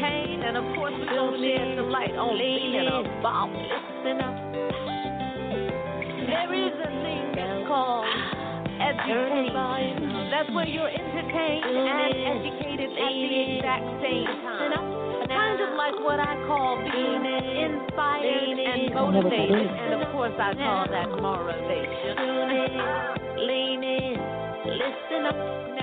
pain, 0.00 0.42
and 0.42 0.56
of 0.56 0.64
course 0.74 0.94
we're 0.94 1.06
gonna 1.06 1.38
shed 1.38 1.76
some 1.76 1.90
light 1.90 2.14
on 2.14 2.38
being 2.38 2.86
about. 2.86 3.50
Listen 3.50 4.20
up. 4.22 4.36
There 6.28 6.52
is 6.54 6.74
a 6.76 6.90
thing 7.02 7.24
that's 7.34 7.66
called 7.66 8.06
edutainment. 8.78 10.30
That's 10.30 10.50
where 10.54 10.66
you're 10.66 10.88
entertained 10.88 11.64
and 11.64 12.14
educated 12.36 12.90
at 12.94 13.10
the 13.10 13.56
exact 13.58 13.86
same 14.02 14.26
time. 14.44 15.26
Kind 15.28 15.60
of 15.60 15.76
like 15.76 15.96
what 16.00 16.20
I 16.20 16.36
call 16.46 16.78
being 16.80 17.24
inspired 17.26 18.58
and 18.58 18.94
motivated, 18.94 19.66
and 19.66 20.02
of 20.02 20.12
course 20.12 20.32
I 20.38 20.54
call 20.54 20.86
that 20.88 21.08
motivation. 21.20 22.16
Lean 23.46 23.82
in, 23.84 24.16
listen 24.64 25.26
up. 25.26 25.77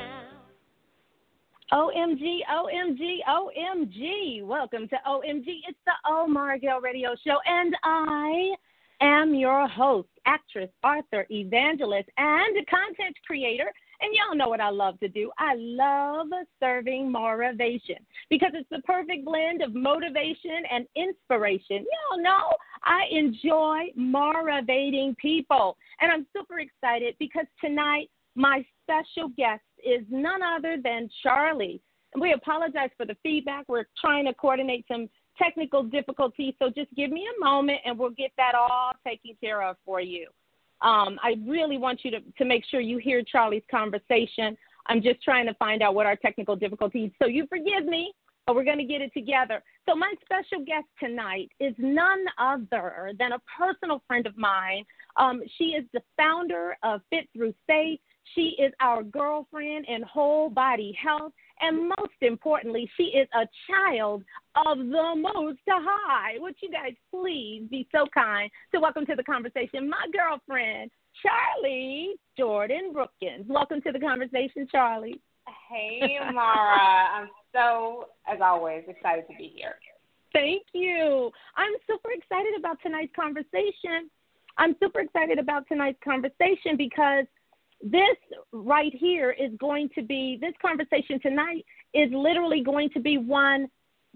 OMG, 1.76 2.40
OMG, 2.50 3.18
OMG. 3.28 4.46
Welcome 4.46 4.88
to 4.88 4.96
OMG. 5.06 5.60
It's 5.68 5.78
the 5.86 5.92
O 6.06 6.26
Maura 6.26 6.58
Gale 6.58 6.80
Radio 6.80 7.10
Show, 7.28 7.36
and 7.46 7.76
I 7.84 8.54
am 9.02 9.36
your 9.36 9.68
host, 9.68 10.08
actress, 10.26 10.70
author, 10.86 11.28
evangelist, 11.30 12.08
and 12.18 12.56
content 12.68 13.18
creator. 13.28 13.70
And 14.00 14.14
y'all 14.16 14.38
know 14.38 14.48
what 14.48 14.62
I 14.62 14.70
love 14.70 14.98
to 15.02 15.10
do. 15.10 15.32
I 15.38 15.56
love 15.58 16.28
serving 16.62 17.12
motivation 17.12 17.98
because 18.30 18.52
it's 18.54 18.70
the 18.72 18.82
perfect 18.84 19.26
blend 19.26 19.62
of 19.62 19.76
motivation 19.76 20.64
and 20.72 20.88
inspiration. 20.96 21.86
Y'all 22.10 22.24
know 22.24 22.54
I 22.86 23.02
enjoy 23.12 23.92
motivating 23.98 25.14
people. 25.16 25.76
And 26.00 26.10
I'm 26.10 26.26
super 26.34 26.60
excited 26.60 27.16
because 27.20 27.48
tonight 27.60 28.10
my 28.36 28.66
special 28.84 29.30
guest 29.36 29.62
is 29.86 30.06
none 30.10 30.42
other 30.42 30.78
than 30.84 31.10
Charlie. 31.24 31.82
And 32.14 32.22
we 32.22 32.34
apologize 32.34 32.90
for 32.98 33.06
the 33.06 33.16
feedback. 33.24 33.66
We're 33.68 33.88
trying 34.00 34.26
to 34.26 34.34
coordinate 34.34 34.86
some 34.88 35.10
technical 35.38 35.84
difficulties. 35.84 36.54
So 36.60 36.70
just 36.70 36.94
give 36.96 37.12
me 37.12 37.28
a 37.38 37.44
moment 37.44 37.80
and 37.86 37.98
we'll 37.98 38.12
get 38.12 38.32
that 38.38 38.56
all 38.56 38.94
taken 39.06 39.36
care 39.42 39.62
of 39.62 39.76
for 39.86 40.00
you. 40.00 40.28
Um, 40.82 41.20
I 41.24 41.36
really 41.46 41.78
want 41.78 42.02
you 42.04 42.12
to, 42.12 42.20
to 42.38 42.46
make 42.46 42.64
sure 42.66 42.80
you 42.80 42.98
hear 42.98 43.24
Charlie's 43.24 43.64
conversation. 43.70 44.58
I'm 44.88 45.02
just 45.02 45.22
trying 45.24 45.46
to 45.48 45.54
find 45.56 45.82
out 45.82 45.96
what 45.96 46.06
our 46.06 46.16
technical 46.16 46.56
difficulties. 46.56 47.12
So 47.22 47.28
you 47.28 47.48
forgive 47.48 47.86
me, 47.86 48.14
but 48.46 48.56
we're 48.56 48.64
going 48.64 48.78
to 48.78 48.86
get 48.86 49.02
it 49.02 49.12
together. 49.14 49.64
So 49.88 49.96
my 49.96 50.14
special 50.24 50.64
guest 50.66 50.86
tonight 51.00 51.50
is 51.60 51.74
none 51.78 52.24
other 52.38 53.12
than 53.18 53.34
a 53.34 53.40
personal 53.58 54.04
friend 54.08 54.28
of 54.28 54.38
mine. 54.38 54.86
Um, 55.18 55.42
she 55.58 55.66
is 55.66 55.86
the 55.94 56.02
founder 56.18 56.78
of 56.84 57.02
Fit 57.10 57.28
Through 57.34 57.54
Faith. 57.68 58.00
She 58.34 58.56
is 58.60 58.74
our 58.80 59.04
girlfriend 59.04 59.86
in 59.88 60.02
whole 60.02 60.50
body 60.50 60.98
health. 61.02 61.34
And 61.62 61.88
most 61.98 62.20
importantly, 62.22 62.90
she 62.98 63.04
is 63.04 63.28
a 63.34 63.48
child 63.70 64.24
of 64.66 64.78
the 64.78 65.14
Most 65.16 65.60
High. 65.68 66.34
Would 66.40 66.56
you 66.62 66.70
guys 66.70 66.94
please 67.12 67.64
be 67.70 67.88
so 67.94 68.06
kind 68.14 68.52
to 68.74 68.82
welcome 68.82 69.06
to 69.06 69.16
the 69.16 69.24
conversation 69.24 69.90
my 69.90 70.06
girlfriend, 70.12 70.92
Charlie 71.24 72.16
Jordan 72.38 72.92
Brookins. 72.92 73.46
Welcome 73.48 73.82
to 73.84 73.92
the 73.94 74.00
conversation, 74.00 74.68
Charlie. 74.70 75.22
Hey, 75.70 76.18
Maura. 76.34 77.08
I'm 77.14 77.30
so, 77.54 78.08
as 78.28 78.40
always, 78.42 78.84
excited 78.88 79.26
to 79.30 79.38
be 79.38 79.54
here. 79.56 79.76
Thank 80.34 80.64
you. 80.74 81.32
I'm 81.56 81.72
super 81.88 82.12
excited 82.12 82.54
about 82.60 82.78
tonight's 82.82 83.14
conversation. 83.16 84.10
I'm 84.58 84.76
super 84.82 85.00
excited 85.00 85.40
about 85.40 85.68
tonight's 85.68 86.00
conversation 86.04 86.76
because 86.78 87.26
this 87.82 88.18
right 88.52 88.94
here 88.94 89.32
is 89.32 89.52
going 89.60 89.90
to 89.96 90.02
be 90.02 90.38
this 90.42 90.54
conversation 90.62 91.20
tonight 91.20 91.66
is 91.94 92.10
literally 92.12 92.62
going 92.62 92.90
to 92.92 93.00
be 93.00 93.18
one 93.18 93.68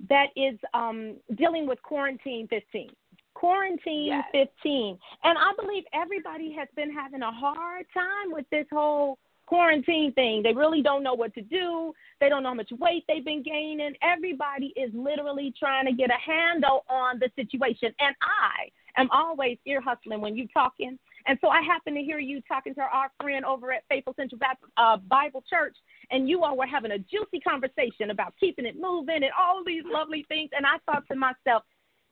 that 0.09 0.27
is 0.35 0.57
um, 0.73 1.17
dealing 1.35 1.67
with 1.67 1.81
quarantine 1.83 2.47
15 2.49 2.89
quarantine 3.33 4.21
Yes. 4.33 4.47
15 4.63 4.97
and 5.23 5.37
i 5.37 5.51
believe 5.61 5.83
everybody 5.93 6.51
has 6.51 6.67
been 6.75 6.91
having 6.91 7.21
a 7.21 7.31
hard 7.31 7.85
time 7.93 8.31
with 8.31 8.45
this 8.51 8.65
whole 8.71 9.17
quarantine 9.49 10.13
thing. 10.13 10.43
They 10.43 10.53
really 10.53 10.83
don't 10.83 11.01
know 11.01 11.15
what 11.15 11.33
to 11.33 11.41
do. 11.41 11.91
They 12.21 12.29
don't 12.29 12.43
know 12.43 12.49
how 12.49 12.55
much 12.55 12.71
weight 12.79 13.03
they've 13.07 13.25
been 13.25 13.41
gaining. 13.41 13.93
Everybody 14.03 14.67
is 14.77 14.91
literally 14.93 15.51
trying 15.57 15.87
to 15.87 15.91
get 15.91 16.11
a 16.11 16.31
handle 16.31 16.85
on 16.87 17.19
the 17.19 17.31
situation. 17.35 17.91
And 17.99 18.15
i 18.21 19.01
am 19.01 19.09
always 19.11 19.57
ear 19.65 19.81
hustling 19.81 20.21
when 20.21 20.37
you're 20.37 20.47
talking 20.53 20.99
and 21.29 21.37
so 21.41 21.49
I 21.49 21.61
happened 21.61 21.95
to 21.95 22.01
hear 22.01 22.17
you 22.17 22.41
talking 22.47 22.73
to 22.73 22.81
our 22.81 23.11
friend 23.21 23.45
over 23.45 23.71
at 23.71 23.83
Faithful 23.87 24.15
Central 24.17 24.41
uh, 24.77 24.97
Bible 24.97 25.43
Church, 25.47 25.77
and 26.09 26.27
you 26.27 26.43
all 26.43 26.57
were 26.57 26.65
having 26.65 26.89
a 26.89 26.97
juicy 26.97 27.39
conversation 27.39 28.09
about 28.09 28.33
keeping 28.39 28.65
it 28.65 28.77
moving 28.81 29.17
and 29.17 29.31
all 29.39 29.61
these 29.63 29.83
lovely 29.85 30.25
things. 30.27 30.49
And 30.57 30.65
I 30.65 30.77
thought 30.87 31.03
to 31.11 31.15
myself, 31.15 31.61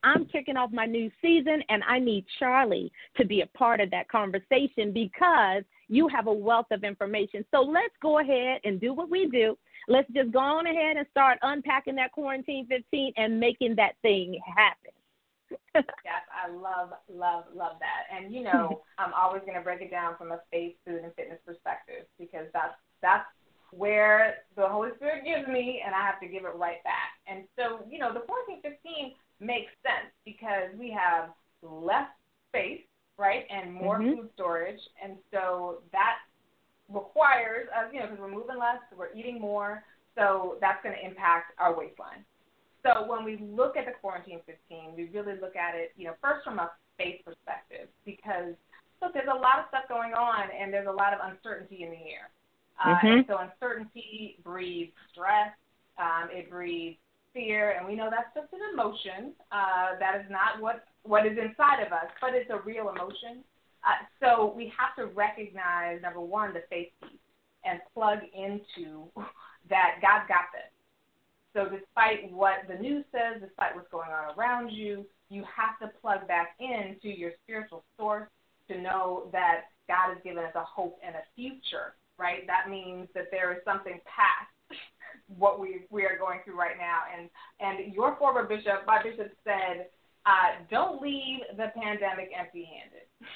I'm 0.03 0.28
kicking 0.28 0.55
off 0.55 0.72
my 0.72 0.85
new 0.85 1.09
season, 1.19 1.63
and 1.69 1.81
I 1.88 1.97
need 1.97 2.25
Charlie 2.38 2.91
to 3.17 3.25
be 3.25 3.41
a 3.41 3.47
part 3.57 3.81
of 3.81 3.89
that 3.89 4.07
conversation 4.07 4.94
because 4.94 5.63
you 5.88 6.07
have 6.09 6.28
a 6.28 6.34
wealth 6.34 6.67
of 6.69 6.84
information. 6.84 7.44
So 7.49 7.61
let's 7.61 7.95
go 8.03 8.19
ahead 8.19 8.59
and 8.66 8.79
do 8.79 8.94
what 8.94 9.09
we 9.09 9.28
do. 9.31 9.57
Let's 9.88 10.11
just 10.13 10.31
go 10.31 10.38
on 10.38 10.67
ahead 10.67 10.95
and 10.95 11.07
start 11.09 11.39
unpacking 11.41 11.95
that 11.95 12.11
quarantine 12.11 12.67
15 12.67 13.13
and 13.17 13.39
making 13.39 13.78
that 13.78 13.94
thing 14.03 14.39
happen. 14.55 14.91
Yes, 15.75 16.24
I 16.31 16.50
love, 16.52 16.91
love, 17.12 17.46
love 17.53 17.78
that. 17.80 18.03
And 18.16 18.34
you 18.34 18.44
know, 18.44 18.81
I'm 18.97 19.13
always 19.13 19.41
going 19.41 19.56
to 19.56 19.62
break 19.62 19.81
it 19.81 19.91
down 19.91 20.16
from 20.18 20.31
a 20.31 20.40
faith, 20.52 20.75
food, 20.85 21.02
and 21.03 21.13
fitness 21.16 21.40
perspective 21.46 22.06
because 22.19 22.47
that's 22.53 22.75
that's 23.02 23.25
where 23.72 24.35
the 24.56 24.68
Holy 24.68 24.90
Spirit 24.96 25.25
gives 25.25 25.47
me, 25.47 25.81
and 25.85 25.94
I 25.94 26.02
have 26.06 26.19
to 26.22 26.28
give 26.28 26.46
it 26.46 26.56
right 26.56 26.81
back. 26.84 27.19
And 27.28 27.44
so, 27.58 27.85
you 27.90 28.00
know, 28.00 28.13
the 28.13 28.22
quarantine 28.22 28.62
15 28.62 29.13
makes 29.41 29.72
sense 29.84 30.12
because 30.24 30.72
we 30.80 30.90
have 30.91 31.30
less 31.62 32.08
space, 32.50 32.81
right, 33.18 33.46
and 33.50 33.74
more 33.74 34.00
Mhm. 34.00 34.16
food 34.16 34.29
storage, 34.34 34.79
and 35.03 35.18
so 35.31 35.84
that 35.91 36.19
requires 36.88 37.68
us, 37.75 37.91
you 37.91 38.00
know, 38.00 38.08
because 38.08 38.22
we're 38.22 38.29
moving 38.29 38.58
less, 38.58 38.79
we're 38.96 39.12
eating 39.14 39.40
more, 39.40 39.84
so 40.16 40.58
that's 40.62 40.81
going 40.81 40.96
to 40.96 41.06
impact 41.06 41.52
our 41.59 41.74
waistline. 41.74 42.25
So 42.87 43.05
when 43.05 43.25
we 43.25 43.37
look 43.37 43.75
at 43.75 43.85
the 43.85 43.91
quarantine 43.99 44.39
15, 44.45 44.95
we 44.95 45.09
really 45.09 45.39
look 45.41 45.55
at 45.55 45.75
it, 45.75 45.91
you 45.97 46.05
know, 46.05 46.13
first 46.21 46.45
from 46.45 46.59
a 46.59 46.71
space 46.95 47.21
perspective 47.25 47.89
because 48.05 48.55
look, 49.01 49.13
there's 49.13 49.27
a 49.27 49.35
lot 49.35 49.59
of 49.59 49.65
stuff 49.67 49.83
going 49.89 50.13
on 50.13 50.47
and 50.57 50.73
there's 50.73 50.87
a 50.87 50.91
lot 50.91 51.13
of 51.13 51.19
uncertainty 51.21 51.83
in 51.83 51.91
the 51.91 51.97
air. 51.97 52.29
Uh, 52.79 52.95
Mhm. 52.95 53.13
And 53.13 53.27
so 53.27 53.37
uncertainty 53.37 54.39
breeds 54.43 54.93
stress, 55.11 55.53
um, 55.97 56.29
it 56.31 56.49
breeds 56.49 56.99
fear, 57.33 57.72
and 57.72 57.87
we 57.87 57.95
know 57.95 58.09
that's 58.09 58.34
just 58.34 58.51
an 58.53 58.61
emotion. 58.73 59.35
Uh, 59.51 59.95
that 59.99 60.22
is 60.22 60.29
not 60.29 60.59
what 60.59 60.85
what 61.03 61.25
is 61.25 61.37
inside 61.37 61.81
of 61.81 61.93
us, 61.93 62.11
but 62.22 62.33
it's 62.33 62.49
a 62.49 62.59
real 62.59 62.90
emotion. 62.90 63.43
Uh, 63.83 64.03
so 64.19 64.53
we 64.55 64.67
have 64.78 64.95
to 64.95 65.05
recognize 65.07 66.01
number 66.01 66.19
one 66.19 66.53
the 66.53 66.61
faith 66.69 66.91
piece 67.01 67.19
and 67.63 67.79
plug 67.93 68.19
into 68.33 69.09
that 69.69 69.99
God's 70.01 70.28
got 70.28 70.51
this. 70.53 70.72
So 71.57 71.65
despite 71.65 72.31
what 72.31 72.69
the 72.69 72.75
news 72.75 73.03
says, 73.11 73.41
despite 73.41 73.75
what's 73.75 73.89
going 73.89 74.11
on 74.11 74.37
around 74.37 74.69
you, 74.69 75.07
you 75.29 75.43
have 75.49 75.79
to 75.81 75.97
plug 75.99 76.27
back 76.27 76.55
into 76.59 77.09
your 77.09 77.31
spiritual 77.43 77.83
source 77.97 78.29
to 78.69 78.79
know 78.79 79.27
that 79.31 79.73
God 79.87 80.13
has 80.13 80.17
given 80.23 80.43
us 80.43 80.53
a 80.53 80.63
hope 80.63 80.99
and 81.03 81.15
a 81.15 81.25
future, 81.35 81.97
right? 82.19 82.45
That 82.45 82.69
means 82.69 83.07
that 83.15 83.31
there 83.31 83.51
is 83.53 83.57
something 83.65 83.99
past 84.05 84.53
what 85.35 85.59
we 85.59 85.87
we 85.89 86.03
are 86.03 86.15
going 86.19 86.41
through 86.45 86.59
right 86.59 86.77
now. 86.77 87.09
And 87.09 87.27
and 87.59 87.91
your 87.91 88.15
former 88.17 88.43
bishop, 88.43 88.85
my 88.85 89.01
bishop 89.01 89.33
said, 89.43 89.87
uh, 90.27 90.61
don't 90.69 91.01
leave 91.01 91.41
the 91.57 91.71
pandemic 91.73 92.29
empty-handed. 92.37 93.09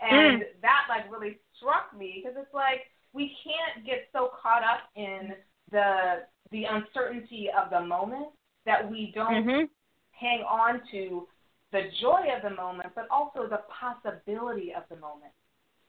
And 0.00 0.42
that 0.60 0.86
like 0.88 1.10
really 1.10 1.38
struck 1.56 1.96
me 1.96 2.20
because 2.20 2.36
it's 2.36 2.52
like 2.52 2.90
we 3.12 3.30
can't 3.44 3.86
get 3.86 4.08
so 4.12 4.32
caught 4.42 4.64
up 4.64 4.90
in 4.96 5.32
the 5.70 6.26
the 6.50 6.64
uncertainty 6.64 7.48
of 7.56 7.70
the 7.70 7.80
moment 7.80 8.28
that 8.66 8.88
we 8.90 9.12
don't 9.14 9.46
mm-hmm. 9.46 9.64
hang 10.12 10.40
on 10.40 10.80
to 10.90 11.26
the 11.72 11.82
joy 12.00 12.22
of 12.34 12.42
the 12.48 12.54
moment, 12.56 12.90
but 12.94 13.06
also 13.10 13.48
the 13.48 13.60
possibility 13.68 14.72
of 14.76 14.84
the 14.88 14.96
moment. 14.96 15.32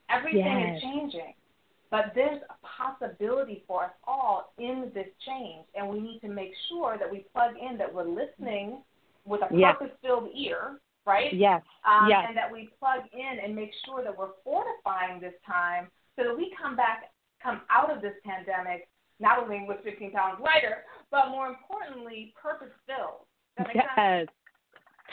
Everything 0.09 0.39
yes. 0.45 0.77
is 0.77 0.81
changing, 0.81 1.33
but 1.91 2.11
there's 2.15 2.41
a 2.49 2.55
possibility 2.65 3.63
for 3.67 3.85
us 3.85 3.91
all 4.07 4.53
in 4.57 4.91
this 4.93 5.07
change, 5.25 5.65
and 5.75 5.87
we 5.87 5.99
need 5.99 6.19
to 6.21 6.27
make 6.27 6.51
sure 6.69 6.97
that 6.97 7.09
we 7.09 7.25
plug 7.33 7.51
in, 7.59 7.77
that 7.77 7.93
we're 7.93 8.07
listening 8.07 8.81
with 9.25 9.41
a 9.41 9.47
yes. 9.55 9.75
purpose-filled 9.79 10.29
ear, 10.35 10.79
right? 11.05 11.33
Yes. 11.33 11.61
Um, 11.87 12.07
yes. 12.09 12.25
And 12.27 12.37
that 12.37 12.51
we 12.51 12.69
plug 12.79 13.01
in 13.13 13.43
and 13.43 13.55
make 13.55 13.71
sure 13.85 14.03
that 14.03 14.15
we're 14.15 14.33
fortifying 14.43 15.19
this 15.19 15.33
time 15.45 15.87
so 16.15 16.23
that 16.23 16.35
we 16.35 16.53
come 16.59 16.75
back, 16.75 17.11
come 17.41 17.61
out 17.69 17.95
of 17.95 18.01
this 18.01 18.13
pandemic 18.23 18.87
not 19.19 19.39
only 19.39 19.65
with 19.67 19.77
15 19.83 20.11
pounds 20.11 20.39
lighter, 20.41 20.83
but 21.11 21.29
more 21.29 21.47
importantly, 21.47 22.33
purpose-filled. 22.41 23.67
yes. 23.73 23.85
Sense? 23.95 24.29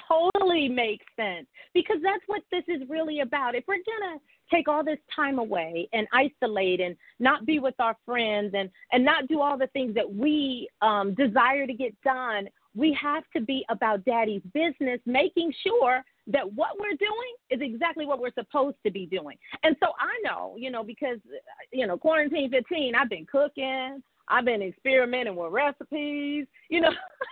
Totally 0.09 0.69
makes 0.69 1.05
sense 1.17 1.47
because 1.75 1.99
that's 2.03 2.23
what 2.27 2.43
this 2.51 2.65
is 2.67 2.89
really 2.89 3.21
about. 3.21 3.55
If 3.55 3.65
we're 3.69 3.77
gonna 3.77 4.19
take 4.51 4.69
all 4.69 4.85
this 4.85 4.99
time 5.15 5.39
away 5.39 5.89
and 5.93 6.07
isolate 6.13 6.81
and 6.81 6.97
not 7.19 7.47
be 7.47 7.59
with 7.59 7.75
our 7.79 7.97
friends 8.05 8.53
and 8.55 8.71
and 8.93 9.05
not 9.05 9.29
do 9.29 9.41
all 9.41 9.57
the 9.57 9.69
things 9.69 9.95
that 9.95 10.13
we 10.13 10.69
um, 10.81 11.15
desire 11.15 11.67
to 11.67 11.75
get 11.75 11.95
done, 12.03 12.49
we 12.75 12.97
have 13.01 13.25
to 13.37 13.41
be 13.41 13.65
about 13.69 14.05
daddy's 14.05 14.43
business, 14.55 14.99
making 15.07 15.53
sure 15.63 16.03
that 16.29 16.51
what 16.53 16.79
we're 16.79 16.97
doing 16.99 17.35
is 17.51 17.61
exactly 17.61 18.07
what 18.07 18.21
we're 18.21 18.33
supposed 18.35 18.77
to 18.85 18.93
be 18.93 19.07
doing. 19.07 19.37
And 19.65 19.77
so 19.81 19.89
I 19.99 20.13
know, 20.25 20.55
you 20.57 20.71
know, 20.71 20.85
because, 20.85 21.19
you 21.73 21.87
know, 21.87 21.97
quarantine 21.97 22.51
15, 22.51 22.95
I've 22.95 23.11
been 23.11 23.27
cooking, 23.27 24.03
I've 24.29 24.45
been 24.45 24.63
experimenting 24.63 25.35
with 25.35 25.53
recipes, 25.53 26.47
you 26.69 26.81
know. 26.81 26.91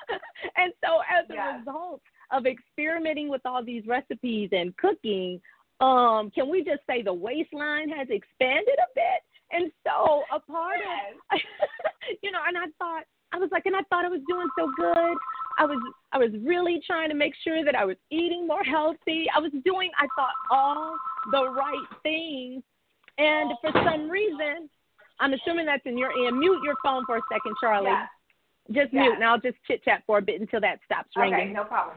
and 0.57 0.73
so 0.85 0.99
as 1.09 1.29
a 1.31 1.35
yeah. 1.35 1.59
result 1.59 2.03
of 2.33 2.47
experimenting 2.47 3.29
with 3.29 3.43
all 3.45 3.65
these 3.65 3.87
recipes 3.87 4.51
and 4.53 4.77
cooking, 4.77 5.41
um, 5.81 6.31
can 6.35 6.51
we 6.51 6.63
just 6.63 6.81
say 6.89 7.03
the 7.03 7.13
waistline 7.13 7.89
has 7.91 8.09
expanded 8.11 8.77
a 8.79 8.91
bit? 8.95 9.23
And 9.53 9.73
so 9.87 10.23
a 10.35 10.41
part 10.41 10.79
yes. 10.79 11.15
of, 11.33 11.41
you 12.23 12.31
know, 12.31 12.41
and 12.47 12.59
I 12.59 12.67
thought, 12.79 13.05
I 13.33 13.39
was 13.39 13.49
like, 13.53 13.67
and 13.67 13.77
I 13.77 13.83
thought 13.89 14.05
I 14.05 14.09
was 14.09 14.21
doing 14.29 14.49
so 14.59 14.71
good. 14.77 15.17
I 15.61 15.67
was 15.67 15.79
I 16.13 16.19
was 16.19 16.31
really 16.43 16.81
trying 16.87 17.11
to 17.11 17.15
make 17.15 17.35
sure 17.45 17.63
that 17.65 17.77
I 17.77 17.85
was 17.85 17.97
eating 18.11 18.47
more 18.47 18.65
healthy. 18.65 19.27
I 19.35 19.39
was 19.39 19.53
doing 19.63 19.91
I 19.99 20.07
thought 20.17 20.35
all 20.51 20.97
the 21.31 21.51
right 21.51 21.87
things. 22.03 22.63
And 23.19 23.53
for 23.61 23.71
some 23.85 24.09
reason, 24.09 24.71
I'm 25.21 25.35
assuming 25.35 25.67
that's 25.67 25.85
in 25.85 25.99
your 25.99 26.17
ear. 26.17 26.33
Mute 26.33 26.63
your 26.65 26.77
phone 26.83 27.05
for 27.05 27.19
a 27.19 27.21
second, 27.31 27.55
Charlie. 27.61 27.91
Yeah. 27.91 28.07
Just 28.73 28.95
mute, 28.95 29.15
and 29.15 29.25
I'll 29.25 29.41
just 29.41 29.57
chit 29.67 29.85
chat 29.85 30.03
for 30.07 30.19
a 30.19 30.23
bit 30.23 30.41
until 30.41 30.61
that 30.61 30.79
stops 30.87 31.11
ringing. 31.17 31.35
Okay, 31.35 31.53
no 31.53 31.65
problem. 31.65 31.97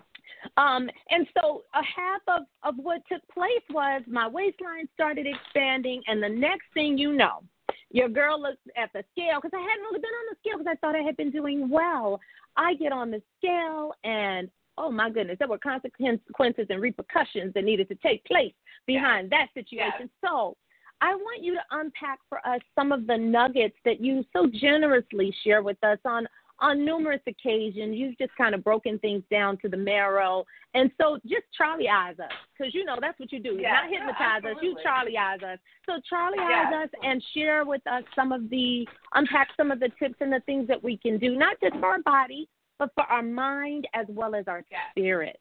Um, 0.58 0.90
and 1.10 1.26
so 1.40 1.62
a 1.74 1.84
half 1.84 2.22
of, 2.28 2.42
of 2.64 2.76
what 2.84 3.02
took 3.10 3.22
place 3.30 3.64
was 3.70 4.02
my 4.08 4.28
waistline 4.28 4.90
started 4.94 5.26
expanding, 5.28 6.02
and 6.08 6.22
the 6.22 6.28
next 6.28 6.66
thing 6.74 6.98
you 6.98 7.14
know, 7.14 7.44
your 7.92 8.10
girl 8.10 8.42
looks 8.42 8.62
at 8.78 8.92
the 8.94 9.04
scale 9.12 9.40
because 9.42 9.56
I 9.56 9.62
hadn't 9.62 9.84
really 9.84 10.00
been 10.00 10.10
on 10.10 10.26
the 10.32 10.38
scale 10.40 10.58
because 10.58 10.72
I 10.72 10.78
thought 10.78 10.96
I 10.96 11.04
had 11.04 11.18
been 11.18 11.32
doing 11.32 11.70
well. 11.70 12.20
I 12.58 12.76
get 12.76 12.92
on 12.92 13.12
the 13.12 13.22
scale 13.38 13.94
and 14.04 14.50
oh 14.78 14.92
my 14.92 15.10
goodness, 15.10 15.38
there 15.40 15.48
were 15.48 15.60
consequences 15.60 16.66
and 16.70 16.82
repercussions 16.82 17.54
that 17.54 17.64
needed 17.64 17.88
to 17.90 17.96
take 17.96 18.24
place 18.26 18.54
behind 18.88 19.30
that 19.30 19.48
situation. 19.54 20.10
So 20.26 20.58
I 21.02 21.14
want 21.16 21.44
you 21.44 21.54
to 21.54 21.62
unpack 21.72 22.20
for 22.30 22.40
us 22.48 22.62
some 22.76 22.92
of 22.92 23.08
the 23.08 23.18
nuggets 23.18 23.76
that 23.86 24.02
you 24.02 24.24
so 24.34 24.50
generously 24.52 25.36
share 25.44 25.62
with 25.62 25.78
us 25.84 26.00
on 26.06 26.28
on 26.64 26.86
numerous 26.86 27.20
occasions. 27.28 27.98
You've 27.98 28.18
just 28.18 28.32
kind 28.38 28.56
of 28.56 28.64
broken 28.64 28.98
things 29.00 29.22
down 29.30 29.58
to 29.58 29.68
the 29.68 29.76
marrow. 29.76 30.46
And 30.74 30.90
so 31.00 31.20
just 31.28 31.44
Charlieize 31.60 32.20
us, 32.20 32.32
because 32.58 32.74
you 32.74 32.86
know 32.86 32.96
that's 33.00 33.20
what 33.20 33.32
you 33.34 33.40
do. 33.40 33.58
Yeah, 33.60 33.74
Not 33.74 33.92
hypnotize 33.92 34.44
us, 34.50 34.58
you 34.62 34.76
Charlieize 34.84 35.44
us. 35.44 35.60
So 35.86 36.00
Charlie 36.10 36.38
yeah. 36.40 36.72
eyes 36.72 36.86
us 36.86 36.90
and 37.04 37.22
share 37.36 37.66
with 37.66 37.86
us 37.86 38.04
some 38.16 38.32
of 38.32 38.50
the, 38.50 38.88
unpack 39.14 39.50
some 39.58 39.72
of 39.72 39.82
the 39.82 39.90
tips 40.00 40.16
and 40.22 40.32
the 40.32 40.40
things 40.46 40.68
that 40.70 40.82
we 40.82 40.98
can 40.98 41.20
do, 41.20 41.36
not 41.36 41.58
just 41.62 41.76
for 41.76 41.88
our 41.88 42.02
body, 42.02 42.48
but 42.80 42.90
for 42.96 43.04
our 43.04 43.22
mind 43.22 43.86
as 43.94 44.06
well 44.10 44.34
as 44.34 44.48
our 44.48 44.64
yeah. 44.72 44.78
spirit. 44.92 45.40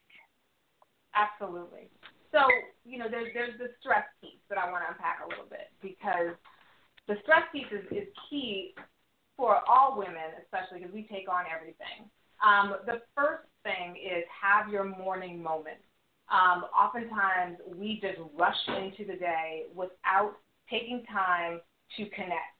Absolutely. 1.14 1.88
So, 2.32 2.40
you 2.84 2.98
know, 2.98 3.06
there's, 3.08 3.28
there's 3.32 3.56
the 3.58 3.68
stress 3.80 4.04
piece 4.20 4.42
that 4.48 4.58
I 4.58 4.70
want 4.72 4.84
to 4.84 4.92
unpack 4.92 5.20
a 5.24 5.28
little 5.28 5.46
bit 5.48 5.70
because 5.80 6.34
the 7.06 7.14
stress 7.22 7.42
piece 7.52 7.70
is, 7.70 7.84
is 7.90 8.08
key 8.28 8.74
for 9.42 9.58
all 9.68 9.98
women, 9.98 10.38
especially 10.40 10.78
because 10.78 10.94
we 10.94 11.02
take 11.10 11.28
on 11.28 11.42
everything. 11.52 12.06
Um, 12.46 12.76
the 12.86 13.02
first 13.16 13.42
thing 13.64 13.96
is 13.96 14.22
have 14.30 14.70
your 14.70 14.84
morning 14.84 15.42
moment. 15.42 15.82
Um, 16.30 16.66
oftentimes, 16.70 17.58
we 17.66 17.98
just 18.00 18.20
rush 18.38 18.54
into 18.68 19.04
the 19.04 19.18
day 19.18 19.64
without 19.74 20.34
taking 20.70 21.02
time 21.12 21.60
to 21.96 22.04
connect, 22.10 22.54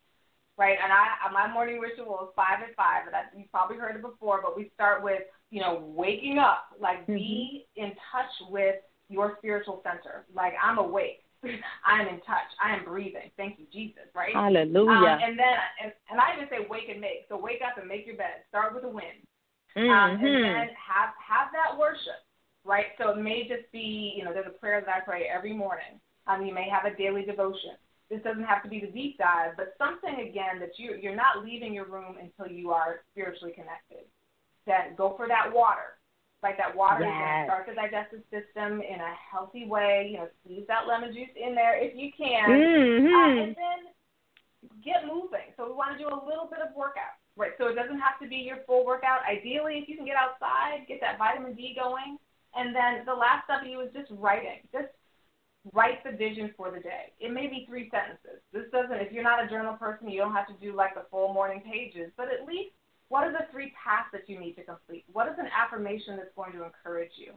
right? 0.58 0.76
And 0.82 0.92
I, 0.92 1.32
my 1.32 1.52
morning 1.52 1.78
ritual 1.78 2.18
is 2.24 2.34
five 2.34 2.58
at 2.68 2.74
five, 2.74 3.06
and 3.06 3.40
you've 3.40 3.52
probably 3.52 3.76
heard 3.76 3.94
it 3.94 4.02
before, 4.02 4.40
but 4.42 4.56
we 4.56 4.72
start 4.74 5.04
with, 5.04 5.22
you 5.50 5.60
know, 5.60 5.84
waking 5.94 6.38
up, 6.38 6.64
like 6.80 7.02
mm-hmm. 7.02 7.14
be 7.14 7.66
in 7.76 7.92
touch 8.10 8.50
with 8.50 8.74
your 9.08 9.36
spiritual 9.38 9.84
center. 9.84 10.26
Like 10.34 10.54
I'm 10.60 10.78
awake. 10.78 11.22
I 11.86 12.00
am 12.00 12.08
in 12.08 12.20
touch. 12.22 12.50
I 12.62 12.76
am 12.76 12.84
breathing. 12.84 13.30
Thank 13.36 13.58
you, 13.58 13.66
Jesus. 13.72 14.06
Right? 14.14 14.34
Hallelujah. 14.34 14.90
Um, 14.90 15.20
and 15.22 15.38
then, 15.38 15.56
and, 15.82 15.92
and 16.10 16.20
I 16.20 16.36
even 16.36 16.48
say 16.48 16.66
wake 16.68 16.88
and 16.88 17.00
make. 17.00 17.26
So 17.28 17.36
wake 17.36 17.60
up 17.66 17.78
and 17.78 17.88
make 17.88 18.06
your 18.06 18.16
bed. 18.16 18.46
Start 18.48 18.74
with 18.74 18.84
a 18.84 18.88
win. 18.88 19.18
Mm-hmm. 19.76 19.90
Um, 19.90 20.10
and 20.24 20.44
then 20.44 20.68
have 20.76 21.14
have 21.18 21.48
that 21.52 21.78
worship. 21.78 22.22
Right? 22.64 22.94
So 22.98 23.10
it 23.10 23.18
may 23.18 23.42
just 23.48 23.70
be, 23.72 24.14
you 24.16 24.24
know, 24.24 24.32
there's 24.32 24.46
a 24.46 24.58
prayer 24.58 24.80
that 24.80 24.94
I 24.94 25.00
pray 25.00 25.26
every 25.26 25.52
morning. 25.52 25.98
Um, 26.28 26.46
you 26.46 26.54
may 26.54 26.68
have 26.70 26.86
a 26.86 26.96
daily 26.96 27.24
devotion. 27.24 27.74
This 28.08 28.22
doesn't 28.22 28.44
have 28.44 28.62
to 28.62 28.68
be 28.68 28.78
the 28.78 28.92
deep 28.92 29.18
dive, 29.18 29.56
but 29.56 29.74
something 29.78 30.28
again 30.28 30.60
that 30.60 30.78
you 30.78 30.96
you're 31.00 31.16
not 31.16 31.44
leaving 31.44 31.74
your 31.74 31.86
room 31.86 32.16
until 32.20 32.52
you 32.52 32.70
are 32.70 33.00
spiritually 33.10 33.52
connected. 33.52 34.06
Then 34.66 34.94
go 34.96 35.14
for 35.16 35.26
that 35.26 35.50
water 35.52 35.98
like 36.42 36.58
that 36.58 36.74
water 36.74 37.04
yes. 37.04 37.12
is 37.12 37.18
going 37.18 37.38
to 37.38 37.46
start 37.46 37.64
the 37.70 37.76
digestive 37.78 38.22
system 38.30 38.82
in 38.82 38.98
a 38.98 39.12
healthy 39.30 39.66
way. 39.66 40.10
You 40.10 40.18
know, 40.18 40.28
squeeze 40.42 40.66
that 40.68 40.86
lemon 40.86 41.14
juice 41.14 41.32
in 41.36 41.54
there 41.54 41.78
if 41.78 41.94
you 41.94 42.10
can, 42.10 42.50
mm-hmm. 42.50 43.14
uh, 43.14 43.42
and 43.42 43.54
then 43.54 43.80
get 44.82 45.06
moving. 45.06 45.54
So 45.56 45.66
we 45.66 45.72
want 45.72 45.96
to 45.96 46.02
do 46.02 46.10
a 46.10 46.18
little 46.18 46.50
bit 46.50 46.58
of 46.58 46.74
workout, 46.74 47.18
right? 47.36 47.52
So 47.58 47.68
it 47.68 47.74
doesn't 47.74 47.98
have 47.98 48.18
to 48.22 48.28
be 48.28 48.42
your 48.42 48.58
full 48.66 48.84
workout. 48.84 49.22
Ideally, 49.26 49.78
if 49.78 49.88
you 49.88 49.96
can 49.96 50.06
get 50.06 50.16
outside, 50.16 50.86
get 50.86 51.00
that 51.00 51.18
vitamin 51.18 51.54
D 51.54 51.78
going, 51.78 52.18
and 52.54 52.74
then 52.74 53.06
the 53.06 53.14
last 53.14 53.46
you 53.66 53.80
is 53.80 53.92
just 53.94 54.10
writing. 54.10 54.66
Just 54.72 54.90
write 55.72 56.02
the 56.04 56.10
vision 56.10 56.52
for 56.56 56.70
the 56.70 56.80
day. 56.80 57.12
It 57.20 57.32
may 57.32 57.46
be 57.46 57.64
three 57.68 57.90
sentences. 57.90 58.42
This 58.52 58.64
doesn't. 58.72 58.98
If 58.98 59.12
you're 59.12 59.22
not 59.22 59.44
a 59.44 59.48
journal 59.48 59.74
person, 59.74 60.08
you 60.08 60.18
don't 60.18 60.34
have 60.34 60.48
to 60.48 60.58
do 60.60 60.74
like 60.74 60.94
the 60.94 61.06
full 61.10 61.32
morning 61.32 61.62
pages, 61.62 62.10
but 62.16 62.26
at 62.26 62.46
least 62.46 62.74
what 63.12 63.24
are 63.24 63.30
the 63.30 63.44
three 63.52 63.74
tasks 63.84 64.08
that 64.12 64.26
you 64.26 64.40
need 64.40 64.54
to 64.54 64.64
complete? 64.64 65.04
What 65.12 65.28
is 65.28 65.34
an 65.38 65.48
affirmation 65.52 66.16
that's 66.16 66.34
going 66.34 66.52
to 66.52 66.64
encourage 66.64 67.12
you? 67.16 67.32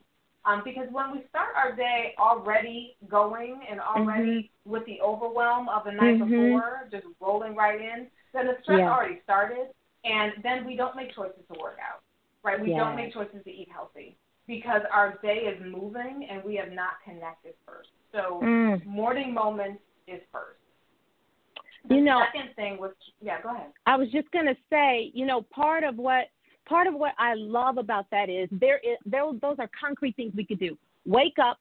Um, 0.45 0.61
because 0.63 0.87
when 0.89 1.11
we 1.11 1.25
start 1.27 1.49
our 1.53 1.75
day 1.75 2.15
already 2.17 2.95
going 3.09 3.59
and 3.69 3.81
already 3.81 4.37
mm-hmm. 4.39 4.71
with 4.71 4.85
the 4.85 5.01
overwhelm 5.01 5.67
of 5.67 5.83
the 5.83 5.91
night 5.91 6.21
mm-hmm. 6.21 6.29
before, 6.29 6.87
just 6.91 7.03
rolling 7.19 7.57
right 7.57 7.81
in, 7.81 8.07
then 8.33 8.47
the 8.47 8.55
stress 8.63 8.79
yeah. 8.79 8.89
already 8.89 9.19
started, 9.25 9.67
and 10.05 10.31
then 10.43 10.65
we 10.65 10.77
don't 10.77 10.95
make 10.95 11.13
choices 11.13 11.43
to 11.51 11.59
work 11.59 11.77
out, 11.83 12.03
right? 12.41 12.61
We 12.61 12.71
yeah. 12.71 12.77
don't 12.77 12.95
make 12.95 13.13
choices 13.13 13.43
to 13.43 13.51
eat 13.51 13.67
healthy 13.69 14.15
because 14.47 14.81
our 14.93 15.19
day 15.21 15.51
is 15.51 15.59
moving 15.61 16.25
and 16.31 16.41
we 16.45 16.55
have 16.55 16.71
not 16.71 17.03
connected 17.03 17.53
first. 17.67 17.89
So 18.13 18.39
mm. 18.41 18.85
morning 18.85 19.33
moments 19.33 19.81
is 20.07 20.21
first. 20.31 20.59
The 21.89 21.95
you 21.95 22.01
know, 22.01 22.21
second 22.33 22.55
thing 22.55 22.77
was 22.77 22.91
yeah, 23.21 23.41
go 23.41 23.53
ahead. 23.53 23.67
I 23.85 23.95
was 23.95 24.09
just 24.11 24.29
gonna 24.31 24.55
say, 24.69 25.11
you 25.13 25.25
know, 25.25 25.41
part 25.41 25.83
of 25.83 25.97
what 25.97 26.25
part 26.67 26.87
of 26.87 26.93
what 26.93 27.13
I 27.17 27.33
love 27.35 27.77
about 27.77 28.07
that 28.11 28.29
is 28.29 28.49
there 28.51 28.77
is 28.77 28.97
there 29.05 29.23
those 29.41 29.57
are 29.59 29.69
concrete 29.79 30.15
things 30.15 30.33
we 30.35 30.45
could 30.45 30.59
do. 30.59 30.77
Wake 31.05 31.37
up, 31.41 31.59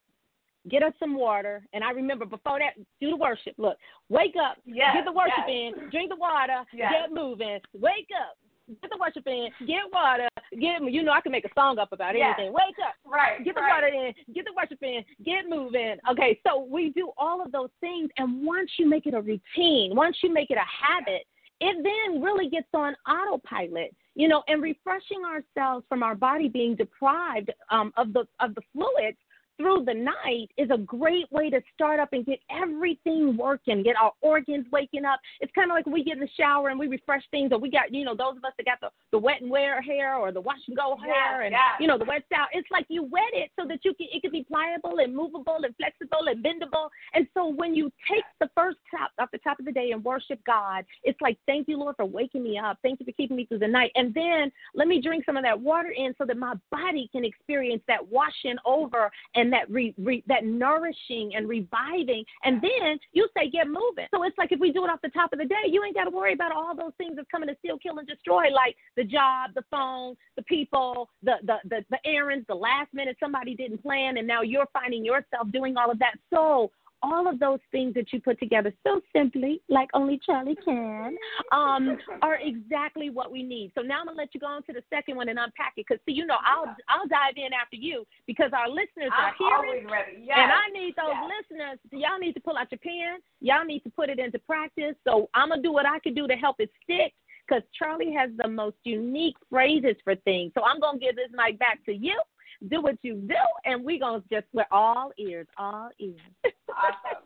get 0.71 0.83
us 0.83 0.93
some 0.99 1.15
water, 1.15 1.67
and 1.73 1.85
I 1.85 1.91
remember 1.91 2.25
before 2.25 2.59
that, 2.59 2.83
do 3.01 3.11
the 3.11 3.17
worship. 3.17 3.55
Look, 3.59 3.77
wake 4.09 4.35
up, 4.43 4.57
yes, 4.65 4.95
get 4.95 5.05
the 5.05 5.13
worship 5.13 5.45
yes. 5.47 5.75
in, 5.77 5.91
drink 5.91 6.11
the 6.11 6.17
water, 6.17 6.65
yes. 6.73 6.93
get 6.93 7.13
moving. 7.13 7.61
Wake 7.75 8.09
up, 8.19 8.37
get 8.69 8.91
the 8.91 8.99
worship 8.99 9.27
in, 9.27 9.49
get 9.67 9.83
water, 9.93 10.29
get 10.61 10.83
you 10.93 11.03
know 11.03 11.13
I 11.13 11.21
can 11.21 11.33
make 11.33 11.45
a 11.45 11.55
song 11.55 11.79
up 11.79 11.93
about 11.93 12.17
yes. 12.17 12.35
anything. 12.39 12.53
Wake 12.53 12.77
up, 12.87 12.95
right? 13.05 13.45
get 13.45 13.55
the 13.55 13.61
right. 13.61 13.75
water 13.75 13.87
in, 13.89 14.13
get 14.35 14.45
the 14.45 14.53
worship 14.57 14.79
in, 14.83 15.05
get 15.25 15.49
moving. 15.49 15.97
Okay, 16.11 16.39
so 16.47 16.65
we 16.65 16.91
do 16.91 17.13
all 17.19 17.43
of 17.43 17.53
those 17.53 17.71
things, 17.81 18.11
and 18.17 18.47
once 18.47 18.71
you 18.79 18.89
make 18.89 19.07
it 19.07 19.15
a 19.15 19.21
routine, 19.21 19.95
once 19.95 20.17
you 20.23 20.33
make 20.33 20.51
it 20.51 20.59
a 20.59 20.87
habit, 20.87 21.27
it 21.61 21.77
then 21.83 22.23
really 22.23 22.49
gets 22.49 22.69
on 22.75 22.95
autopilot. 23.09 23.95
You 24.17 24.29
know, 24.29 24.45
and 24.47 24.63
refreshing 24.63 25.23
ourselves 25.25 25.85
from 25.89 26.05
our 26.05 26.15
body 26.15 26.49
being 26.49 26.77
deprived 26.77 27.51
um, 27.71 27.93
of 27.97 28.13
the 28.13 28.27
of 28.39 28.55
the 28.55 28.63
fluids 28.73 29.19
through 29.57 29.85
the 29.85 29.95
night 29.95 30.51
is 30.57 30.71
a 30.71 30.79
great 30.79 31.31
way 31.31 31.51
to 31.51 31.61
start 31.73 32.01
up 32.01 32.13
and 32.13 32.27
get 32.27 32.41
everything 32.51 33.37
working, 33.37 33.83
get 33.83 33.97
our 34.01 34.13
organs 34.21 34.67
waking 34.73 35.05
up. 35.05 35.21
It's 35.41 35.53
kind 35.55 35.71
of 35.71 35.75
like 35.75 35.87
we 35.87 36.05
get 36.05 36.15
in 36.15 36.21
the 36.21 36.29
shower 36.39 36.69
and 36.69 36.79
we 36.79 36.87
refresh 36.87 37.23
things, 37.31 37.53
or 37.53 37.59
we 37.59 37.71
got, 37.71 37.93
you 37.93 38.05
know, 38.05 38.15
those 38.15 38.37
of 38.37 38.45
us 38.45 38.53
that 38.57 38.67
got 38.67 38.81
the, 38.81 38.89
the 39.13 39.19
wet 39.19 39.43
and 39.43 39.51
wear 39.51 39.81
hair 39.81 40.17
or 40.17 40.33
the 40.33 40.41
wash 40.41 40.59
and 40.67 40.77
go 40.77 40.97
hair 40.97 41.43
and, 41.43 41.53
yeah. 41.53 41.77
you 41.79 41.87
know, 41.87 41.99
the 41.99 42.05
wet 42.05 42.25
style. 42.27 42.47
It's 42.53 42.69
like 42.71 42.87
you 42.89 43.05
wet 43.05 43.23
it 43.33 43.51
so 43.59 43.67
that 43.69 43.81
you 43.85 43.95
can, 43.95 44.09
it 44.13 44.23
can 44.23 44.33
be 44.33 44.45
pliable 44.45 44.99
and 44.99 45.15
movable 45.15 45.59
and 45.63 45.75
flexible 45.77 46.27
and 46.29 46.45
bendable. 46.45 46.89
And 47.15 47.27
so 47.35 47.49
when 47.49 47.75
you 47.75 47.93
take 48.11 48.25
the 48.41 48.49
first 48.55 48.79
top 48.91 49.13
off 49.19 49.31
the 49.33 49.39
top 49.39 49.59
of 49.59 49.65
the 49.65 49.73
day 49.73 49.93
and 49.93 50.05
worship 50.05 50.41
God, 50.47 50.85
it's 51.05 51.21
like, 51.21 51.39
thank 51.47 51.69
you, 51.69 51.79
Lord, 51.79 51.97
for 51.97 52.05
waking 52.05 52.43
me 52.43 52.59
up. 52.59 52.79
Thank 52.83 53.01
you 53.01 53.07
for 53.07 53.13
keeping 53.13 53.37
me 53.37 53.47
through 53.47 53.61
the 53.61 53.69
night. 53.69 53.93
And 53.95 54.13
then 54.15 54.51
let 54.75 54.89
me 54.89 55.01
drink 55.01 55.25
some 55.25 55.37
of 55.37 55.45
that 55.45 55.59
water 55.59 55.91
in 55.97 56.15
so 56.19 56.25
that 56.27 56.37
my 56.37 56.55
body 56.71 57.09
can 57.13 57.25
experience 57.25 57.83
that 57.89 58.07
washing 58.11 58.57
over 58.65 59.11
and 59.35 59.44
that 59.53 59.71
re, 59.71 59.95
re, 59.99 60.23
that 60.27 60.45
nourishing 60.45 61.33
and 61.35 61.49
reviving. 61.49 62.25
And 62.45 62.61
then 62.63 62.99
you 63.13 63.29
say, 63.37 63.51
get 63.51 63.67
moving. 63.67 64.07
So 64.11 64.23
it's 64.25 64.37
like 64.39 64.53
if 64.53 64.61
we 64.61 64.73
do 64.73 64.85
it 64.85 64.91
off 64.91 65.01
the 65.03 65.11
top 65.11 65.33
of 65.33 65.39
the 65.39 65.45
day, 65.45 65.67
you 65.69 65.85
ain't 65.85 65.95
got 65.95 66.05
to 66.05 66.11
worry 66.11 66.33
about 66.33 66.53
all 66.53 66.75
those 66.77 66.93
things 66.99 67.17
that's 67.17 67.29
coming 67.31 67.49
to 67.49 67.57
steal, 67.59 67.79
kill, 67.79 67.99
and 67.99 68.09
destroy, 68.09 68.51
like 68.51 68.77
the 68.97 69.05
job, 69.05 69.51
the 69.55 69.65
phone, 69.71 70.17
the 70.37 70.43
people, 70.43 71.09
the 71.23 71.35
the 71.45 71.57
the, 71.69 71.85
the 71.91 71.99
errands, 72.05 72.47
the 72.49 72.55
last 72.55 72.93
minute 72.93 73.17
somebody 73.21 73.55
didn't 73.55 73.83
plan, 73.83 74.19
and 74.19 74.27
now 74.27 74.43
you're 74.43 74.69
finding 74.73 75.05
yourself 75.05 75.51
doing 75.53 75.77
all 75.77 75.91
of 75.91 75.99
that. 75.99 76.15
So 76.33 76.71
all 77.05 77.29
of 77.29 77.39
those 77.39 77.61
things 77.71 77.93
that 77.95 78.13
you 78.13 78.21
put 78.21 78.39
together 78.41 78.73
so 78.87 79.01
simply, 79.15 79.61
like 79.69 79.89
only 79.93 80.19
Charlie 80.25 80.57
can, 80.65 81.17
um, 81.53 81.99
are 82.23 82.39
exactly 82.41 83.11
what 83.11 83.31
we 83.31 83.43
need. 83.43 83.73
So 83.77 83.83
now 83.83 84.01
I'm 84.01 84.07
gonna 84.07 84.17
let 84.17 84.35
you 84.35 84.41
go 84.41 84.47
on 84.47 84.63
to 84.65 84.73
the 84.73 84.83
second 84.89 85.17
one 85.17 85.29
and 85.29 85.39
unpack 85.39 85.75
it, 85.77 85.85
because 85.87 86.01
see, 86.07 86.13
you 86.13 86.27
know, 86.27 86.39
I'll 86.45 86.75
I'll 86.89 87.07
dive 87.09 87.35
in 87.37 87.53
after 87.53 87.77
you 87.77 88.07
because 88.27 88.51
our 88.53 88.69
listeners 88.69 89.13
I'm 89.13 89.33
are 89.33 89.35
hearing. 89.39 89.87
Yes. 90.25 90.39
and 90.41 90.51
I 90.51 90.65
need 90.73 90.95
those 90.97 91.13
yes. 91.13 91.31
listeners. 91.37 91.79
Y'all 91.93 92.19
need 92.19 92.33
to 92.33 92.41
pull 92.41 92.57
out 92.57 92.73
your 92.73 92.79
pen. 92.79 93.21
Y'all 93.41 93.65
need 93.65 93.81
to 93.81 93.91
put 93.91 94.09
it 94.09 94.19
into 94.19 94.39
practice. 94.41 94.97
So 95.07 95.29
I'm 95.35 95.51
gonna 95.51 95.63
do 95.63 95.73
what 95.73 95.87
I 95.87 95.99
can 95.99 96.15
do 96.15 96.27
to 96.27 96.35
help 96.35 96.57
it 96.59 96.71
stick. 96.83 97.13
Because 97.47 97.63
Charlie 97.79 98.15
has 98.15 98.31
the 98.43 98.49
most 98.49 98.77
unique 98.85 99.37
phrases 99.51 99.97
for 100.03 100.17
things. 100.25 100.53
So 100.55 100.65
I'm 100.65 100.81
going 100.81 100.99
to 100.99 101.05
give 101.05 101.15
this 101.15 101.29
mic 101.37 101.59
back 101.59 101.85
to 101.85 101.93
you 101.93 102.19
do 102.69 102.81
what 102.81 102.97
you 103.03 103.15
do, 103.15 103.35
and 103.65 103.85
we're 103.85 104.01
gonna 104.01 104.23
just 104.31 104.47
we're 104.53 104.67
all 104.71 105.13
ears, 105.19 105.47
all 105.57 105.91
ears. 105.99 106.21
awesome. 106.69 107.23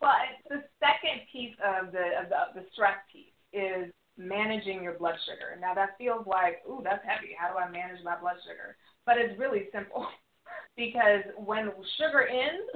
Well, 0.00 0.14
it's 0.30 0.48
the 0.48 0.62
second 0.78 1.26
piece 1.32 1.56
of 1.64 1.92
the 1.92 2.22
of 2.22 2.28
the, 2.28 2.60
the 2.60 2.66
stress 2.72 2.96
piece 3.12 3.34
is 3.52 3.92
managing 4.16 4.82
your 4.82 4.98
blood 4.98 5.14
sugar. 5.26 5.58
Now 5.60 5.74
that 5.74 5.96
feels 5.98 6.26
like, 6.26 6.62
ooh, 6.68 6.80
that's 6.82 7.04
heavy. 7.06 7.34
How 7.38 7.52
do 7.52 7.58
I 7.58 7.70
manage 7.70 8.02
my 8.04 8.18
blood 8.18 8.36
sugar? 8.42 8.76
But 9.06 9.18
it's 9.18 9.38
really 9.38 9.68
simple 9.72 10.06
because 10.76 11.22
when 11.36 11.70
sugar 11.96 12.22
in 12.22 12.66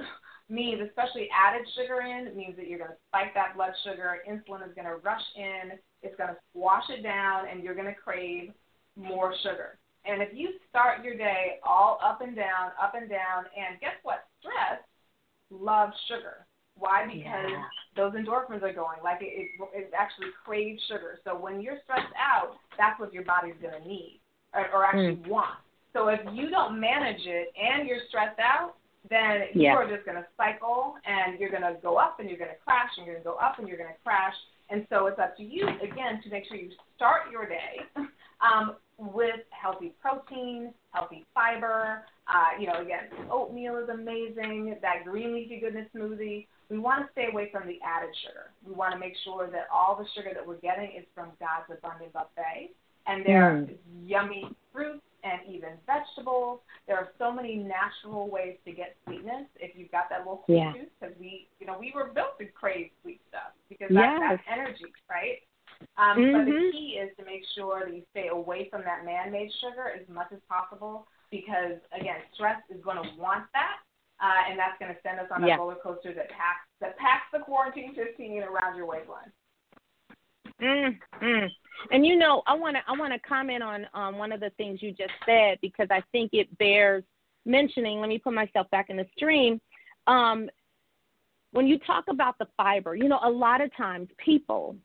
means, 0.49 0.81
especially 0.87 1.29
added 1.31 1.67
sugar 1.75 2.01
in, 2.01 2.35
means 2.35 2.55
that 2.57 2.67
you're 2.67 2.79
going 2.79 2.91
to 2.91 2.97
spike 3.09 3.33
that 3.33 3.55
blood 3.55 3.73
sugar. 3.83 4.19
Insulin 4.27 4.67
is 4.67 4.75
going 4.75 4.87
to 4.87 4.95
rush 5.03 5.23
in. 5.35 5.79
It's 6.01 6.15
going 6.15 6.29
to 6.29 6.37
squash 6.51 6.83
it 6.89 7.03
down, 7.03 7.47
and 7.49 7.63
you're 7.63 7.75
going 7.75 7.87
to 7.87 7.95
crave 7.95 8.51
more 8.95 9.33
sugar. 9.43 9.79
And 10.05 10.21
if 10.21 10.29
you 10.33 10.49
start 10.69 11.03
your 11.03 11.15
day 11.15 11.59
all 11.63 11.99
up 12.03 12.21
and 12.21 12.35
down, 12.35 12.71
up 12.81 12.93
and 12.95 13.09
down, 13.09 13.45
and 13.57 13.79
guess 13.79 13.95
what? 14.03 14.25
Stress 14.39 14.81
loves 15.49 15.93
sugar. 16.07 16.45
Why? 16.77 17.05
Because 17.05 17.51
Yeah. 17.51 17.63
those 17.95 18.13
endorphins 18.13 18.63
are 18.63 18.73
going. 18.73 19.01
Like 19.03 19.21
it, 19.21 19.51
it, 19.59 19.69
it 19.73 19.93
actually 19.97 20.29
craves 20.43 20.81
sugar. 20.87 21.19
So 21.23 21.35
when 21.35 21.61
you're 21.61 21.79
stressed 21.83 22.13
out, 22.17 22.57
that's 22.77 22.99
what 22.99 23.13
your 23.13 23.23
body's 23.23 23.55
going 23.61 23.81
to 23.81 23.87
need 23.87 24.19
or, 24.53 24.67
or 24.73 24.85
actually 24.85 25.21
want. 25.29 25.57
So 25.93 26.07
if 26.07 26.19
you 26.33 26.49
don't 26.49 26.79
manage 26.79 27.21
it 27.25 27.53
and 27.55 27.87
you're 27.87 27.99
stressed 28.09 28.39
out, 28.39 28.75
then 29.09 29.43
you 29.53 29.63
Yeah. 29.63 29.75
are 29.75 29.87
just 29.87 30.05
going 30.05 30.17
to 30.17 30.25
cycle 30.37 30.95
and 31.05 31.39
you're 31.39 31.51
going 31.51 31.61
to 31.61 31.77
go 31.81 31.97
up 31.97 32.19
and 32.19 32.29
you're 32.29 32.39
going 32.39 32.49
to 32.49 32.57
crash 32.65 32.89
and 32.97 33.05
you're 33.05 33.15
going 33.15 33.23
to 33.23 33.29
go 33.29 33.35
up 33.35 33.59
and 33.59 33.67
you're 33.67 33.77
going 33.77 33.93
to 33.93 33.99
crash. 34.03 34.33
And 34.69 34.87
so 34.89 35.05
it's 35.07 35.19
up 35.19 35.37
to 35.37 35.43
you, 35.43 35.67
again, 35.83 36.21
to 36.23 36.29
make 36.29 36.47
sure 36.47 36.57
you 36.57 36.71
start 36.95 37.29
your 37.31 37.45
day 37.45 37.85
um, 38.41 38.75
with 38.97 39.41
healthy 39.49 39.93
protein, 40.01 40.73
healthy 40.91 41.25
fiber. 41.33 42.03
Uh, 42.27 42.59
you 42.59 42.67
know, 42.67 42.81
again, 42.81 43.09
oatmeal 43.29 43.77
is 43.77 43.89
amazing. 43.89 44.75
That 44.81 45.03
green 45.05 45.33
leafy 45.33 45.59
goodness 45.59 45.87
smoothie. 45.95 46.47
We 46.69 46.79
want 46.79 47.05
to 47.05 47.11
stay 47.11 47.27
away 47.31 47.49
from 47.51 47.67
the 47.67 47.79
added 47.85 48.15
sugar. 48.25 48.51
We 48.65 48.73
want 48.73 48.93
to 48.93 48.99
make 48.99 49.13
sure 49.23 49.49
that 49.51 49.67
all 49.71 49.95
the 49.97 50.05
sugar 50.15 50.31
that 50.33 50.45
we're 50.45 50.57
getting 50.61 50.91
is 50.97 51.05
from 51.13 51.29
God's 51.39 51.69
abundant 51.77 52.13
buffet. 52.13 52.71
And 53.05 53.25
there 53.25 53.43
are 53.43 53.61
Mm. 53.63 53.77
yummy 54.05 54.55
fruits 54.71 55.03
and 55.23 55.41
even 55.47 55.77
vegetables. 55.85 56.61
There 56.87 56.97
are 56.97 57.11
so 57.17 57.31
many 57.31 57.55
natural 57.57 58.29
ways 58.29 58.57
to 58.65 58.71
get 58.71 58.95
sweetness 59.05 59.47
if 59.59 59.75
you've 59.75 59.91
got 59.91 60.09
that 60.09 60.19
little 60.19 60.43
sweet 60.45 60.55
Yeah. 60.57 60.73
tooth. 60.73 60.89
Because 60.99 61.15
we, 61.17 61.49
you 61.59 61.67
know, 61.67 61.77
we 61.77 61.91
were 61.91 62.05
built 62.05 62.37
to 62.39 62.45
crave 62.45 62.91
sweet 63.01 63.21
stuff 63.27 63.51
because 63.67 63.89
that's, 63.93 64.19
Yes. 64.19 64.39
that's 64.39 64.43
energy, 64.47 64.93
right? 65.09 65.43
Um, 65.97 66.31
But 66.31 66.45
the 66.45 66.51
Mhm. 66.51 66.71
key 66.71 66.97
is 66.97 67.15
to 67.17 67.23
make 67.23 67.45
sure 67.55 67.85
that 67.85 67.93
you 67.93 68.05
stay 68.11 68.27
away 68.27 68.69
from 68.69 68.83
that 68.83 69.05
man-made 69.05 69.53
sugar 69.53 69.89
as 69.89 70.07
much 70.09 70.31
as 70.31 70.41
possible 70.49 71.07
because, 71.29 71.79
again, 71.91 72.21
stress 72.33 72.61
is 72.69 72.81
going 72.83 72.97
to 72.97 73.15
want 73.15 73.51
that, 73.53 73.79
uh, 74.19 74.43
and 74.47 74.57
that's 74.57 74.77
going 74.79 74.93
to 74.93 75.01
send 75.01 75.19
us 75.19 75.29
on 75.31 75.45
Yeah. 75.45 75.55
a 75.55 75.59
roller 75.59 75.75
coaster 75.75 76.13
that 76.13 76.29
packs 76.29 76.67
that 76.79 76.97
packs 76.97 77.29
the 77.31 77.39
quarantine 77.39 77.93
15 77.93 78.43
around 78.43 78.75
your 78.75 78.85
waistline. 78.85 79.31
Mm, 80.59 80.99
mm. 81.21 81.51
And 81.91 82.05
you 82.05 82.15
know, 82.15 82.43
I 82.45 82.53
want 82.53 82.75
to 82.77 82.83
I 82.87 82.93
want 82.93 83.13
to 83.13 83.19
comment 83.19 83.63
on 83.63 83.87
on 83.93 84.17
one 84.17 84.31
of 84.31 84.39
the 84.39 84.49
things 84.51 84.81
you 84.81 84.91
just 84.91 85.13
said 85.25 85.59
because 85.61 85.87
I 85.89 86.01
think 86.11 86.33
it 86.33 86.55
bears 86.57 87.03
mentioning. 87.45 87.99
Let 87.99 88.09
me 88.09 88.19
put 88.19 88.33
myself 88.33 88.69
back 88.69 88.89
in 88.89 88.97
the 88.97 89.07
stream. 89.15 89.59
Um, 90.07 90.49
when 91.51 91.67
you 91.67 91.77
talk 91.79 92.05
about 92.07 92.37
the 92.37 92.47
fiber, 92.57 92.95
you 92.95 93.07
know, 93.07 93.19
a 93.23 93.29
lot 93.29 93.61
of 93.61 93.75
times 93.75 94.09
people 94.17 94.75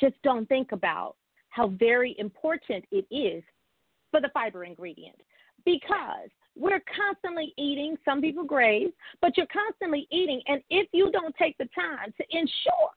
just 0.00 0.14
don't 0.22 0.48
think 0.48 0.72
about 0.72 1.16
how 1.50 1.68
very 1.68 2.16
important 2.18 2.84
it 2.90 3.06
is 3.10 3.42
for 4.10 4.20
the 4.20 4.30
fiber 4.34 4.64
ingredient 4.64 5.20
because 5.64 6.28
we're 6.56 6.82
constantly 6.94 7.52
eating. 7.56 7.96
Some 8.04 8.20
people 8.20 8.44
graze, 8.44 8.92
but 9.20 9.36
you're 9.36 9.46
constantly 9.46 10.06
eating, 10.10 10.40
and 10.46 10.62
if 10.70 10.88
you 10.92 11.10
don't 11.10 11.34
take 11.36 11.56
the 11.58 11.68
time 11.74 12.12
to 12.16 12.24
ensure 12.30 12.90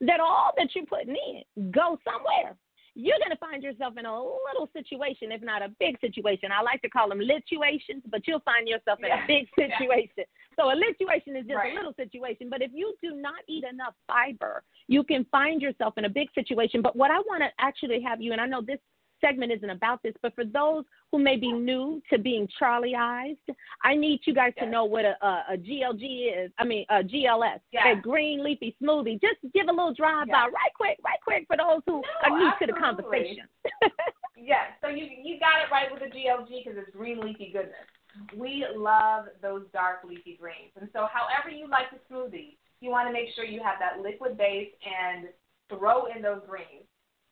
that 0.00 0.20
all 0.20 0.52
that 0.56 0.68
you're 0.74 0.86
putting 0.86 1.16
in 1.16 1.70
go 1.70 1.98
somewhere. 2.04 2.56
You're 2.98 3.18
going 3.18 3.30
to 3.30 3.36
find 3.36 3.62
yourself 3.62 3.98
in 3.98 4.06
a 4.06 4.16
little 4.18 4.70
situation, 4.72 5.30
if 5.30 5.42
not 5.42 5.60
a 5.60 5.68
big 5.78 6.00
situation. 6.00 6.48
I 6.50 6.62
like 6.62 6.80
to 6.80 6.88
call 6.88 7.10
them 7.10 7.20
lituations, 7.20 8.02
but 8.10 8.26
you'll 8.26 8.40
find 8.40 8.66
yourself 8.66 8.98
in 9.00 9.08
Yeah. 9.08 9.22
a 9.22 9.26
big 9.26 9.46
Yeah. 9.58 9.76
situation. 9.76 10.24
So 10.58 10.70
a 10.70 10.74
lituation 10.74 11.36
is 11.38 11.44
just 11.44 11.56
Right. 11.60 11.72
a 11.72 11.76
little 11.76 11.92
situation. 11.92 12.48
But 12.48 12.62
if 12.62 12.70
you 12.72 12.94
do 13.02 13.10
not 13.14 13.40
eat 13.48 13.64
enough 13.64 13.94
fiber, 14.06 14.62
you 14.88 15.04
can 15.04 15.26
find 15.26 15.60
yourself 15.60 15.98
in 15.98 16.06
a 16.06 16.08
big 16.08 16.28
situation. 16.34 16.80
But 16.80 16.96
what 16.96 17.10
I 17.10 17.18
want 17.18 17.42
to 17.42 17.50
actually 17.58 18.00
have 18.00 18.22
you, 18.22 18.32
and 18.32 18.40
I 18.40 18.46
know 18.46 18.62
this 18.62 18.80
segment 19.20 19.52
isn't 19.52 19.70
about 19.70 20.02
this, 20.02 20.14
but 20.22 20.34
for 20.34 20.44
those 20.44 20.84
who 21.12 21.18
may 21.18 21.36
be 21.36 21.52
new 21.52 22.02
to 22.12 22.18
being 22.18 22.48
Charlieized, 22.60 23.36
I 23.84 23.94
need 23.94 24.20
you 24.24 24.34
guys 24.34 24.52
to 24.58 24.66
know 24.66 24.84
what 24.84 25.04
a, 25.04 25.16
a, 25.24 25.44
a 25.52 25.56
GLG 25.56 26.44
is. 26.46 26.50
I 26.58 26.64
mean, 26.64 26.84
a 26.90 27.02
GLS, 27.02 27.60
Yeah. 27.72 27.92
a 27.92 27.96
green 28.00 28.42
leafy 28.42 28.76
smoothie. 28.82 29.20
Just 29.20 29.36
give 29.54 29.68
a 29.68 29.72
little 29.72 29.94
drive 29.94 30.28
by, 30.28 30.32
Yeah. 30.38 30.44
right 30.46 30.74
quick, 30.76 30.98
right 31.04 31.18
quick 31.24 31.46
for 31.46 31.56
those 31.56 31.80
who 31.86 32.02
No, 32.28 32.34
are 32.34 32.38
new 32.38 32.50
to 32.60 32.72
the 32.72 32.78
conversation. 32.78 33.46
Yes, 34.38 34.76
so 34.82 34.88
you 34.88 35.06
you 35.24 35.40
got 35.40 35.62
it 35.64 35.72
right 35.72 35.90
with 35.90 36.00
the 36.00 36.14
GLG 36.14 36.62
because 36.62 36.78
it's 36.78 36.94
green 36.94 37.20
leafy 37.20 37.50
goodness. 37.52 37.88
We 38.36 38.66
love 38.76 39.24
those 39.40 39.62
dark 39.72 40.04
leafy 40.04 40.36
greens, 40.38 40.72
and 40.78 40.90
so 40.92 41.06
however 41.10 41.48
you 41.48 41.66
like 41.68 41.86
the 41.90 41.98
smoothie, 42.14 42.56
you 42.82 42.90
want 42.90 43.08
to 43.08 43.12
make 43.14 43.28
sure 43.34 43.44
you 43.44 43.62
have 43.62 43.76
that 43.80 44.02
liquid 44.02 44.36
base 44.36 44.68
and 44.84 45.28
throw 45.70 46.06
in 46.14 46.20
those 46.20 46.42
greens. 46.46 46.84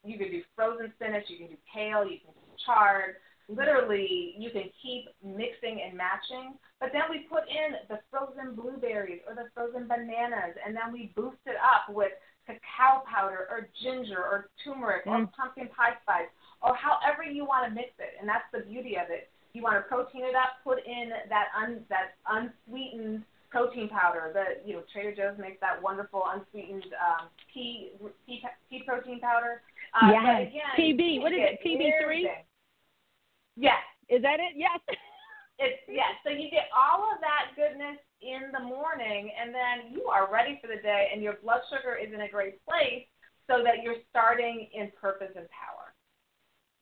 You 0.04 0.18
can 0.18 0.30
do 0.30 0.42
frozen 0.54 0.92
spinach, 0.96 1.24
you 1.28 1.38
can 1.38 1.48
do 1.48 1.56
kale, 1.72 2.04
you 2.04 2.18
can 2.20 2.32
do 2.34 2.52
chard. 2.64 3.16
Literally, 3.48 4.34
you 4.38 4.50
can 4.50 4.70
keep 4.80 5.08
mixing 5.22 5.80
and 5.84 5.96
matching. 5.96 6.54
But 6.80 6.90
then 6.92 7.02
we 7.10 7.26
put 7.28 7.44
in 7.48 7.76
the 7.88 8.00
frozen 8.10 8.54
blueberries 8.54 9.20
or 9.28 9.34
the 9.34 9.48
frozen 9.54 9.86
bananas, 9.88 10.56
and 10.64 10.74
then 10.74 10.92
we 10.92 11.12
boost 11.16 11.40
it 11.46 11.56
up 11.60 11.92
with 11.94 12.12
cacao 12.46 13.02
powder 13.08 13.48
or 13.50 13.68
ginger 13.82 14.20
or 14.20 14.48
turmeric 14.62 15.06
or 15.06 15.18
Mm. 15.18 15.32
pumpkin 15.32 15.68
pie 15.68 15.96
spice 16.02 16.28
or 16.60 16.74
however 16.74 17.22
you 17.22 17.44
want 17.44 17.64
to 17.68 17.70
mix 17.74 17.90
it. 17.98 18.16
And 18.20 18.28
that's 18.28 18.44
the 18.52 18.60
beauty 18.60 18.96
of 18.96 19.10
it. 19.10 19.30
You 19.52 19.62
want 19.62 19.76
to 19.76 19.82
protein 19.88 20.24
it 20.24 20.34
up, 20.34 20.60
put 20.64 20.84
in 20.84 21.10
that 21.28 21.48
un, 21.56 21.84
that 21.88 22.16
unsweetened 22.26 23.24
protein 23.50 23.88
powder. 23.88 24.32
The 24.34 24.66
you 24.68 24.74
know 24.76 24.82
Trader 24.92 25.14
Joe's 25.14 25.38
makes 25.38 25.60
that 25.60 25.80
wonderful 25.80 26.24
unsweetened 26.26 26.86
um, 26.98 27.28
pea, 27.52 27.92
pea 28.26 28.42
pea 28.68 28.82
protein 28.86 29.20
powder. 29.20 29.62
Uh, 29.94 30.10
Yes. 30.10 30.48
again, 30.48 30.98
PB, 30.98 31.20
what 31.22 31.32
is 31.32 31.38
it, 31.40 31.60
PB3? 31.64 32.24
Yes, 33.56 33.78
Is 34.08 34.22
that 34.22 34.40
it? 34.40 34.54
Yes. 34.56 34.80
it's 35.58 35.80
yes. 35.88 36.10
So 36.24 36.30
you 36.30 36.50
get 36.50 36.68
all 36.76 37.04
of 37.12 37.20
that 37.20 37.54
goodness 37.54 37.98
in 38.20 38.50
the 38.52 38.60
morning, 38.60 39.30
and 39.40 39.54
then 39.54 39.92
you 39.92 40.06
are 40.06 40.30
ready 40.32 40.58
for 40.60 40.66
the 40.66 40.82
day, 40.82 41.10
and 41.12 41.22
your 41.22 41.34
blood 41.42 41.60
sugar 41.70 41.94
is 41.96 42.12
in 42.12 42.22
a 42.22 42.28
great 42.28 42.64
place, 42.64 43.06
so 43.46 43.62
that 43.62 43.82
you're 43.82 44.02
starting 44.10 44.68
in 44.74 44.90
purpose 45.00 45.30
and 45.36 45.46
power. 45.50 45.94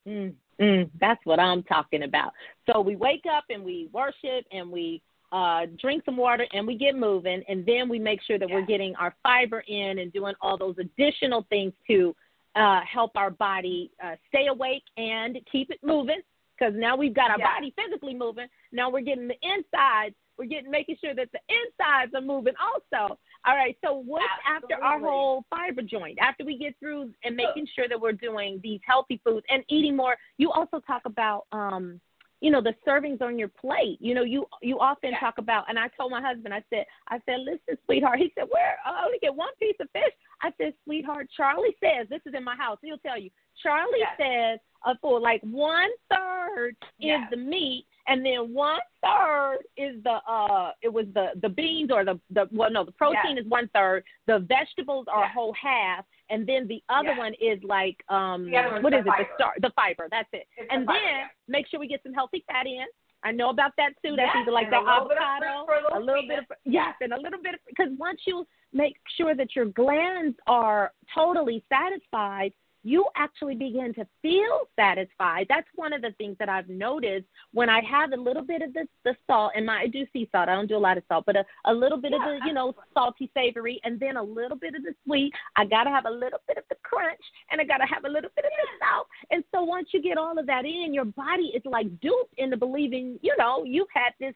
Mm, 0.09 0.35
mm, 0.61 0.91
that's 1.01 1.21
what 1.25 1.39
I'm 1.39 1.63
talking 1.65 2.05
about. 2.05 2.33
So 2.71 2.81
we 2.81 2.97
wake 2.97 3.25
up 3.31 3.45
and 3.51 3.63
we 3.63 3.89
worship 3.93 4.47
and 4.51 4.71
we 4.71 5.03
uh, 5.33 5.67
drink 5.81 6.03
some 6.05 6.17
water, 6.17 6.47
and 6.53 6.67
we 6.67 6.77
get 6.77 6.95
moving, 6.95 7.43
and 7.49 7.65
then 7.65 7.89
we 7.89 7.99
make 7.99 8.21
sure 8.23 8.39
that 8.39 8.49
Yeah. 8.49 8.55
we're 8.57 8.67
getting 8.67 8.95
our 8.97 9.15
fiber 9.23 9.61
in 9.67 9.99
and 9.99 10.13
doing 10.13 10.35
all 10.43 10.59
those 10.59 10.77
additional 10.79 11.43
things 11.49 11.73
to 11.87 12.15
uh, 12.55 12.81
help 12.83 13.13
our 13.17 13.31
body 13.31 13.91
uh, 14.05 14.17
stay 14.29 14.47
awake 14.49 14.85
and 14.97 15.39
keep 15.51 15.71
it 15.71 15.79
moving. 15.83 16.21
Because 16.59 16.75
now 16.77 16.97
we've 16.97 17.15
got 17.15 17.31
our 17.31 17.39
Yeah. 17.39 17.55
body 17.55 17.75
physically 17.77 18.15
moving. 18.15 18.47
Now 18.73 18.91
we're 18.91 19.01
getting 19.01 19.27
the 19.27 19.39
insides. 19.43 20.15
We're 20.39 20.47
getting 20.47 20.71
making 20.71 20.97
sure 21.03 21.15
that 21.15 21.29
the 21.33 21.41
insides 21.49 22.15
are 22.15 22.21
moving 22.21 22.55
also. 22.61 23.19
All 23.45 23.57
right. 23.57 23.77
So 23.85 23.95
what's 23.95 24.25
after 24.49 24.83
our 24.83 25.01
whole 25.01 25.45
fiber 25.51 25.83
joint? 25.83 26.19
After 26.21 26.45
we 26.45 26.57
get 26.57 26.79
through 26.79 27.13
and 27.25 27.35
making 27.37 27.67
sure 27.75 27.89
that 27.89 28.01
we're 28.01 28.13
doing 28.13 28.61
these 28.63 28.81
healthy 28.87 29.21
foods 29.25 29.45
and 29.51 29.65
eating 29.69 29.97
more, 29.97 30.17
you 30.39 30.53
also 30.53 30.79
talk 30.81 31.03
about 31.05 31.47
um 31.53 32.01
you 32.43 32.51
know 32.51 32.61
the 32.61 32.75
servings 32.87 33.23
on 33.23 33.39
your 33.39 33.49
plate. 33.49 33.97
You 34.01 34.15
know 34.15 34.25
you 34.25 34.45
you 34.61 34.79
often 34.81 35.13
Yeah. 35.13 35.21
talk 35.21 35.39
about 35.39 35.65
and 35.69 35.79
i 35.79 35.89
told 35.97 36.11
my 36.11 36.21
husband 36.21 36.53
i 36.53 36.63
said 36.69 36.85
i 37.09 37.19
said 37.25 37.39
listen 37.41 37.79
sweetheart 37.87 38.19
he 38.19 38.33
said 38.35 38.45
where 38.51 38.77
i 38.85 39.05
only 39.07 39.19
get 39.21 39.35
one 39.35 39.55
piece 39.61 39.77
of 39.81 39.89
fish. 39.93 40.13
I 40.43 40.53
said 40.59 40.75
sweetheart 40.85 41.29
charlie 41.37 41.77
says 41.83 42.09
this 42.11 42.21
is 42.27 42.35
in 42.35 42.43
my 42.45 42.57
house 42.57 42.79
he'll 42.83 42.99
tell 42.99 43.19
you 43.19 43.31
charlie 43.63 44.05
says 44.19 44.59
a 44.85 44.99
for 45.01 45.21
like 45.21 45.41
one 45.43 45.91
third 46.13 46.75
is 47.01 47.21
the 47.31 47.37
meat 47.37 47.87
and 48.09 48.27
then 48.27 48.53
one 48.53 48.81
third 49.05 49.59
is 49.77 50.03
the 50.03 50.19
uh 50.29 50.73
it 50.83 50.93
was 50.93 51.07
the 51.15 51.29
the 51.43 51.49
beans 51.49 51.91
or 51.93 52.05
the 52.05 52.19
the 52.31 52.49
well 52.51 52.71
no 52.73 52.85
the 52.85 52.91
protein 52.93 53.39
is 53.39 53.47
one 53.47 53.69
third 53.73 54.03
the 54.27 54.41
vegetables 54.41 55.07
are 55.09 55.25
a 55.25 55.33
whole 55.33 55.55
half 55.55 56.05
and 56.31 56.47
then 56.47 56.67
the 56.69 56.83
other 56.89 57.09
Yes. 57.11 57.19
one 57.19 57.35
is 57.41 57.59
like 57.65 57.97
um 58.09 58.51
The 58.51 58.57
other 58.57 58.71
one's 58.73 58.83
the 58.83 58.99
it 58.99 59.05
the 59.05 59.11
fiber. 59.11 59.29
star 59.37 59.53
the 59.61 59.71
fiber 59.71 60.09
that's 60.11 60.29
it 60.33 60.47
It's 60.57 60.69
the 60.69 60.75
and 60.75 60.87
fiber, 60.87 60.99
then 60.99 61.17
yeah. 61.19 61.27
make 61.49 61.67
sure 61.69 61.81
we 61.81 61.89
get 61.89 62.03
some 62.03 62.13
healthy 62.15 62.45
fat 62.47 62.67
in. 62.67 62.85
I 63.25 63.31
know 63.31 63.51
about 63.51 63.71
that 63.77 63.91
too. 64.05 64.17
That's 64.17 64.33
Yes, 64.35 64.43
either 64.43 64.51
like 64.51 64.69
the 64.71 64.79
a 64.79 64.83
little 64.83 65.07
bit 65.09 65.17
of 65.19 65.23
avocado, 65.23 65.67
fruit 65.67 65.79
a 65.79 65.83
little 65.83 65.99
a 65.99 66.01
little 66.05 66.29
bit 66.29 66.39
of 66.41 66.45
yes, 66.65 66.95
and 67.01 67.13
a 67.13 67.21
little 67.21 67.41
bit 67.43 67.55
of 67.55 67.61
because 67.69 67.89
once 67.97 68.21
you 68.27 68.45
make 68.73 68.97
sure 69.17 69.35
that 69.35 69.55
your 69.55 69.67
glands 69.67 70.37
are 70.49 70.93
totally 71.15 71.63
satisfied, 71.69 72.53
you 72.85 73.05
actually 73.17 73.55
begin 73.55 73.95
to 73.95 74.07
feel 74.21 74.61
satisfied. 74.77 75.47
That's 75.49 75.67
one 75.75 75.93
of 75.93 76.03
the 76.03 76.13
things 76.19 76.37
that 76.39 76.49
I've 76.49 76.69
noticed 76.69 77.27
when 77.53 77.69
I 77.69 77.81
have 77.83 78.13
a 78.13 78.17
little 78.17 78.43
bit 78.43 78.63
of 78.63 78.73
the 78.73 78.87
the 79.05 79.15
salt 79.27 79.53
and 79.55 79.67
my 79.67 79.83
I 79.83 79.87
do 79.87 80.05
sea 80.13 80.29
salt. 80.33 80.49
I 80.49 80.55
don't 80.55 80.69
do 80.69 80.77
a 80.77 80.79
lot 80.79 80.99
of 80.99 81.05
salt, 81.09 81.25
but 81.27 81.37
a, 81.37 81.45
a 81.67 81.73
little 81.73 81.99
bit 82.01 82.13
of 82.13 82.21
the 82.21 82.41
you 82.47 82.53
know 82.53 82.75
salty 82.95 83.31
savory, 83.35 83.81
and 83.85 83.99
then 83.99 84.17
a 84.17 84.23
little 84.23 84.57
bit 84.57 84.75
of 84.75 84.83
the 84.83 84.95
sweet. 85.05 85.33
I 85.57 85.65
gotta 85.65 85.91
have 85.91 86.07
a 86.07 86.11
little 86.11 86.41
bit 86.49 86.59
of 86.59 86.65
the 86.69 86.77
crunch, 86.83 87.21
and 87.51 87.61
I 87.61 87.65
gotta 87.65 87.87
have 87.87 88.05
a 88.05 88.09
little 88.09 88.31
bit 88.35 88.45
of 88.45 88.51
the 88.51 88.87
salt. 88.87 89.07
And 89.31 89.45
so 89.55 89.63
once 89.63 89.89
you 89.93 90.03
get 90.03 90.19
all 90.19 90.39
of 90.39 90.47
that 90.47 90.65
in, 90.65 90.93
your 90.93 91.05
body 91.05 91.53
is 91.55 91.63
like 91.65 91.87
duped 92.01 92.35
into 92.39 92.57
believing, 92.57 93.19
you 93.23 93.35
know, 93.39 93.65
you've 93.65 93.89
had 93.95 94.13
this 94.19 94.35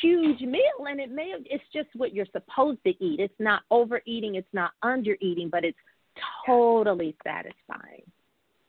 huge 0.00 0.40
meal 0.40 0.86
and 0.88 1.00
it 1.00 1.10
may 1.10 1.30
have, 1.30 1.42
it's 1.44 1.64
just 1.72 1.88
what 1.94 2.14
you're 2.14 2.26
supposed 2.32 2.78
to 2.84 2.90
eat. 3.04 3.20
It's 3.20 3.34
not 3.38 3.62
overeating, 3.70 4.36
it's 4.36 4.52
not 4.52 4.72
undereating, 4.84 5.50
but 5.50 5.64
it's 5.64 5.78
totally 6.46 7.16
satisfying. 7.24 8.02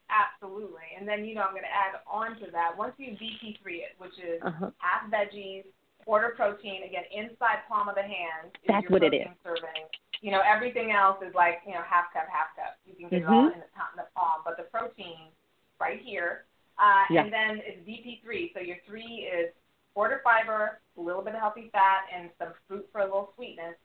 Absolutely. 0.09 0.93
And 0.97 1.07
then, 1.07 1.25
you 1.25 1.33
know, 1.35 1.41
I'm 1.41 1.51
going 1.57 1.65
to 1.65 1.73
add 1.73 2.01
on 2.05 2.37
to 2.45 2.51
that. 2.51 2.77
Once 2.77 2.93
you 2.97 3.17
BP3 3.17 3.81
it, 3.81 3.93
which 3.97 4.13
is 4.21 4.41
Uh-huh. 4.43 4.69
half 4.77 5.09
veggies, 5.09 5.65
quarter 6.05 6.33
protein, 6.35 6.83
again, 6.83 7.03
inside 7.11 7.65
palm 7.67 7.89
of 7.89 7.95
the 7.95 8.03
hand 8.03 8.53
is 8.61 8.67
That's 8.67 8.83
your 8.83 8.91
what 8.91 9.03
it 9.03 9.09
protein 9.11 9.35
serving. 9.43 9.83
You 10.21 10.31
know, 10.31 10.41
everything 10.45 10.91
else 10.91 11.17
is 11.25 11.33
like, 11.33 11.61
you 11.65 11.73
know, 11.73 11.81
half 11.81 12.13
cup, 12.13 12.27
half 12.31 12.55
cup. 12.55 12.77
You 12.85 12.93
can 12.95 13.09
get 13.09 13.23
Mm-hmm. 13.23 13.33
all 13.33 13.47
in 13.47 13.59
the, 13.59 13.71
top, 13.75 13.89
in 13.95 13.97
the 13.97 14.09
palm. 14.15 14.41
But 14.45 14.57
the 14.57 14.63
protein 14.69 15.33
right 15.79 15.99
here. 16.03 16.45
Uh, 16.77 17.05
Yeah. 17.09 17.23
And 17.23 17.33
then 17.33 17.61
it's 17.65 17.81
BP3. 17.87 18.53
So 18.53 18.59
your 18.59 18.77
three 18.85 19.27
is 19.29 19.51
quarter 19.93 20.21
fiber, 20.23 20.79
a 20.97 21.01
little 21.01 21.21
bit 21.23 21.33
of 21.33 21.39
healthy 21.41 21.69
fat, 21.71 22.05
and 22.13 22.29
some 22.37 22.53
fruit 22.67 22.87
for 22.91 23.01
a 23.01 23.05
little 23.05 23.31
sweetness. 23.35 23.75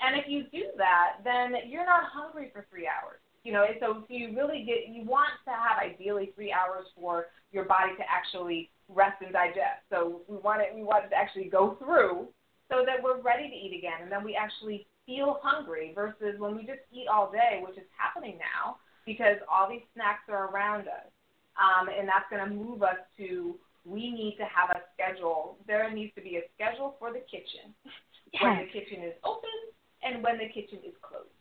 And 0.00 0.16
if 0.16 0.26
you 0.28 0.44
do 0.52 0.70
that, 0.76 1.18
then 1.24 1.54
you're 1.66 1.86
not 1.86 2.04
hungry 2.12 2.50
for 2.52 2.66
three 2.70 2.86
hours. 2.86 3.18
You 3.44 3.52
know, 3.52 3.64
so 3.80 4.04
if 4.04 4.10
you 4.10 4.36
really 4.36 4.64
get, 4.66 4.92
you 4.92 5.04
want 5.04 5.30
to 5.46 5.50
have 5.50 5.78
ideally 5.78 6.32
three 6.34 6.52
hours 6.52 6.86
for 6.94 7.26
your 7.52 7.64
body 7.64 7.92
to 7.96 8.04
actually 8.04 8.70
rest 8.88 9.22
and 9.22 9.32
digest. 9.32 9.82
So 9.90 10.22
we 10.28 10.36
want 10.36 10.60
it, 10.62 10.74
we 10.74 10.82
want 10.82 11.06
it 11.06 11.10
to 11.10 11.16
actually 11.16 11.48
go 11.48 11.76
through 11.78 12.28
so 12.68 12.84
that 12.84 13.02
we're 13.02 13.20
ready 13.20 13.48
to 13.48 13.54
eat 13.54 13.78
again, 13.78 14.02
and 14.02 14.12
then 14.12 14.22
we 14.22 14.36
actually 14.36 14.86
feel 15.06 15.40
hungry 15.42 15.92
versus 15.94 16.38
when 16.38 16.54
we 16.54 16.62
just 16.62 16.84
eat 16.92 17.08
all 17.08 17.32
day, 17.32 17.62
which 17.66 17.78
is 17.78 17.88
happening 17.96 18.36
now 18.36 18.76
because 19.06 19.40
all 19.50 19.68
these 19.68 19.86
snacks 19.94 20.28
are 20.28 20.52
around 20.52 20.82
us, 20.82 21.08
um, 21.56 21.88
and 21.88 22.06
that's 22.06 22.28
going 22.28 22.44
to 22.44 22.52
move 22.52 22.82
us 22.82 23.00
to 23.16 23.56
we 23.86 24.12
need 24.12 24.36
to 24.36 24.44
have 24.44 24.68
a 24.76 24.84
schedule. 24.92 25.56
There 25.66 25.88
needs 25.90 26.14
to 26.16 26.20
be 26.20 26.36
a 26.36 26.44
schedule 26.54 26.96
for 26.98 27.10
the 27.10 27.24
kitchen 27.24 27.72
when 28.42 28.58
the 28.58 28.68
kitchen 28.68 29.02
is 29.02 29.14
open 29.24 29.48
and 30.02 30.22
when 30.22 30.38
the 30.38 30.48
kitchen 30.48 30.78
is 30.86 30.94
closed. 31.02 31.32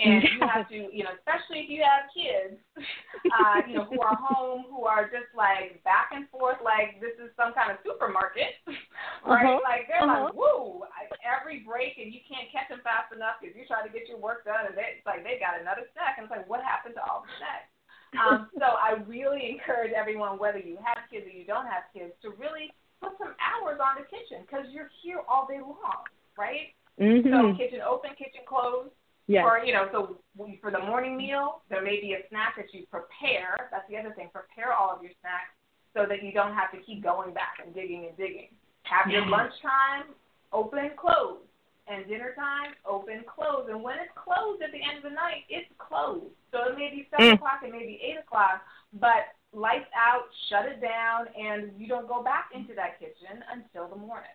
And 0.00 0.24
you 0.24 0.40
have 0.48 0.64
to, 0.72 0.88
you 0.88 1.04
know, 1.04 1.12
especially 1.12 1.60
if 1.60 1.68
you 1.68 1.84
have 1.84 2.08
kids, 2.16 2.56
uh, 2.72 3.60
you 3.68 3.76
know, 3.76 3.84
who 3.84 4.00
are 4.00 4.16
home, 4.32 4.64
who 4.72 4.88
are 4.88 5.04
just 5.12 5.28
like 5.36 5.76
back 5.84 6.16
and 6.16 6.24
forth, 6.32 6.56
like 6.64 6.96
this 7.04 7.12
is 7.20 7.28
some 7.36 7.52
kind 7.52 7.68
of 7.68 7.76
supermarket, 7.84 8.56
right? 9.28 9.44
Uh-huh, 9.44 9.60
Like 9.60 9.92
they're 9.92 10.00
uh-huh. 10.00 10.32
like, 10.32 10.36
woo, 10.40 10.88
every 11.20 11.60
break, 11.68 12.00
and 12.00 12.16
you 12.16 12.24
can't 12.24 12.48
catch 12.48 12.72
them 12.72 12.80
fast 12.80 13.12
enough 13.12 13.44
because 13.44 13.52
you're 13.52 13.68
trying 13.68 13.84
to 13.84 13.92
get 13.92 14.08
your 14.08 14.16
work 14.16 14.48
done, 14.48 14.72
and 14.72 14.72
they, 14.72 14.96
it's 14.96 15.04
like 15.04 15.20
they 15.20 15.36
got 15.36 15.60
another 15.60 15.84
snack, 15.92 16.16
and 16.16 16.24
it's 16.24 16.32
like, 16.32 16.48
what 16.48 16.64
happened 16.64 16.96
to 16.96 17.04
all 17.04 17.28
the 17.28 17.32
snacks? 17.36 17.68
Um, 18.16 18.48
so 18.56 18.66
I 18.88 19.04
really 19.04 19.52
encourage 19.52 19.92
everyone, 19.92 20.40
whether 20.40 20.64
you 20.64 20.80
have 20.80 21.04
kids 21.12 21.28
or 21.28 21.34
you 21.34 21.44
don't 21.44 21.68
have 21.68 21.92
kids, 21.92 22.16
to 22.24 22.32
really 22.40 22.72
put 23.04 23.20
some 23.20 23.36
hours 23.36 23.80
on 23.84 24.00
the 24.00 24.06
kitchen 24.08 24.48
because 24.48 24.64
you're 24.72 24.88
here 25.04 25.20
all 25.28 25.44
day 25.44 25.60
long, 25.60 26.08
right? 26.40 26.72
So 27.00 27.06
Mm-hmm. 27.06 27.56
kitchen 27.56 27.80
open, 27.80 28.10
kitchen 28.18 28.44
closed. 28.46 28.92
Yes. 29.26 29.44
Or 29.46 29.64
you 29.64 29.72
know, 29.72 29.88
so 29.90 30.18
we- 30.36 30.58
for 30.60 30.70
the 30.70 30.80
morning 30.80 31.16
meal, 31.16 31.62
there 31.70 31.80
may 31.82 32.00
be 32.00 32.12
a 32.12 32.28
snack 32.28 32.56
that 32.56 32.74
you 32.74 32.84
prepare. 32.90 33.56
That's 33.70 33.88
the 33.88 33.96
other 33.96 34.12
thing. 34.12 34.28
Prepare 34.32 34.74
all 34.74 34.90
of 34.94 35.02
your 35.02 35.12
snacks 35.20 35.54
so 35.94 36.04
that 36.06 36.22
you 36.22 36.32
don't 36.32 36.52
have 36.52 36.70
to 36.72 36.78
keep 36.84 37.02
going 37.02 37.32
back 37.32 37.56
and 37.64 37.72
digging 37.74 38.04
and 38.06 38.16
digging. 38.16 38.48
Have 38.82 39.10
your 39.10 39.24
lunchtime 39.26 40.12
open, 40.52 40.90
close, 40.96 41.38
and 41.86 42.06
dinner 42.06 42.34
time 42.36 42.74
open, 42.84 43.24
close. 43.24 43.66
And 43.70 43.82
when 43.82 43.96
it's 43.98 44.12
closed 44.14 44.60
at 44.62 44.72
the 44.72 44.82
end 44.82 44.98
of 44.98 45.04
the 45.04 45.14
night, 45.14 45.44
it's 45.48 45.70
closed. 45.78 46.34
So 46.52 46.68
it 46.68 46.76
may 46.76 46.90
be 46.90 47.08
seven 47.10 47.32
Mm. 47.32 47.34
o'clock, 47.36 47.62
it 47.62 47.72
may 47.72 47.86
be 47.86 48.00
eight 48.02 48.18
o'clock, 48.18 48.66
but 48.94 49.32
lights 49.52 49.88
out, 49.94 50.28
shut 50.48 50.66
it 50.66 50.80
down, 50.80 51.28
and 51.38 51.72
you 51.80 51.86
don't 51.86 52.08
go 52.08 52.22
back 52.22 52.50
into 52.52 52.74
that 52.74 52.98
kitchen 52.98 53.42
until 53.50 53.88
the 53.88 53.96
morning. 53.96 54.34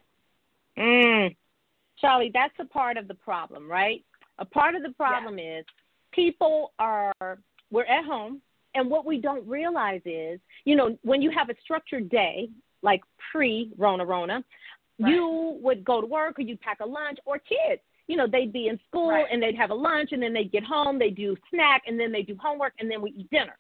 Mm. 0.78 1.36
Charlie, 2.00 2.32
that's 2.34 2.54
a 2.60 2.66
part 2.66 2.98
of 2.98 3.08
the 3.08 3.14
problem, 3.14 3.70
right? 3.70 4.04
A 4.40 4.46
part 4.46 4.76
of 4.76 4.84
the 4.84 4.92
problem 4.92 5.40
is 5.40 5.66
people 6.12 6.74
are 6.80 7.14
we're 7.72 7.86
at 7.86 8.06
home 8.06 8.42
and 8.76 8.90
what 8.90 9.06
we 9.06 9.20
don't 9.20 9.48
realize 9.48 10.02
is, 10.06 10.40
you 10.66 10.76
know, 10.76 10.98
when 11.04 11.22
you 11.22 11.32
have 11.32 11.50
a 11.50 11.56
structured 11.64 12.10
day, 12.10 12.50
like 12.82 13.02
pre 13.32 13.72
Rona 13.78 14.06
Rona, 14.06 14.44
Right. 14.98 15.12
you 15.14 15.58
would 15.62 15.84
go 15.84 16.00
to 16.00 16.08
work 16.08 16.40
or 16.40 16.42
you'd 16.42 16.62
pack 16.62 16.80
a 16.80 16.86
lunch 16.86 17.20
or 17.26 17.38
kids. 17.40 17.82
You 18.08 18.16
know, 18.16 18.28
they'd 18.28 18.54
be 18.54 18.68
in 18.68 18.80
school 18.88 19.10
Right. 19.10 19.28
and 19.30 19.42
they'd 19.44 19.56
have 19.56 19.72
a 19.72 19.76
lunch 19.76 20.12
and 20.14 20.22
then 20.24 20.32
they'd 20.32 20.52
get 20.52 20.64
home, 20.64 20.98
they 21.00 21.10
do 21.10 21.36
snack 21.50 21.84
and 21.88 22.00
then 22.00 22.12
they 22.14 22.22
do 22.22 22.38
homework 22.42 22.74
and 22.80 22.90
then 22.90 23.02
we 23.02 23.10
eat 23.12 23.30
dinner. 23.30 23.58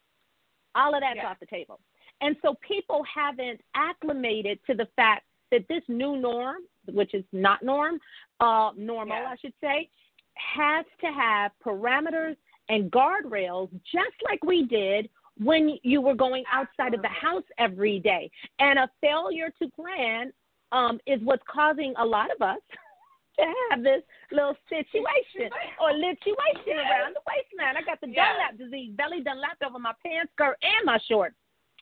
All 0.75 0.93
of 0.93 1.01
that's 1.01 1.17
Yeah. 1.17 1.29
off 1.29 1.39
the 1.39 1.45
table. 1.45 1.79
And 2.21 2.37
so 2.41 2.53
people 2.55 3.03
haven't 3.03 3.61
acclimated 3.73 4.63
to 4.65 4.73
the 4.75 4.85
fact 4.95 5.25
that 5.51 5.67
this 5.67 5.83
new 5.87 6.17
norm, 6.17 6.57
which 6.91 7.13
is 7.13 7.23
not 7.31 7.63
norm, 7.63 7.99
uh, 8.39 8.71
normal, 8.75 9.17
Yeah. 9.17 9.29
I 9.29 9.35
should 9.37 9.53
say, 9.61 9.89
has 10.35 10.85
to 11.01 11.07
have 11.07 11.51
parameters 11.63 12.35
and 12.69 12.91
guardrails 12.91 13.69
just 13.91 14.15
like 14.29 14.43
we 14.43 14.63
did 14.65 15.09
when 15.37 15.77
you 15.83 16.01
were 16.01 16.15
going 16.15 16.43
outside 16.51 16.93
of 16.93 17.01
the 17.01 17.07
house 17.09 17.43
every 17.57 17.99
day. 17.99 18.29
And 18.59 18.79
a 18.79 18.89
failure 19.01 19.51
to 19.61 19.69
plan 19.71 20.31
um, 20.71 20.99
is 21.05 21.21
what's 21.21 21.43
causing 21.47 21.93
a 21.97 22.05
lot 22.05 22.31
of 22.31 22.41
us 22.41 22.59
to 23.39 23.43
have 23.69 23.83
this 23.83 24.01
little 24.31 24.55
situation 24.69 25.51
or 25.79 25.91
situation 25.91 26.63
Yes. 26.65 26.87
around 26.89 27.15
the 27.15 27.21
waistline. 27.27 27.77
I 27.77 27.81
got 27.81 28.01
the 28.01 28.07
Yes. 28.07 28.27
Dunlap 28.27 28.57
disease, 28.57 28.93
belly 28.95 29.21
Dunlap 29.21 29.57
over 29.65 29.77
my 29.79 29.93
pants, 30.05 30.31
skirt, 30.33 30.57
and 30.61 30.85
my 30.85 30.97
shorts. 31.07 31.35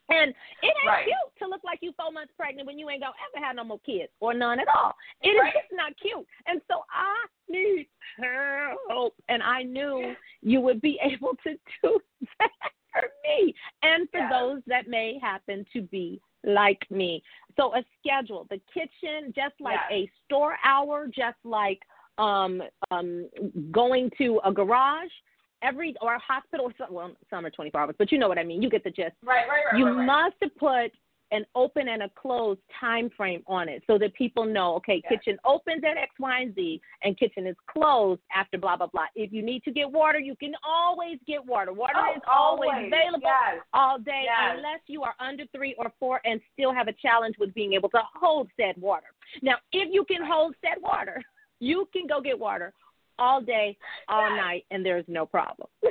And 0.09 0.31
it 0.61 0.65
ain't 0.65 0.85
Right. 0.85 1.03
cute 1.05 1.35
to 1.39 1.47
look 1.47 1.63
like 1.63 1.79
you 1.81 1.93
four 1.93 2.11
months 2.11 2.33
pregnant 2.37 2.67
when 2.67 2.77
you 2.77 2.89
ain't 2.89 3.01
gonna 3.01 3.13
ever 3.33 3.43
have 3.43 3.55
no 3.55 3.63
more 3.63 3.79
kids 3.79 4.11
or 4.19 4.33
none 4.33 4.59
at 4.59 4.67
all. 4.67 4.95
It 5.21 5.29
is 5.29 5.39
Right. 5.39 5.53
just 5.53 5.71
not 5.71 5.97
cute. 5.97 6.27
And 6.45 6.61
so 6.67 6.83
I 6.89 7.25
need 7.47 7.87
help. 8.17 9.15
And 9.29 9.41
I 9.41 9.63
knew 9.63 10.15
you 10.41 10.61
would 10.61 10.81
be 10.81 10.99
able 11.01 11.35
to 11.43 11.57
do 11.81 12.01
that 12.39 12.51
for 12.91 13.09
me 13.23 13.55
and 13.81 14.09
for 14.09 14.19
Yes. 14.19 14.29
those 14.29 14.61
that 14.67 14.87
may 14.87 15.17
happen 15.19 15.65
to 15.73 15.81
be 15.83 16.21
like 16.43 16.89
me. 16.91 17.23
So 17.55 17.73
a 17.75 17.83
schedule, 17.99 18.45
the 18.49 18.59
kitchen, 18.73 19.31
just 19.33 19.55
like 19.61 19.79
Yes. 19.89 19.91
a 19.91 20.11
store 20.25 20.57
hour, 20.63 21.07
just 21.07 21.37
like 21.43 21.81
um 22.17 22.61
um 22.91 23.27
going 23.71 24.11
to 24.19 24.39
a 24.43 24.51
garage 24.51 25.11
every 25.63 25.95
or 26.01 26.15
a 26.15 26.19
hospital 26.19 26.67
or 26.67 26.73
some, 26.77 26.93
well 26.93 27.11
some 27.29 27.45
are 27.45 27.49
24 27.49 27.81
hours 27.81 27.95
but 27.97 28.11
you 28.11 28.17
know 28.17 28.27
what 28.27 28.37
i 28.37 28.43
mean 28.43 28.61
you 28.61 28.69
get 28.69 28.83
the 28.83 28.89
gist 28.89 29.13
Right, 29.23 29.47
right, 29.47 29.61
right. 29.71 29.79
you 29.79 29.85
right, 29.85 29.95
right. 29.95 30.31
must 30.41 30.57
put 30.57 30.91
an 31.33 31.45
open 31.55 31.87
and 31.87 32.03
a 32.03 32.09
closed 32.09 32.59
time 32.79 33.09
frame 33.17 33.41
on 33.47 33.67
it 33.67 33.83
so 33.87 33.97
that 33.97 34.13
people 34.13 34.45
know, 34.45 34.75
okay, 34.75 35.01
kitchen 35.09 35.37
opens 35.43 35.83
at 35.83 35.97
X, 35.97 36.11
Y, 36.19 36.41
and 36.41 36.55
Z, 36.55 36.79
and 37.01 37.17
kitchen 37.17 37.47
is 37.47 37.55
closed 37.67 38.21
after 38.33 38.57
blah 38.57 38.77
blah 38.77 38.87
blah. 38.87 39.05
If 39.15 39.33
you 39.33 39.41
need 39.41 39.63
to 39.63 39.71
get 39.71 39.91
water, 39.91 40.19
you 40.19 40.35
can 40.35 40.53
always 40.65 41.17
get 41.27 41.43
water. 41.43 41.73
Water 41.73 41.93
oh, 41.97 42.13
is 42.15 42.21
always, 42.27 42.69
always. 42.71 42.87
available 42.87 43.23
yes. 43.23 43.63
all 43.73 43.97
day, 43.97 44.23
yes. 44.25 44.55
unless 44.55 44.79
you 44.85 45.01
are 45.01 45.15
under 45.19 45.45
three 45.55 45.75
or 45.79 45.91
four 45.99 46.21
and 46.23 46.39
still 46.53 46.71
have 46.71 46.87
a 46.87 46.93
challenge 46.93 47.35
with 47.39 47.53
being 47.55 47.73
able 47.73 47.89
to 47.89 48.01
hold 48.13 48.47
said 48.55 48.75
water. 48.79 49.07
Now, 49.41 49.55
if 49.71 49.89
you 49.91 50.05
can 50.05 50.23
hold 50.23 50.53
said 50.61 50.81
water, 50.81 51.19
you 51.59 51.87
can 51.91 52.05
go 52.05 52.21
get 52.21 52.37
water 52.37 52.73
all 53.19 53.41
day, 53.41 53.77
all 54.07 54.29
night, 54.35 54.65
and 54.71 54.85
there's 54.85 55.05
no 55.07 55.25
problem. 55.25 55.67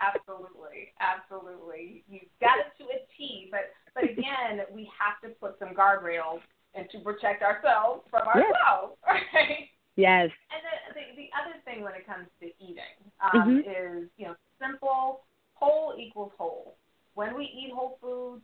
absolutely, 0.00 0.92
absolutely. 1.00 2.04
You've 2.08 2.32
got 2.40 2.58
it 2.58 2.72
to 2.78 2.84
a 2.84 3.00
T, 3.16 3.48
but 3.50 3.72
but 3.94 4.04
again, 4.04 4.64
we 4.72 4.90
have 4.98 5.20
to 5.22 5.34
put 5.38 5.58
some 5.58 5.74
guardrails 5.74 6.40
and 6.74 6.88
to 6.90 6.98
protect 6.98 7.42
ourselves 7.42 8.02
from 8.10 8.26
ourselves, 8.26 8.98
yes. 9.06 9.22
right? 9.34 9.68
Yes. 9.96 10.30
And 10.50 10.62
the, 10.66 10.94
the 10.94 11.22
the 11.22 11.28
other 11.38 11.56
thing 11.64 11.82
when 11.84 11.94
it 11.94 12.06
comes 12.06 12.26
to 12.40 12.46
eating 12.58 12.98
um, 13.22 13.62
mm-hmm. 13.62 14.02
is 14.02 14.08
you 14.16 14.26
know 14.26 14.34
simple 14.60 15.22
whole 15.54 15.94
equals 15.98 16.32
whole. 16.36 16.76
When 17.14 17.36
we 17.36 17.44
eat 17.44 17.72
whole 17.72 17.98
foods, 18.00 18.42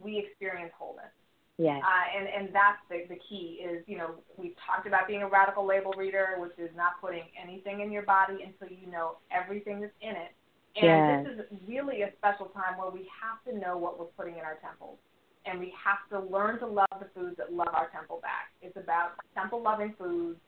we 0.00 0.18
experience 0.18 0.72
wholeness. 0.76 1.12
Yes. 1.58 1.82
Uh, 1.84 2.18
and 2.18 2.28
and 2.28 2.54
that's 2.54 2.80
the 2.88 3.04
the 3.14 3.20
key 3.28 3.60
is 3.62 3.84
you 3.86 3.98
know 3.98 4.14
we've 4.36 4.56
talked 4.66 4.86
about 4.86 5.06
being 5.06 5.22
a 5.22 5.28
radical 5.28 5.66
label 5.66 5.92
reader, 5.96 6.36
which 6.38 6.52
is 6.58 6.70
not 6.76 6.92
putting 7.00 7.24
anything 7.40 7.80
in 7.80 7.92
your 7.92 8.02
body 8.02 8.38
until 8.44 8.74
you 8.74 8.90
know 8.90 9.18
everything 9.30 9.80
that's 9.80 9.92
in 10.00 10.10
it. 10.10 10.32
And 10.74 11.26
yes. 11.26 11.36
this 11.36 11.46
is 11.46 11.68
really 11.68 12.02
a 12.02 12.10
special 12.18 12.46
time 12.46 12.78
where 12.78 12.90
we 12.90 13.06
have 13.20 13.44
to 13.44 13.58
know 13.58 13.76
what 13.76 13.98
we're 13.98 14.06
putting 14.06 14.34
in 14.34 14.40
our 14.40 14.56
temples. 14.62 14.96
And 15.44 15.60
we 15.60 15.74
have 15.84 16.08
to 16.10 16.26
learn 16.32 16.58
to 16.60 16.66
love 16.66 16.86
the 16.98 17.08
foods 17.14 17.36
that 17.36 17.52
love 17.52 17.74
our 17.74 17.90
temple 17.90 18.20
back. 18.22 18.52
It's 18.62 18.76
about 18.76 19.12
temple 19.34 19.62
loving 19.62 19.94
foods 19.98 20.38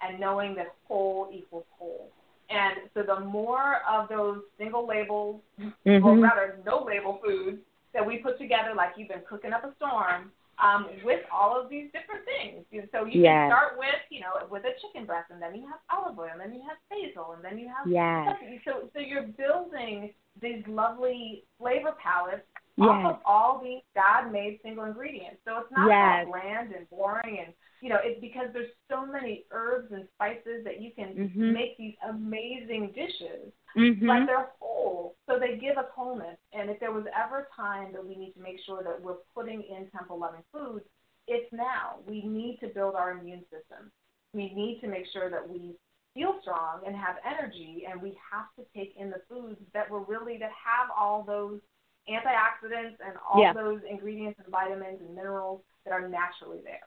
and 0.00 0.18
knowing 0.18 0.54
that 0.54 0.74
whole 0.88 1.28
equals 1.32 1.64
whole. 1.78 2.08
And 2.50 2.88
so 2.94 3.02
the 3.02 3.20
more 3.20 3.78
of 3.90 4.08
those 4.08 4.40
single 4.58 4.86
labels, 4.86 5.40
mm-hmm. 5.60 6.04
or 6.04 6.18
rather 6.18 6.58
no 6.64 6.84
label 6.86 7.20
foods 7.24 7.58
that 7.92 8.06
we 8.06 8.18
put 8.18 8.38
together, 8.38 8.74
like 8.76 8.90
you've 8.96 9.08
been 9.08 9.22
cooking 9.28 9.52
up 9.52 9.64
a 9.64 9.74
storm, 9.76 10.30
um, 10.62 10.86
with 11.04 11.20
all 11.32 11.60
of 11.60 11.68
these 11.68 11.90
different 11.92 12.24
things. 12.24 12.64
So 12.92 13.04
you 13.04 13.22
yes. 13.22 13.30
can 13.30 13.50
start 13.50 13.78
with, 13.78 14.02
you 14.10 14.20
know, 14.20 14.46
with 14.50 14.64
a 14.64 14.74
chicken 14.80 15.06
breast, 15.06 15.30
and 15.30 15.40
then 15.40 15.54
you 15.54 15.66
have 15.66 15.80
olive 15.90 16.18
oil, 16.18 16.28
and 16.32 16.40
then 16.40 16.54
you 16.54 16.62
have 16.68 16.78
basil, 16.90 17.32
and 17.32 17.44
then 17.44 17.58
you 17.58 17.68
have 17.68 17.86
yes. 17.86 18.36
so 18.64 18.88
so 18.92 19.00
you're 19.00 19.28
building 19.36 20.12
these 20.40 20.62
lovely 20.66 21.44
flavor 21.58 21.94
palettes 22.02 22.46
yes. 22.76 22.88
off 22.88 23.04
of 23.04 23.20
all 23.24 23.60
these 23.62 23.82
God-made 23.94 24.60
single 24.62 24.84
ingredients. 24.84 25.40
So 25.44 25.58
it's 25.58 25.72
not 25.72 25.88
yes. 25.88 26.26
all 26.26 26.32
bland 26.32 26.72
and 26.72 26.88
boring, 26.90 27.38
and 27.44 27.54
you 27.80 27.90
know, 27.90 27.98
it's 28.02 28.20
because 28.20 28.48
there's 28.52 28.70
so 28.90 29.04
many 29.04 29.44
herbs 29.50 29.92
and 29.92 30.08
spices 30.14 30.64
that 30.64 30.80
you 30.80 30.90
can 30.96 31.08
mm-hmm. 31.14 31.52
make 31.52 31.76
these 31.76 31.94
amazing 32.08 32.92
dishes, 32.94 33.52
mm-hmm. 33.76 34.06
but 34.06 34.26
they're 34.26 34.48
whole, 34.58 35.16
so 35.28 35.38
they 35.38 35.58
give 35.58 35.76
us 35.76 35.84
wholeness. 35.94 36.38
And 36.52 36.70
if 36.70 36.80
there 36.80 36.92
was 36.92 37.04
ever 37.14 37.48
time 37.54 37.92
that 37.92 38.04
we 38.06 38.16
need 38.16 38.32
to 38.32 38.40
make 38.40 38.56
sure 38.64 38.82
that 38.82 39.02
we're 39.02 39.20
putting 39.34 39.62
in 39.62 39.90
temple-loving 39.90 40.44
foods, 40.50 40.86
it's 41.28 41.52
now. 41.52 41.96
We 42.06 42.22
need 42.22 42.58
to 42.60 42.68
build 42.68 42.94
our 42.94 43.12
immune 43.12 43.42
system. 43.44 43.90
We 44.32 44.52
need 44.54 44.80
to 44.80 44.88
make 44.88 45.04
sure 45.12 45.30
that 45.30 45.46
we 45.46 45.74
feel 46.14 46.36
strong 46.40 46.80
and 46.86 46.96
have 46.96 47.16
energy, 47.26 47.84
and 47.90 48.00
we 48.00 48.16
have 48.32 48.46
to 48.56 48.64
take 48.74 48.94
in 48.98 49.10
the 49.10 49.20
foods 49.28 49.60
that 49.74 49.90
were 49.90 50.04
really 50.04 50.38
that 50.38 50.50
have 50.52 50.88
all 50.98 51.22
those 51.22 51.60
antioxidants 52.08 52.96
and 53.04 53.16
all 53.30 53.42
yeah. 53.42 53.52
those 53.52 53.80
ingredients 53.88 54.40
and 54.42 54.50
vitamins 54.50 55.00
and 55.00 55.14
minerals 55.14 55.60
that 55.84 55.92
are 55.92 56.08
naturally 56.08 56.58
there. 56.64 56.86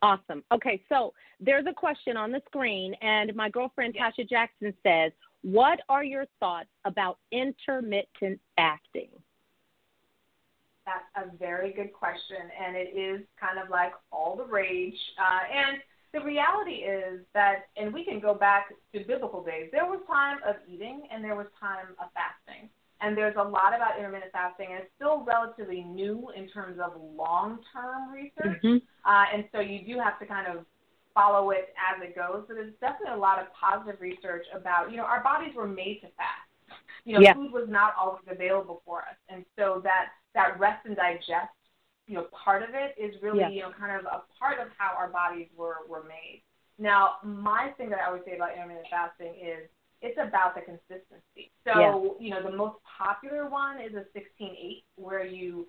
Awesome. 0.00 0.44
Okay, 0.52 0.80
so 0.88 1.12
there's 1.40 1.66
a 1.68 1.72
question 1.72 2.16
on 2.16 2.30
the 2.30 2.40
screen, 2.46 2.94
and 3.02 3.34
my 3.34 3.50
girlfriend 3.50 3.96
yes. 3.96 4.12
Tasha 4.16 4.28
Jackson 4.28 4.72
says, 4.82 5.12
What 5.42 5.80
are 5.88 6.04
your 6.04 6.24
thoughts 6.38 6.68
about 6.84 7.18
intermittent 7.32 8.40
fasting? 8.56 9.10
That's 10.86 11.26
a 11.26 11.36
very 11.36 11.72
good 11.72 11.92
question, 11.92 12.36
and 12.64 12.76
it 12.76 12.96
is 12.96 13.26
kind 13.38 13.58
of 13.58 13.70
like 13.70 13.92
all 14.12 14.36
the 14.36 14.44
rage. 14.44 14.94
Uh, 15.18 15.40
and 15.52 15.78
the 16.12 16.20
reality 16.20 16.86
is 16.86 17.20
that, 17.34 17.66
and 17.76 17.92
we 17.92 18.04
can 18.04 18.20
go 18.20 18.34
back 18.34 18.68
to 18.94 19.00
biblical 19.00 19.42
days, 19.42 19.68
there 19.72 19.84
was 19.84 20.00
time 20.06 20.38
of 20.46 20.56
eating 20.66 21.02
and 21.12 21.22
there 21.22 21.34
was 21.34 21.46
time 21.60 21.88
of 22.00 22.08
fasting. 22.14 22.70
And 23.00 23.16
there's 23.16 23.36
a 23.38 23.42
lot 23.42 23.74
about 23.74 23.96
intermittent 23.96 24.32
fasting, 24.32 24.68
and 24.70 24.82
it's 24.82 24.90
still 24.96 25.24
relatively 25.24 25.82
new 25.82 26.30
in 26.36 26.48
terms 26.48 26.80
of 26.82 27.00
long 27.00 27.60
term 27.72 28.12
research. 28.12 28.60
Mm-hmm. 28.62 28.78
Uh, 29.08 29.24
and 29.32 29.44
so 29.52 29.60
you 29.60 29.86
do 29.86 30.00
have 30.00 30.18
to 30.18 30.26
kind 30.26 30.48
of 30.48 30.64
follow 31.14 31.50
it 31.50 31.74
as 31.78 32.02
it 32.02 32.16
goes. 32.16 32.44
But 32.48 32.54
there's 32.54 32.74
definitely 32.80 33.14
a 33.14 33.20
lot 33.20 33.38
of 33.38 33.46
positive 33.52 34.00
research 34.00 34.46
about, 34.54 34.90
you 34.90 34.96
know, 34.96 35.04
our 35.04 35.22
bodies 35.22 35.54
were 35.54 35.68
made 35.68 36.00
to 36.02 36.08
fast. 36.16 36.48
You 37.04 37.14
know, 37.14 37.20
yeah. 37.20 37.34
food 37.34 37.52
was 37.52 37.66
not 37.68 37.94
always 37.98 38.24
available 38.28 38.82
for 38.84 39.00
us. 39.00 39.16
And 39.28 39.44
so 39.56 39.80
that, 39.84 40.08
that 40.34 40.58
rest 40.58 40.84
and 40.84 40.96
digest, 40.96 41.54
you 42.06 42.14
know, 42.14 42.26
part 42.44 42.62
of 42.62 42.70
it 42.74 42.94
is 43.00 43.14
really, 43.22 43.40
yeah. 43.40 43.48
you 43.48 43.60
know, 43.62 43.70
kind 43.78 43.98
of 43.98 44.06
a 44.06 44.22
part 44.38 44.58
of 44.60 44.68
how 44.76 44.96
our 44.96 45.08
bodies 45.08 45.46
were, 45.56 45.86
were 45.88 46.02
made. 46.02 46.42
Now, 46.78 47.14
my 47.24 47.72
thing 47.76 47.90
that 47.90 48.00
I 48.06 48.12
would 48.12 48.24
say 48.24 48.36
about 48.36 48.54
intermittent 48.54 48.86
fasting 48.90 49.34
is 49.40 49.68
it's 50.00 50.18
about 50.18 50.54
the 50.54 50.60
consistency. 50.60 51.50
So, 51.64 52.16
yeah. 52.20 52.24
you 52.24 52.30
know, 52.30 52.42
the 52.42 52.56
most 52.56 52.76
popular 52.98 53.48
one 53.48 53.80
is 53.80 53.94
a 53.94 54.04
16-8, 54.16 54.82
where 54.96 55.24
you 55.24 55.66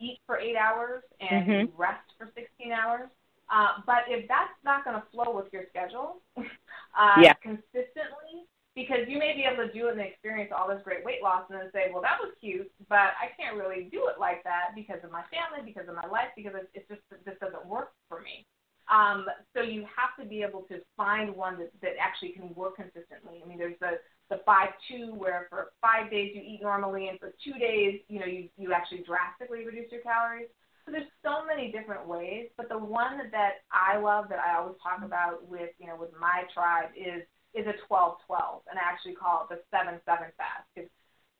eat 0.00 0.18
for 0.26 0.38
eight 0.38 0.56
hours 0.56 1.02
and 1.20 1.46
mm-hmm. 1.46 1.60
you 1.66 1.72
rest 1.76 2.06
for 2.18 2.28
16 2.34 2.72
hours. 2.72 3.08
Uh, 3.50 3.80
but 3.86 4.04
if 4.08 4.28
that's 4.28 4.52
not 4.64 4.84
going 4.84 4.96
to 4.96 5.02
flow 5.10 5.34
with 5.34 5.46
your 5.52 5.64
schedule 5.70 6.20
uh, 6.36 7.16
yeah. 7.20 7.32
consistently, 7.42 8.44
because 8.74 9.08
you 9.08 9.18
may 9.18 9.34
be 9.34 9.42
able 9.42 9.66
to 9.66 9.72
do 9.72 9.88
it 9.88 9.92
and 9.92 10.00
experience 10.00 10.52
all 10.54 10.68
this 10.68 10.78
great 10.84 11.04
weight 11.04 11.22
loss 11.22 11.42
and 11.50 11.58
then 11.58 11.70
say, 11.72 11.90
well, 11.90 12.02
that 12.02 12.18
was 12.20 12.30
cute, 12.38 12.70
but 12.88 13.16
I 13.18 13.34
can't 13.34 13.56
really 13.56 13.88
do 13.90 14.06
it 14.06 14.20
like 14.20 14.44
that 14.44 14.70
because 14.76 15.02
of 15.02 15.10
my 15.10 15.22
family, 15.34 15.66
because 15.66 15.88
of 15.88 15.96
my 15.96 16.06
life, 16.06 16.30
because 16.36 16.54
it, 16.54 16.70
it 16.74 16.86
just 16.86 17.02
this 17.24 17.34
doesn't 17.40 17.66
work 17.66 17.90
for 18.08 18.20
me. 18.20 18.46
Um, 18.88 19.26
so 19.54 19.62
you 19.62 19.84
have 19.84 20.16
to 20.22 20.28
be 20.28 20.42
able 20.42 20.62
to 20.62 20.80
find 20.96 21.36
one 21.36 21.58
that, 21.58 21.70
that 21.82 21.92
actually 22.00 22.30
can 22.30 22.54
work 22.54 22.76
consistently. 22.76 23.42
I 23.44 23.48
mean, 23.48 23.58
there's 23.58 23.78
the 23.80 24.00
the 24.30 24.40
five 24.44 24.70
two 24.88 25.14
where 25.14 25.46
for 25.48 25.72
five 25.80 26.10
days 26.10 26.32
you 26.34 26.42
eat 26.42 26.60
normally, 26.62 27.08
and 27.08 27.18
for 27.18 27.32
two 27.44 27.58
days, 27.58 28.00
you 28.08 28.20
know, 28.20 28.26
you 28.26 28.48
you 28.56 28.72
actually 28.72 29.04
drastically 29.04 29.64
reduce 29.64 29.92
your 29.92 30.02
calories. 30.02 30.48
So 30.86 30.92
there's 30.92 31.12
so 31.22 31.44
many 31.44 31.70
different 31.70 32.08
ways, 32.08 32.48
but 32.56 32.68
the 32.68 32.78
one 32.78 33.18
that 33.30 33.64
I 33.72 33.98
love 33.98 34.28
that 34.30 34.38
I 34.38 34.56
always 34.58 34.76
talk 34.82 35.04
about 35.04 35.46
with 35.46 35.70
you 35.78 35.86
know 35.86 35.96
with 35.96 36.10
my 36.18 36.44
tribe 36.54 36.90
is 36.96 37.22
is 37.54 37.66
a 37.66 37.76
12-12, 37.92 38.60
and 38.68 38.78
I 38.78 38.84
actually 38.84 39.14
call 39.14 39.48
it 39.48 39.56
the 39.56 39.60
seven-seven 39.72 40.28
fast 40.36 40.68
because 40.74 40.90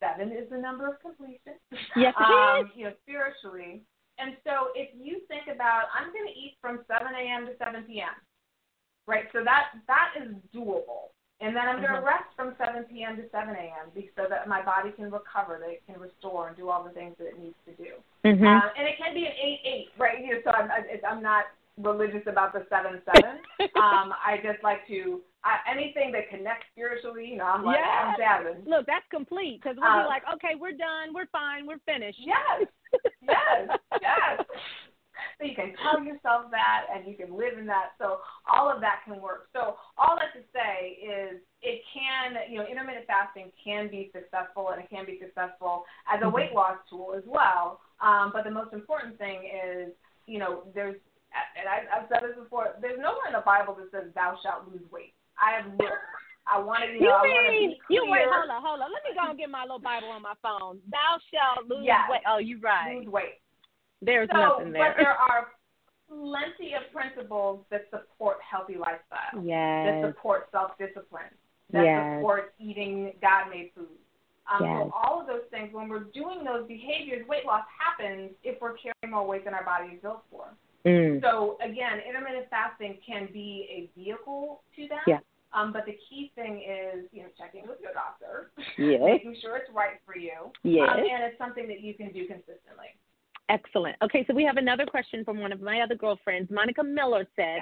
seven 0.01 0.33
is 0.33 0.49
the 0.51 0.57
number 0.57 0.89
of 0.89 1.01
completion. 1.01 1.61
Yes, 1.97 2.15
um, 2.19 2.71
you 2.75 2.85
know, 2.85 2.93
spiritually. 3.03 3.83
And 4.19 4.37
so 4.43 4.75
if 4.75 4.91
you 4.99 5.23
think 5.29 5.47
about, 5.47 5.91
I'm 5.95 6.13
going 6.13 6.27
to 6.27 6.35
eat 6.35 6.59
from 6.61 6.83
7 6.91 7.07
a.m. 7.07 7.47
to 7.47 7.53
7 7.57 7.87
p.m. 7.87 8.15
Right, 9.07 9.25
so 9.33 9.41
that 9.43 9.79
that 9.87 10.13
is 10.21 10.35
doable. 10.55 11.15
And 11.41 11.55
then 11.55 11.71
I'm 11.71 11.79
going 11.79 11.95
to 11.95 12.03
mm-hmm. 12.03 12.19
rest 12.19 12.35
from 12.35 12.59
7 12.59 12.83
p.m. 12.91 13.15
to 13.17 13.23
7 13.31 13.55
a.m. 13.55 13.95
so 14.19 14.27
that 14.29 14.49
my 14.51 14.61
body 14.61 14.91
can 14.91 15.07
recover, 15.07 15.63
that 15.63 15.71
it 15.71 15.83
can 15.87 16.01
restore 16.01 16.49
and 16.49 16.57
do 16.57 16.69
all 16.69 16.83
the 16.83 16.91
things 16.91 17.15
that 17.19 17.31
it 17.31 17.39
needs 17.39 17.55
to 17.65 17.73
do. 17.79 17.95
Mm-hmm. 18.27 18.43
Uh, 18.43 18.75
and 18.75 18.85
it 18.91 18.99
can 18.99 19.15
be 19.15 19.25
an 19.25 19.39
8-8, 19.97 20.01
right? 20.03 20.19
You 20.19 20.35
know, 20.35 20.41
so 20.45 20.51
I'm, 20.51 20.69
I'm 21.07 21.23
not 21.23 21.45
religious 21.79 22.27
about 22.27 22.53
the 22.53 22.67
7-7. 22.67 22.99
um, 23.79 24.11
I 24.19 24.43
just 24.43 24.63
like 24.65 24.87
to, 24.89 25.21
I, 25.45 25.63
anything 25.71 26.11
that 26.13 26.29
connects 26.29 26.67
spiritually, 26.75 27.31
you 27.31 27.39
know, 27.39 27.47
I'm 27.47 27.65
like, 27.65 27.79
yes. 27.79 27.87
I'm 27.87 28.15
jazzing. 28.19 28.67
Look, 28.67 28.87
that's 28.87 29.07
complete 29.11 29.63
because 29.63 29.77
we'll 29.79 29.87
um, 29.87 30.05
be 30.05 30.11
like, 30.11 30.27
okay, 30.35 30.59
we're 30.59 30.75
done, 30.75 31.15
we're 31.15 31.31
fine, 31.31 31.67
we're 31.67 31.83
finished. 31.87 32.19
Yes, 32.19 32.67
yes, 33.23 33.79
yes. 34.01 34.47
So 35.39 35.47
you 35.47 35.55
can 35.55 35.73
tell 35.83 36.03
yourself 36.03 36.51
that 36.51 36.91
and 36.93 37.07
you 37.07 37.15
can 37.15 37.31
live 37.31 37.59
in 37.59 37.67
that. 37.67 37.95
So 37.99 38.19
all 38.51 38.71
of 38.71 38.81
that 38.81 39.07
can 39.07 39.23
work. 39.23 39.47
So 39.53 39.79
all 39.97 40.19
that 40.19 40.35
to 40.35 40.43
say 40.51 40.99
is 40.99 41.39
it 41.63 41.83
can, 41.95 42.35
you 42.51 42.59
know, 42.59 42.67
intermittent 42.67 43.07
fasting 43.07 43.53
can 43.63 43.89
be 43.89 44.11
successful 44.11 44.71
and 44.71 44.83
it 44.83 44.91
can 44.91 45.07
be 45.07 45.19
successful 45.23 45.85
as 46.13 46.19
a 46.23 46.29
weight 46.29 46.53
loss 46.53 46.79
tool 46.91 47.15
as 47.17 47.23
well. 47.25 47.81
Um, 48.03 48.31
but 48.35 48.45
the 48.45 48.51
most 48.51 48.73
important 48.73 49.17
thing 49.19 49.47
is, 49.47 49.95
you 50.27 50.39
know, 50.39 50.67
there's, 50.75 50.99
and 51.55 51.71
I, 51.71 51.87
I've 51.87 52.09
said 52.11 52.27
this 52.27 52.35
before, 52.35 52.75
there's 52.83 52.99
nowhere 52.99 53.31
in 53.31 53.35
the 53.39 53.47
Bible 53.47 53.79
that 53.79 53.91
says 53.95 54.11
thou 54.15 54.39
shalt 54.43 54.67
lose 54.67 54.83
weight. 54.91 55.15
I 55.39 55.63
have 55.63 55.71
looked. 55.79 56.03
I 56.49 56.59
want 56.59 56.83
to, 56.85 56.93
you 56.93 57.01
know, 57.05 57.07
you 57.07 57.13
I 57.13 57.23
want 57.29 57.47
to 57.47 57.53
mean. 57.53 57.77
You 57.91 58.07
wait, 58.09 58.25
hold 58.25 58.49
on, 58.49 58.63
hold 58.65 58.81
on. 58.81 58.89
Let 58.89 59.05
me 59.05 59.13
go 59.13 59.31
and 59.31 59.39
get 59.39 59.51
my 59.51 59.63
little 59.63 59.79
Bible 59.79 60.09
on 60.09 60.23
my 60.23 60.35
phone. 60.41 60.81
Thou 60.91 61.21
shalt 61.29 61.69
lose 61.69 61.85
yes. 61.85 62.09
weight. 62.09 62.25
Oh, 62.27 62.39
you're 62.39 62.61
right. 62.61 62.97
Lose 62.97 63.09
weight. 63.09 63.41
There's 64.01 64.29
so, 64.33 64.39
nothing 64.39 64.73
there. 64.73 64.95
But 64.97 65.03
there 65.03 65.17
are 65.29 65.53
plenty 66.09 66.73
of 66.73 66.89
principles 66.93 67.65
that 67.71 67.87
support 67.91 68.39
healthy 68.41 68.77
lifestyle. 68.81 69.45
Yes. 69.45 69.93
That 69.93 70.09
support 70.09 70.49
self 70.53 70.73
discipline. 70.79 71.33
That 71.73 71.85
yes. 71.85 72.19
support 72.19 72.55
eating 72.59 73.13
God 73.21 73.51
made 73.51 73.71
food. 73.75 73.93
Um, 74.49 74.65
yes. 74.65 74.89
So 74.89 74.93
all 74.97 75.21
of 75.21 75.27
those 75.27 75.45
things, 75.51 75.69
when 75.73 75.89
we're 75.89 76.09
doing 76.17 76.45
those 76.45 76.67
behaviors, 76.67 77.29
weight 77.29 77.45
loss 77.45 77.65
happens 77.69 78.31
if 78.43 78.61
we're 78.61 78.77
carrying 78.81 79.13
more 79.13 79.27
weight 79.27 79.45
than 79.45 79.53
our 79.53 79.65
body 79.65 79.95
is 79.97 80.03
built 80.03 80.25
for. 80.31 80.49
Mm. 80.87 81.21
So 81.21 81.59
again, 81.61 82.01
intermittent 82.09 82.47
fasting 82.49 82.99
can 83.07 83.29
be 83.33 83.69
a 83.69 84.01
vehicle 84.01 84.63
to 84.77 84.89
that. 84.89 85.05
Yeah. 85.07 85.19
Um, 85.53 85.73
but 85.73 85.87
the 85.87 85.97
key 86.09 86.31
thing 86.35 86.59
is, 86.69 87.07
you 87.13 87.23
know, 87.23 87.29
checking 87.39 87.67
with 87.67 87.79
your 87.81 87.93
doctor, 87.95 88.51
Yes. 88.77 89.01
making 89.05 89.37
sure 89.41 89.57
it's 89.57 89.71
right 89.75 89.99
for 90.05 90.17
you, 90.17 90.53
Yes. 90.63 90.91
um, 90.93 90.99
and 90.99 91.25
it's 91.25 91.39
something 91.39 91.67
that 91.69 91.81
you 91.81 91.95
can 91.95 92.13
do 92.13 92.27
consistently. 92.27 92.93
Excellent. 93.49 93.97
Okay, 94.03 94.25
so 94.27 94.35
we 94.35 94.45
have 94.45 94.59
another 94.59 94.85
question 94.85 95.25
from 95.25 95.41
one 95.41 95.53
of 95.53 95.63
my 95.63 95.81
other 95.81 95.95
girlfriends. 95.95 96.51
Monica 96.51 96.85
Miller 96.85 97.27
says, 97.35 97.61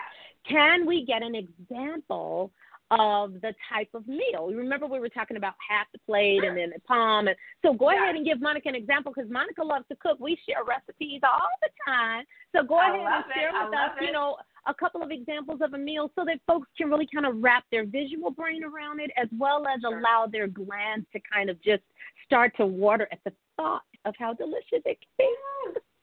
Can 0.49 0.85
we 0.85 1.05
get 1.05 1.23
an 1.23 1.37
example 1.37 2.51
of 2.91 3.35
the 3.41 3.55
type 3.73 3.89
of 3.95 4.07
meal? 4.09 4.51
You 4.51 4.59
remember, 4.59 4.87
we 4.87 4.99
were 4.99 5.09
talking 5.09 5.37
about 5.37 5.55
half 5.69 5.87
the 5.93 6.01
plate 6.01 6.43
and 6.43 6.57
then 6.57 6.71
the 6.75 6.81
palm. 6.81 7.29
And 7.29 7.37
so 7.63 7.73
go 7.73 7.91
Yeah. 7.93 8.03
ahead 8.03 8.17
and 8.17 8.25
give 8.25 8.41
Monica 8.41 8.69
an 8.69 8.75
example 8.75 9.13
because 9.15 9.31
Monica 9.31 9.63
loves 9.63 9.87
to 9.89 9.97
cook. 9.97 10.19
We 10.19 10.35
share 10.49 10.65
recipes 10.65 11.21
all 11.23 11.49
the 11.63 11.71
time. 11.87 12.25
So 12.51 12.65
go 12.65 12.77
I 12.79 12.89
ahead 12.89 13.01
and 13.07 13.25
it. 13.31 13.35
share 13.35 13.51
I 13.55 13.65
with 13.65 13.75
us, 13.79 13.91
you 14.01 14.11
know, 14.13 14.39
a 14.67 14.75
couple 14.75 15.03
of 15.03 15.11
examples 15.11 15.61
of 15.63 15.75
a 15.75 15.79
meal 15.79 16.11
so 16.15 16.25
that 16.25 16.39
folks 16.47 16.69
can 16.77 16.91
really 16.91 17.07
kind 17.13 17.27
of 17.27 17.43
wrap 17.43 17.65
their 17.71 17.85
visual 17.87 18.31
brain 18.31 18.63
around 18.65 19.01
it 19.01 19.11
as 19.17 19.29
well 19.39 19.67
as 19.67 19.81
Sure. 19.81 19.99
allow 19.99 20.27
their 20.27 20.47
glands 20.49 21.07
to 21.13 21.21
kind 21.33 21.49
of 21.51 21.61
just 21.63 21.83
start 22.25 22.53
to 22.57 22.67
water 22.67 23.09
at 23.13 23.21
the 23.25 23.33
thought 23.57 23.83
of 24.05 24.15
how 24.19 24.33
delicious 24.35 24.83
it 24.85 24.99
can 25.01 25.17
be. 25.19 25.37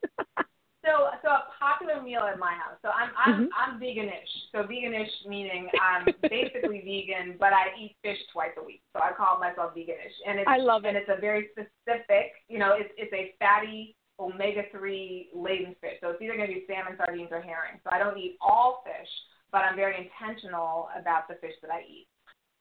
So, 0.85 1.07
so 1.23 1.29
a 1.29 1.43
popular 1.57 2.01
meal 2.01 2.23
at 2.23 2.37
my 2.37 2.51
house. 2.51 2.75
So 2.81 2.89
I'm 2.89 3.11
I'm 3.17 3.45
Mhm. 3.45 3.49
I'm 3.57 3.79
veganish. 3.79 4.27
So 4.51 4.63
veganish 4.63 5.25
meaning 5.25 5.69
I'm 5.81 6.13
basically 6.29 6.81
vegan, 6.85 7.37
but 7.39 7.53
I 7.53 7.67
eat 7.79 7.95
fish 8.03 8.17
twice 8.33 8.51
a 8.57 8.63
week. 8.63 8.81
So 8.91 9.01
I 9.01 9.13
call 9.13 9.39
myself 9.39 9.73
veganish, 9.73 10.11
and 10.27 10.39
it's 10.39 10.47
I 10.49 10.57
love 10.57 10.83
and 10.83 10.97
it. 10.97 11.05
it's 11.07 11.09
a 11.17 11.21
very 11.21 11.47
specific. 11.53 12.33
You 12.49 12.59
know, 12.59 12.73
it's 12.77 12.91
it's 12.97 13.13
a 13.13 13.33
fatty 13.39 13.95
omega 14.19 14.63
three 14.71 15.29
laden 15.33 15.75
fish. 15.81 15.97
So 16.01 16.09
it's 16.09 16.21
either 16.21 16.35
going 16.35 16.49
to 16.49 16.53
be 16.53 16.65
salmon, 16.67 16.97
sardines, 16.97 17.29
or 17.31 17.41
herring. 17.41 17.79
So 17.83 17.89
I 17.91 17.99
don't 17.99 18.17
eat 18.17 18.37
all 18.41 18.83
fish, 18.85 19.09
but 19.51 19.59
I'm 19.59 19.75
very 19.75 19.95
intentional 19.97 20.89
about 20.99 21.27
the 21.27 21.35
fish 21.35 21.53
that 21.61 21.71
I 21.71 21.81
eat. 21.81 22.07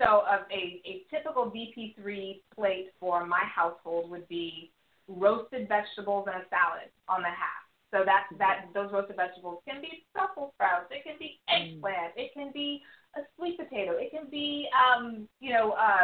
So 0.01 0.25
a 0.27 0.47
a, 0.51 0.83
a 0.87 1.07
typical 1.11 1.51
VP3 1.51 2.41
plate 2.55 2.88
for 2.99 3.27
my 3.27 3.43
household 3.45 4.11
would 4.11 4.27
be 4.29 4.73
roasted 5.09 5.69
vegetables 5.69 6.27
and 6.33 6.43
a 6.43 6.47
salad 6.49 6.91
on 7.09 7.23
the 7.23 7.29
half. 7.29 7.62
So 7.93 8.05
that 8.05 8.25
that 8.38 8.67
those 8.73 8.91
roasted 8.93 9.17
vegetables 9.17 9.61
can 9.69 9.83
be 9.83 10.07
Brussels 10.15 10.53
sprouts, 10.55 10.88
it 10.91 11.05
can 11.05 11.17
be 11.19 11.38
eggplant, 11.49 12.17
it 12.17 12.33
can 12.35 12.51
be 12.53 12.81
a 13.17 13.21
sweet 13.37 13.59
potato, 13.59 13.93
it 13.99 14.11
can 14.11 14.31
be 14.31 14.69
um, 14.73 15.29
you 15.41 15.53
know, 15.53 15.73
uh 15.73 16.03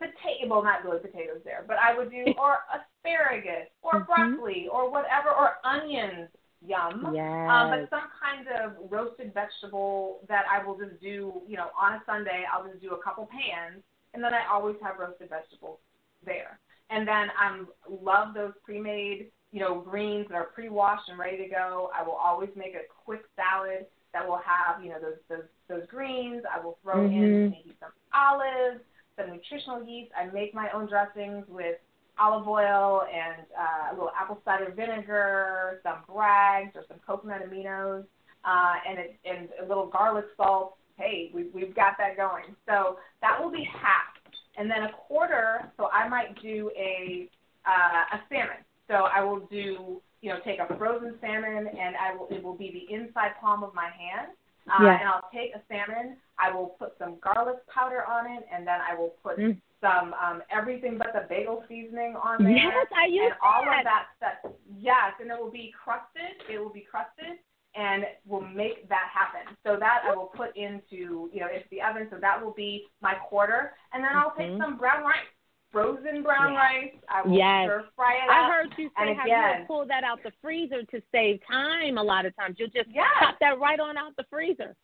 potato 0.00 0.48
well 0.48 0.62
not 0.64 0.84
really 0.84 0.98
potatoes 0.98 1.42
there, 1.44 1.64
but 1.68 1.76
I 1.76 1.96
would 1.96 2.10
do 2.10 2.24
or 2.38 2.58
asparagus 2.72 3.68
or 3.82 4.00
Mhm. 4.00 4.06
broccoli 4.06 4.68
or 4.68 4.90
whatever 4.90 5.30
or 5.30 5.58
onions, 5.64 6.28
yum. 6.66 7.12
Yes. 7.14 7.50
Um, 7.50 7.70
but 7.70 7.90
some 7.90 8.08
kind 8.20 8.48
of 8.48 8.90
roasted 8.90 9.34
vegetable 9.34 10.20
that 10.28 10.44
I 10.50 10.64
will 10.64 10.78
just 10.78 11.00
do, 11.00 11.42
you 11.46 11.56
know, 11.56 11.70
on 11.78 11.94
a 11.94 12.02
Sunday, 12.06 12.44
I'll 12.50 12.66
just 12.66 12.80
do 12.80 12.94
a 12.94 13.02
couple 13.02 13.26
pans, 13.26 13.82
and 14.14 14.22
then 14.24 14.32
I 14.34 14.46
always 14.50 14.76
have 14.82 14.98
roasted 14.98 15.28
vegetables 15.30 15.78
there. 16.24 16.58
And 16.90 17.06
then 17.06 17.30
I 17.38 17.48
um, 17.48 17.68
love 17.88 18.34
those 18.34 18.52
pre-made, 18.64 19.30
you 19.52 19.60
know, 19.60 19.80
greens 19.80 20.26
that 20.28 20.34
are 20.34 20.44
pre-washed 20.44 21.08
and 21.08 21.18
ready 21.18 21.36
to 21.38 21.48
go. 21.48 21.90
I 21.94 22.02
will 22.02 22.14
always 22.16 22.50
make 22.56 22.74
a 22.74 22.82
quick 23.04 23.22
salad 23.36 23.86
that 24.12 24.26
will 24.26 24.38
have, 24.44 24.82
you 24.82 24.90
know, 24.90 24.98
those 25.00 25.18
those, 25.28 25.44
those 25.68 25.86
greens. 25.88 26.42
I 26.52 26.58
will 26.64 26.78
throw 26.82 27.06
in 27.06 27.12
Mhm. 27.12 27.50
maybe 27.50 27.76
some 27.78 27.92
olives, 28.12 28.82
some 29.20 29.34
nutritional 29.34 29.84
yeast. 29.84 30.12
I 30.16 30.26
make 30.32 30.54
my 30.54 30.68
own 30.72 30.86
dressings 30.86 31.44
with 31.48 31.76
olive 32.18 32.46
oil 32.46 33.02
and 33.12 33.46
uh, 33.58 33.92
a 33.92 33.94
little 33.94 34.12
apple 34.18 34.40
cider 34.44 34.72
vinegar, 34.76 35.80
some 35.82 35.98
Bragg's 36.06 36.76
or 36.76 36.84
some 36.88 36.98
coconut 37.06 37.42
aminos, 37.48 38.04
uh, 38.44 38.74
and 38.88 38.98
it, 38.98 39.16
and 39.24 39.48
a 39.62 39.68
little 39.68 39.86
garlic 39.86 40.26
salt. 40.36 40.76
Hey, 40.96 41.30
we, 41.34 41.46
we've 41.54 41.74
got 41.74 41.96
that 41.98 42.16
going. 42.16 42.44
So 42.68 42.98
that 43.22 43.42
will 43.42 43.50
be 43.50 43.66
half, 43.72 44.14
and 44.58 44.70
then 44.70 44.82
a 44.82 44.92
quarter. 44.92 45.70
So 45.76 45.88
I 45.92 46.08
might 46.08 46.40
do 46.42 46.70
a 46.76 47.28
uh, 47.66 48.16
a 48.16 48.20
salmon. 48.28 48.64
So 48.88 48.94
I 48.94 49.22
will 49.22 49.40
do 49.50 50.00
you 50.20 50.30
know 50.30 50.38
take 50.44 50.58
a 50.60 50.76
frozen 50.76 51.14
salmon, 51.20 51.68
and 51.68 51.96
I 51.96 52.14
will 52.16 52.28
it 52.30 52.42
will 52.42 52.56
be 52.56 52.70
the 52.70 52.94
inside 52.94 53.32
palm 53.40 53.64
of 53.64 53.74
my 53.74 53.88
hand. 53.88 54.32
Uh, 54.70 54.84
Yeah. 54.84 54.98
And 55.00 55.08
I'll 55.08 55.28
take 55.32 55.54
a 55.54 55.60
salmon. 55.68 56.16
I 56.38 56.50
will 56.50 56.68
put 56.78 56.96
some 56.98 57.16
garlic 57.20 57.66
powder 57.66 58.04
on 58.06 58.30
it, 58.30 58.46
and 58.52 58.66
then 58.66 58.80
I 58.80 58.94
will 58.94 59.14
put 59.22 59.38
Mm. 59.38 59.60
some 59.80 60.14
um, 60.14 60.42
everything 60.50 60.98
but 60.98 61.12
the 61.12 61.26
bagel 61.28 61.64
seasoning 61.68 62.14
on 62.16 62.42
there. 62.44 62.52
Yes, 62.52 62.86
I 62.94 63.06
use 63.06 63.24
and 63.32 63.34
all 63.42 63.62
of 63.62 63.84
that 63.84 64.06
stuff. 64.16 64.52
Yes, 64.78 65.14
and 65.20 65.30
it 65.30 65.38
will 65.38 65.50
be 65.50 65.72
crusted. 65.72 66.42
It 66.48 66.58
will 66.58 66.70
be 66.72 66.82
crusted, 66.90 67.38
and 67.74 68.04
will 68.26 68.42
make 68.42 68.88
that 68.88 69.08
happen. 69.12 69.56
So 69.64 69.76
that 69.76 70.02
I 70.04 70.14
will 70.14 70.26
put 70.34 70.56
into 70.56 71.30
you 71.32 71.40
know 71.40 71.48
into 71.48 71.68
the 71.70 71.82
oven. 71.82 72.08
So 72.10 72.18
that 72.20 72.42
will 72.42 72.52
be 72.52 72.86
my 73.00 73.14
quarter, 73.14 73.74
and 73.92 74.02
then 74.04 74.12
I'll 74.16 74.32
take 74.36 74.50
Mhm. 74.50 74.58
some 74.58 74.76
brown 74.76 75.02
rice, 75.04 75.26
frozen 75.70 76.22
brown 76.22 76.52
Yes. 76.52 76.62
rice. 76.62 76.94
I 77.08 77.22
will 77.22 77.36
Yes. 77.36 77.66
stir 77.66 77.88
fry 77.96 78.14
it 78.16 78.28
up. 78.28 78.36
I 78.36 78.50
heard 78.50 78.78
you 78.78 78.88
say 78.90 79.14
how 79.14 79.26
you 79.26 79.32
again- 79.32 79.66
pull 79.66 79.84
that 79.86 80.04
out 80.04 80.22
the 80.22 80.32
freezer 80.42 80.82
to 80.84 81.00
save 81.12 81.40
time 81.46 81.98
a 81.98 82.02
lot 82.02 82.26
of 82.26 82.34
times. 82.36 82.58
You'll 82.58 82.70
just 82.70 82.88
Yes. 82.90 83.08
pop 83.18 83.38
that 83.38 83.58
right 83.58 83.78
on 83.80 83.96
out 83.96 84.14
the 84.16 84.24
freezer. 84.24 84.76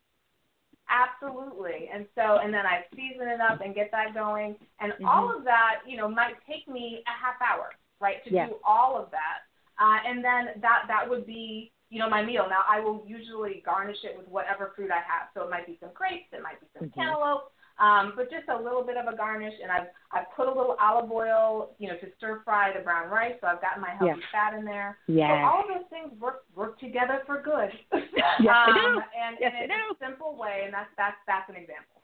Absolutely. 0.89 1.89
And 1.89 2.07
so, 2.15 2.37
and 2.37 2.53
then 2.53 2.65
I 2.65 2.85
season 2.95 3.27
it 3.27 3.41
up 3.41 3.59
and 3.61 3.75
get 3.75 3.91
that 3.91 4.13
going. 4.13 4.55
And 4.79 4.93
Mhm. 4.93 5.05
all 5.07 5.35
of 5.35 5.43
that, 5.43 5.81
you 5.85 5.97
know, 5.97 6.07
might 6.07 6.43
take 6.45 6.67
me 6.67 7.03
a 7.05 7.11
half 7.11 7.41
hour, 7.41 7.73
right, 7.99 8.23
to 8.23 8.29
Yeah. 8.33 8.47
do 8.47 8.59
all 8.63 8.95
of 8.95 9.11
that. 9.11 9.39
Uh, 9.79 9.99
and 10.05 10.23
then 10.23 10.53
that 10.61 10.85
that 10.87 11.07
would 11.09 11.25
be, 11.25 11.71
you 11.89 11.99
know, 11.99 12.09
my 12.09 12.23
meal. 12.23 12.47
Now 12.47 12.63
I 12.67 12.79
will 12.79 13.03
usually 13.05 13.61
garnish 13.61 14.03
it 14.05 14.17
with 14.17 14.27
whatever 14.29 14.69
fruit 14.75 14.89
I 14.91 14.99
have. 14.99 15.29
So 15.33 15.43
it 15.43 15.49
might 15.49 15.65
be 15.65 15.77
some 15.79 15.91
grapes, 15.93 16.31
it 16.31 16.41
might 16.41 16.59
be 16.61 16.67
some 16.79 16.89
Mhm. 16.89 16.93
cantaloupe, 16.95 17.51
um, 17.79 18.13
but 18.15 18.29
just 18.31 18.47
a 18.49 18.57
little 18.61 18.83
bit 18.83 18.97
of 18.97 19.11
a 19.11 19.15
garnish. 19.15 19.53
And 19.61 19.71
I've 19.71 19.87
I've 20.11 20.25
put 20.35 20.47
a 20.47 20.51
little 20.51 20.75
olive 20.81 21.11
oil, 21.11 21.71
you 21.79 21.87
know, 21.87 21.95
to 21.97 22.07
stir 22.17 22.41
fry 22.43 22.71
the 22.75 22.83
brown 22.83 23.09
rice. 23.09 23.33
So 23.41 23.47
I've 23.47 23.61
got 23.61 23.79
my 23.79 23.91
healthy 23.91 24.21
Yeah. 24.21 24.31
fat 24.31 24.57
in 24.57 24.65
there. 24.65 24.97
Yes. 25.07 25.29
So 25.29 25.45
all 25.45 25.61
of 25.61 25.67
those 25.67 25.87
things 25.89 26.19
work 26.19 26.43
work 26.55 26.79
together 26.79 27.21
for 27.25 27.41
good. 27.41 27.69
Yes, 28.39 28.55
they 28.67 28.73
do. 28.73 28.87
um, 28.87 29.03
And, 29.17 29.37
Yes, 29.39 29.53
and 29.61 29.69
do. 29.71 29.95
a 29.95 30.09
simple 30.09 30.35
way, 30.37 30.61
and 30.65 30.73
that's 30.73 30.89
that's 30.97 31.17
that's 31.27 31.49
an 31.49 31.55
example. 31.55 32.01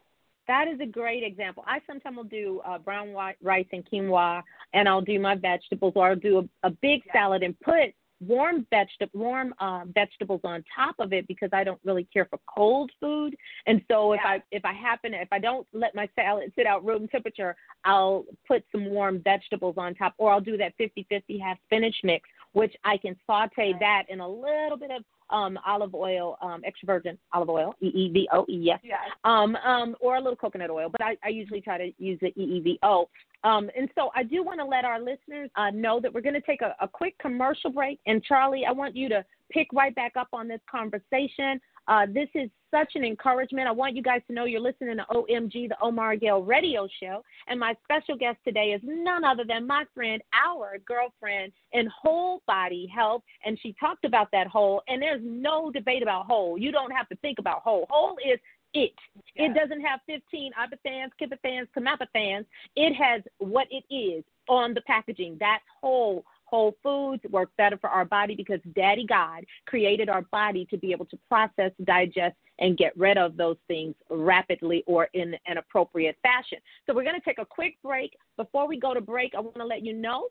That 0.47 0.67
is 0.67 0.79
a 0.81 0.85
great 0.85 1.23
example. 1.23 1.63
I 1.65 1.79
sometimes 1.87 2.17
will 2.17 2.23
do 2.25 2.61
uh, 2.65 2.77
brown 2.77 3.13
rice 3.41 3.65
and 3.71 3.83
quinoa, 3.89 4.43
and 4.73 4.89
I'll 4.89 5.01
do 5.01 5.17
my 5.19 5.35
vegetables, 5.35 5.93
or 5.95 6.09
I'll 6.09 6.15
do 6.17 6.39
a, 6.39 6.67
a 6.67 6.71
big 6.81 7.01
Yeah. 7.05 7.13
salad 7.13 7.43
and 7.43 7.57
put 7.61 7.93
warm 8.27 8.65
vegetable 8.69 9.19
warm 9.19 9.53
uh, 9.59 9.83
vegetables 9.93 10.41
on 10.43 10.63
top 10.75 10.95
of 10.99 11.13
it 11.13 11.27
because 11.27 11.49
I 11.53 11.63
don't 11.63 11.79
really 11.83 12.07
care 12.11 12.25
for 12.25 12.39
cold 12.47 12.91
food. 12.99 13.35
And 13.67 13.81
so 13.89 14.13
if 14.13 14.21
Yeah. 14.23 14.31
I 14.31 14.43
if 14.51 14.65
I 14.65 14.73
happen 14.73 15.13
if 15.13 15.31
I 15.31 15.39
don't 15.39 15.67
let 15.73 15.95
my 15.95 16.07
salad 16.15 16.51
sit 16.55 16.65
out 16.65 16.83
room 16.85 17.07
temperature, 17.07 17.55
I'll 17.85 18.25
put 18.47 18.63
some 18.71 18.85
warm 18.89 19.21
vegetables 19.21 19.75
on 19.77 19.95
top, 19.95 20.13
or 20.17 20.31
I'll 20.31 20.41
do 20.41 20.57
that 20.57 20.73
50-50 20.77 21.39
half 21.41 21.57
spinach 21.65 21.95
mix, 22.03 22.29
which 22.53 22.75
I 22.83 22.97
can 22.97 23.15
saute 23.25 23.71
Right. 23.71 23.79
that 23.79 24.03
in 24.09 24.19
a 24.19 24.27
little 24.27 24.77
bit 24.77 24.91
of 24.91 25.03
um, 25.29 25.57
olive 25.65 25.95
oil, 25.95 26.37
um, 26.41 26.61
extra 26.65 26.85
virgin 26.85 27.17
olive 27.33 27.49
oil, 27.49 27.75
E 27.81 27.87
E 27.87 28.11
V 28.11 28.27
O 28.33 28.45
E, 28.49 28.57
yes, 28.57 28.79
Yes. 28.83 28.99
um, 29.23 29.55
um, 29.57 29.95
or 29.99 30.15
a 30.15 30.19
little 30.19 30.35
coconut 30.35 30.69
oil, 30.69 30.89
but 30.89 31.01
I, 31.01 31.17
I 31.23 31.29
usually 31.29 31.61
try 31.61 31.77
to 31.77 31.91
use 31.97 32.19
the 32.21 32.31
EEVO. 32.37 33.07
Um, 33.43 33.69
and 33.77 33.89
so 33.95 34.09
I 34.15 34.23
do 34.23 34.43
want 34.43 34.59
to 34.59 34.65
let 34.65 34.85
our 34.85 34.99
listeners 34.99 35.49
uh, 35.55 35.69
know 35.71 35.99
that 35.99 36.13
we're 36.13 36.21
going 36.21 36.33
to 36.35 36.41
take 36.41 36.61
a, 36.61 36.75
a 36.79 36.87
quick 36.87 37.17
commercial 37.19 37.71
break. 37.71 37.99
And 38.05 38.23
Charlie, 38.23 38.65
I 38.65 38.71
want 38.71 38.95
you 38.95 39.09
to 39.09 39.25
pick 39.51 39.67
right 39.73 39.93
back 39.93 40.13
up 40.15 40.29
on 40.33 40.47
this 40.47 40.61
conversation. 40.69 41.59
Uh, 41.87 42.05
this 42.07 42.29
is 42.35 42.49
such 42.73 42.93
an 42.95 43.03
encouragement. 43.03 43.67
I 43.67 43.71
want 43.71 43.95
you 43.95 44.01
guys 44.01 44.21
to 44.27 44.33
know 44.33 44.45
you're 44.45 44.59
listening 44.59 44.97
to 44.97 45.05
OMG, 45.11 45.69
the 45.69 45.77
Omar 45.81 46.15
Gale 46.15 46.41
Radio 46.41 46.87
Show. 46.99 47.23
And 47.47 47.59
my 47.59 47.75
special 47.83 48.17
guest 48.17 48.37
today 48.43 48.71
is 48.75 48.81
none 48.83 49.23
other 49.23 49.43
than 49.47 49.67
my 49.67 49.85
friend, 49.93 50.21
our 50.33 50.79
girlfriend 50.79 51.53
in 51.73 51.87
whole 52.01 52.41
body 52.47 52.91
health. 52.93 53.21
And 53.45 53.59
she 53.61 53.75
talked 53.79 54.05
about 54.05 54.29
that 54.31 54.47
whole, 54.47 54.81
and 54.87 55.01
there's 55.01 55.21
no 55.23 55.71
debate 55.71 56.01
about 56.01 56.25
whole. 56.25 56.57
You 56.57 56.71
don't 56.71 56.91
have 56.91 57.07
to 57.09 57.15
think 57.17 57.37
about 57.37 57.61
whole. 57.61 57.85
Whole 57.89 58.17
is 58.25 58.39
it. 58.73 58.93
It 59.35 59.53
doesn't 59.53 59.81
have 59.81 59.99
15 60.07 60.51
ibuthans, 60.53 61.09
kibithans, 61.21 61.67
kamapathans. 61.77 62.45
It 62.75 62.95
has 62.95 63.21
what 63.37 63.67
it 63.69 63.83
is 63.93 64.23
on 64.49 64.73
the 64.73 64.81
packaging. 64.81 65.37
That's 65.39 65.63
whole. 65.79 66.25
Whole 66.45 66.75
foods 66.83 67.23
work 67.31 67.49
better 67.57 67.77
for 67.77 67.89
our 67.89 68.05
body 68.05 68.35
because 68.35 68.59
Daddy 68.75 69.07
God 69.07 69.43
created 69.65 70.07
our 70.07 70.21
body 70.31 70.67
to 70.69 70.77
be 70.77 70.91
able 70.91 71.05
to 71.05 71.17
process, 71.27 71.71
digest, 71.83 72.35
and 72.59 72.77
get 72.77 72.95
rid 72.97 73.17
of 73.17 73.35
those 73.35 73.57
things 73.67 73.95
rapidly 74.09 74.83
or 74.85 75.09
in 75.13 75.35
an 75.47 75.57
appropriate 75.57 76.15
fashion. 76.21 76.59
So 76.85 76.93
we're 76.93 77.03
going 77.03 77.19
to 77.19 77.25
take 77.25 77.39
a 77.39 77.45
quick 77.45 77.77
break. 77.83 78.15
Before 78.37 78.67
we 78.67 78.79
go 78.79 78.93
to 78.93 79.01
break, 79.01 79.33
I 79.35 79.39
want 79.39 79.55
to 79.55 79.65
let 79.65 79.83
you 79.83 79.93
know 79.93 80.27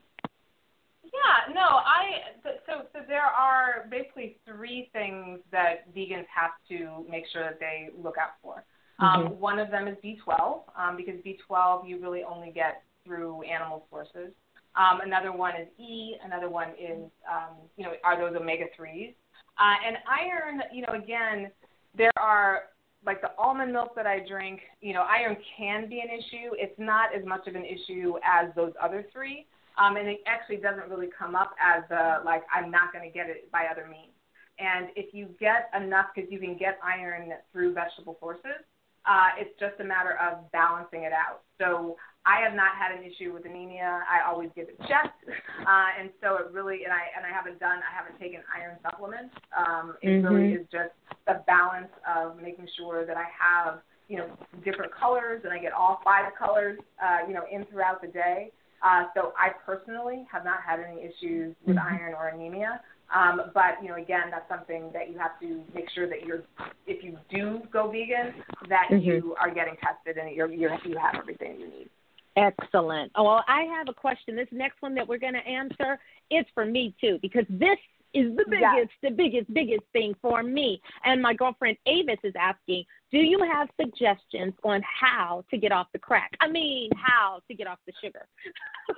Yeah, 1.13 1.53
no, 1.53 1.61
I 1.61 2.39
so 2.65 2.85
so 2.93 2.99
there 3.07 3.25
are 3.25 3.85
basically 3.89 4.37
three 4.45 4.89
things 4.93 5.39
that 5.51 5.93
vegans 5.93 6.25
have 6.33 6.51
to 6.69 7.05
make 7.09 7.25
sure 7.33 7.43
that 7.43 7.59
they 7.59 7.89
look 8.01 8.15
out 8.17 8.35
for. 8.41 8.63
Um, 8.99 9.25
mm-hmm. 9.25 9.39
One 9.39 9.59
of 9.59 9.71
them 9.71 9.87
is 9.87 9.97
B12 10.03 10.61
um, 10.77 10.95
because 10.95 11.15
B12 11.25 11.87
you 11.87 11.99
really 12.01 12.23
only 12.23 12.51
get 12.51 12.83
through 13.05 13.41
animal 13.43 13.85
sources. 13.89 14.31
Um, 14.75 15.01
another 15.01 15.33
one 15.33 15.53
is 15.59 15.67
E. 15.77 16.15
Another 16.23 16.49
one 16.49 16.69
is 16.79 17.09
um, 17.29 17.57
you 17.75 17.83
know 17.83 17.91
are 18.03 18.17
those 18.17 18.39
omega 18.39 18.65
threes. 18.75 19.13
Uh, 19.59 19.75
and 19.85 19.97
iron, 20.09 20.61
you 20.73 20.81
know, 20.81 20.93
again, 20.93 21.51
there 21.95 22.11
are 22.17 22.63
like 23.05 23.21
the 23.21 23.31
almond 23.37 23.73
milk 23.73 23.95
that 23.95 24.05
I 24.05 24.19
drink, 24.27 24.61
you 24.79 24.93
know, 24.93 25.01
iron 25.01 25.35
can 25.57 25.89
be 25.89 25.99
an 25.99 26.07
issue. 26.09 26.55
It's 26.57 26.77
not 26.77 27.09
as 27.17 27.25
much 27.25 27.47
of 27.47 27.55
an 27.55 27.65
issue 27.65 28.13
as 28.23 28.53
those 28.55 28.73
other 28.81 29.05
three. 29.11 29.45
Um, 29.77 29.95
and 29.95 30.07
it 30.07 30.19
actually 30.27 30.57
doesn't 30.57 30.89
really 30.89 31.09
come 31.17 31.35
up 31.35 31.55
as 31.59 31.83
a, 31.91 32.21
like, 32.25 32.43
I'm 32.53 32.71
not 32.71 32.93
going 32.93 33.07
to 33.09 33.13
get 33.13 33.29
it 33.29 33.51
by 33.51 33.67
other 33.71 33.87
means. 33.89 34.13
And 34.59 34.89
if 34.95 35.13
you 35.13 35.29
get 35.39 35.71
enough, 35.75 36.07
because 36.13 36.31
you 36.31 36.39
can 36.39 36.57
get 36.57 36.77
iron 36.83 37.31
through 37.51 37.73
vegetable 37.73 38.17
sources, 38.19 38.61
uh, 39.05 39.33
it's 39.39 39.57
just 39.59 39.79
a 39.79 39.83
matter 39.83 40.17
of 40.21 40.51
balancing 40.51 41.03
it 41.03 41.13
out. 41.13 41.41
So 41.57 41.97
I 42.25 42.41
have 42.45 42.53
not 42.53 42.77
had 42.77 42.93
an 42.93 43.03
issue 43.03 43.33
with 43.33 43.45
anemia. 43.45 44.03
I 44.05 44.29
always 44.29 44.49
give 44.55 44.69
it 44.69 44.77
checked, 44.81 45.25
uh, 45.67 45.89
and 45.99 46.11
so 46.21 46.37
it 46.37 46.51
really 46.51 46.83
and 46.83 46.93
I 46.93 47.09
and 47.17 47.25
I 47.25 47.33
haven't 47.33 47.59
done 47.59 47.79
I 47.81 47.89
haven't 47.89 48.19
taken 48.19 48.41
iron 48.53 48.77
supplements. 48.83 49.33
Um, 49.57 49.95
it 50.01 50.21
mm-hmm. 50.21 50.27
really 50.27 50.53
is 50.53 50.67
just 50.71 50.93
the 51.25 51.41
balance 51.47 51.89
of 52.05 52.37
making 52.39 52.67
sure 52.77 53.05
that 53.05 53.17
I 53.17 53.25
have 53.33 53.81
you 54.07 54.17
know 54.17 54.29
different 54.63 54.93
colors 54.93 55.41
and 55.43 55.51
I 55.51 55.57
get 55.57 55.73
all 55.73 55.99
five 56.03 56.31
colors 56.37 56.77
uh, 57.01 57.25
you 57.27 57.33
know 57.33 57.43
in 57.51 57.65
throughout 57.65 58.01
the 58.01 58.07
day. 58.07 58.51
Uh, 58.83 59.05
so 59.15 59.33
I 59.37 59.49
personally 59.65 60.25
have 60.31 60.43
not 60.43 60.59
had 60.65 60.79
any 60.79 61.01
issues 61.01 61.55
with 61.65 61.75
mm-hmm. 61.75 61.95
iron 61.95 62.13
or 62.13 62.29
anemia. 62.29 62.81
Um, 63.13 63.51
but 63.53 63.81
you 63.81 63.89
know, 63.89 63.95
again, 63.95 64.31
that's 64.31 64.47
something 64.47 64.89
that 64.93 65.09
you 65.11 65.17
have 65.17 65.39
to 65.41 65.61
make 65.75 65.89
sure 65.93 66.07
that 66.07 66.25
you're, 66.25 66.43
if 66.87 67.03
you 67.03 67.17
do 67.29 67.61
go 67.71 67.91
vegan, 67.91 68.33
that 68.69 68.87
mm-hmm. 68.89 69.05
you 69.05 69.35
are 69.39 69.53
getting 69.53 69.75
tested 69.83 70.17
and 70.17 70.33
you're, 70.35 70.51
you're 70.51 70.77
you 70.85 70.97
have 70.97 71.15
everything 71.15 71.59
you 71.59 71.67
need. 71.67 71.89
Excellent. 72.37 73.11
Oh, 73.15 73.23
well, 73.23 73.43
I 73.47 73.63
have 73.77 73.89
a 73.89 73.93
question. 73.93 74.37
This 74.37 74.47
next 74.51 74.81
one 74.81 74.95
that 74.95 75.05
we're 75.05 75.19
going 75.19 75.33
to 75.33 75.45
answer 75.45 75.99
is 76.29 76.45
for 76.53 76.63
me 76.65 76.95
too, 77.01 77.19
because 77.21 77.43
this 77.49 77.77
is 78.13 78.35
the 78.35 78.45
biggest, 78.49 78.91
the 79.01 79.09
biggest, 79.09 79.53
biggest 79.53 79.83
thing 79.93 80.13
for 80.21 80.43
me. 80.43 80.81
And 81.05 81.21
my 81.21 81.33
girlfriend 81.33 81.77
Avis 81.85 82.19
is 82.23 82.33
asking, 82.39 82.83
do 83.11 83.19
you 83.19 83.39
have 83.51 83.69
suggestions 83.79 84.53
on 84.63 84.81
how 84.83 85.43
to 85.49 85.57
get 85.57 85.71
off 85.71 85.87
the 85.93 85.99
crack? 85.99 86.31
I 86.39 86.49
mean, 86.49 86.89
how 86.95 87.39
to 87.47 87.55
get 87.55 87.67
off 87.67 87.79
the 87.85 87.93
sugar? 88.01 88.27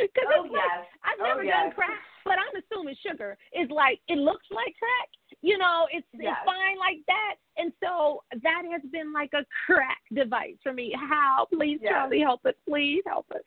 Because 0.00 0.30
oh, 0.36 0.46
yes. 0.46 0.86
I've 1.02 1.18
oh, 1.20 1.24
never 1.24 1.44
yes. 1.44 1.54
done 1.56 1.72
crack, 1.72 1.98
but 2.24 2.34
I'm 2.38 2.62
assuming 2.62 2.94
sugar 3.04 3.36
is 3.52 3.68
like 3.70 4.00
it 4.08 4.18
looks 4.18 4.46
like 4.50 4.74
crack. 4.78 5.10
You 5.42 5.58
know, 5.58 5.86
it's, 5.90 6.06
yes. 6.14 6.36
it's 6.38 6.46
fine 6.46 6.78
like 6.78 7.02
that. 7.06 7.34
And 7.56 7.72
so 7.82 8.22
that 8.42 8.62
has 8.70 8.82
been 8.92 9.12
like 9.12 9.30
a 9.34 9.44
crack 9.66 9.98
device 10.14 10.56
for 10.62 10.72
me. 10.72 10.94
How? 10.94 11.46
Please, 11.52 11.78
yes. 11.82 11.92
Charlie, 11.92 12.20
help 12.20 12.44
us. 12.46 12.54
Please 12.68 13.02
help 13.06 13.26
us. 13.34 13.42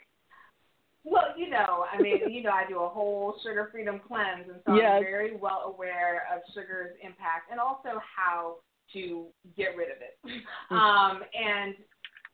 Well, 1.04 1.34
you 1.36 1.50
know, 1.50 1.86
I 1.92 2.00
mean, 2.00 2.30
you 2.30 2.44
know, 2.44 2.52
I 2.52 2.66
do 2.68 2.80
a 2.80 2.88
whole 2.88 3.36
sugar 3.44 3.70
freedom 3.72 4.00
cleanse, 4.08 4.48
and 4.48 4.60
so 4.68 4.76
yes. 4.76 4.98
I'm 4.98 5.04
very 5.04 5.36
well 5.36 5.74
aware 5.74 6.28
of 6.34 6.42
sugar's 6.54 6.96
impact 7.02 7.50
and 7.50 7.60
also 7.60 8.00
how 8.16 8.58
to 8.94 9.26
get 9.58 9.76
rid 9.76 9.90
of 9.90 9.98
it. 9.98 10.18
Mm-hmm. 10.26 10.76
Um, 10.76 11.24
and 11.34 11.74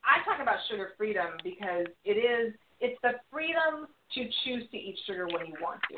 I 0.04 0.24
talk 0.26 0.42
about 0.42 0.58
sugar 0.70 0.92
freedom 0.98 1.28
because 1.44 1.88
it 2.04 2.18
is 2.18 2.54
it's 2.80 3.00
the 3.02 3.14
freedom 3.32 3.88
to 4.14 4.24
choose 4.46 4.70
to 4.72 4.78
eat 4.78 4.98
sugar 5.06 5.28
when 5.28 5.48
you 5.48 5.56
want 5.62 5.82
to. 5.92 5.98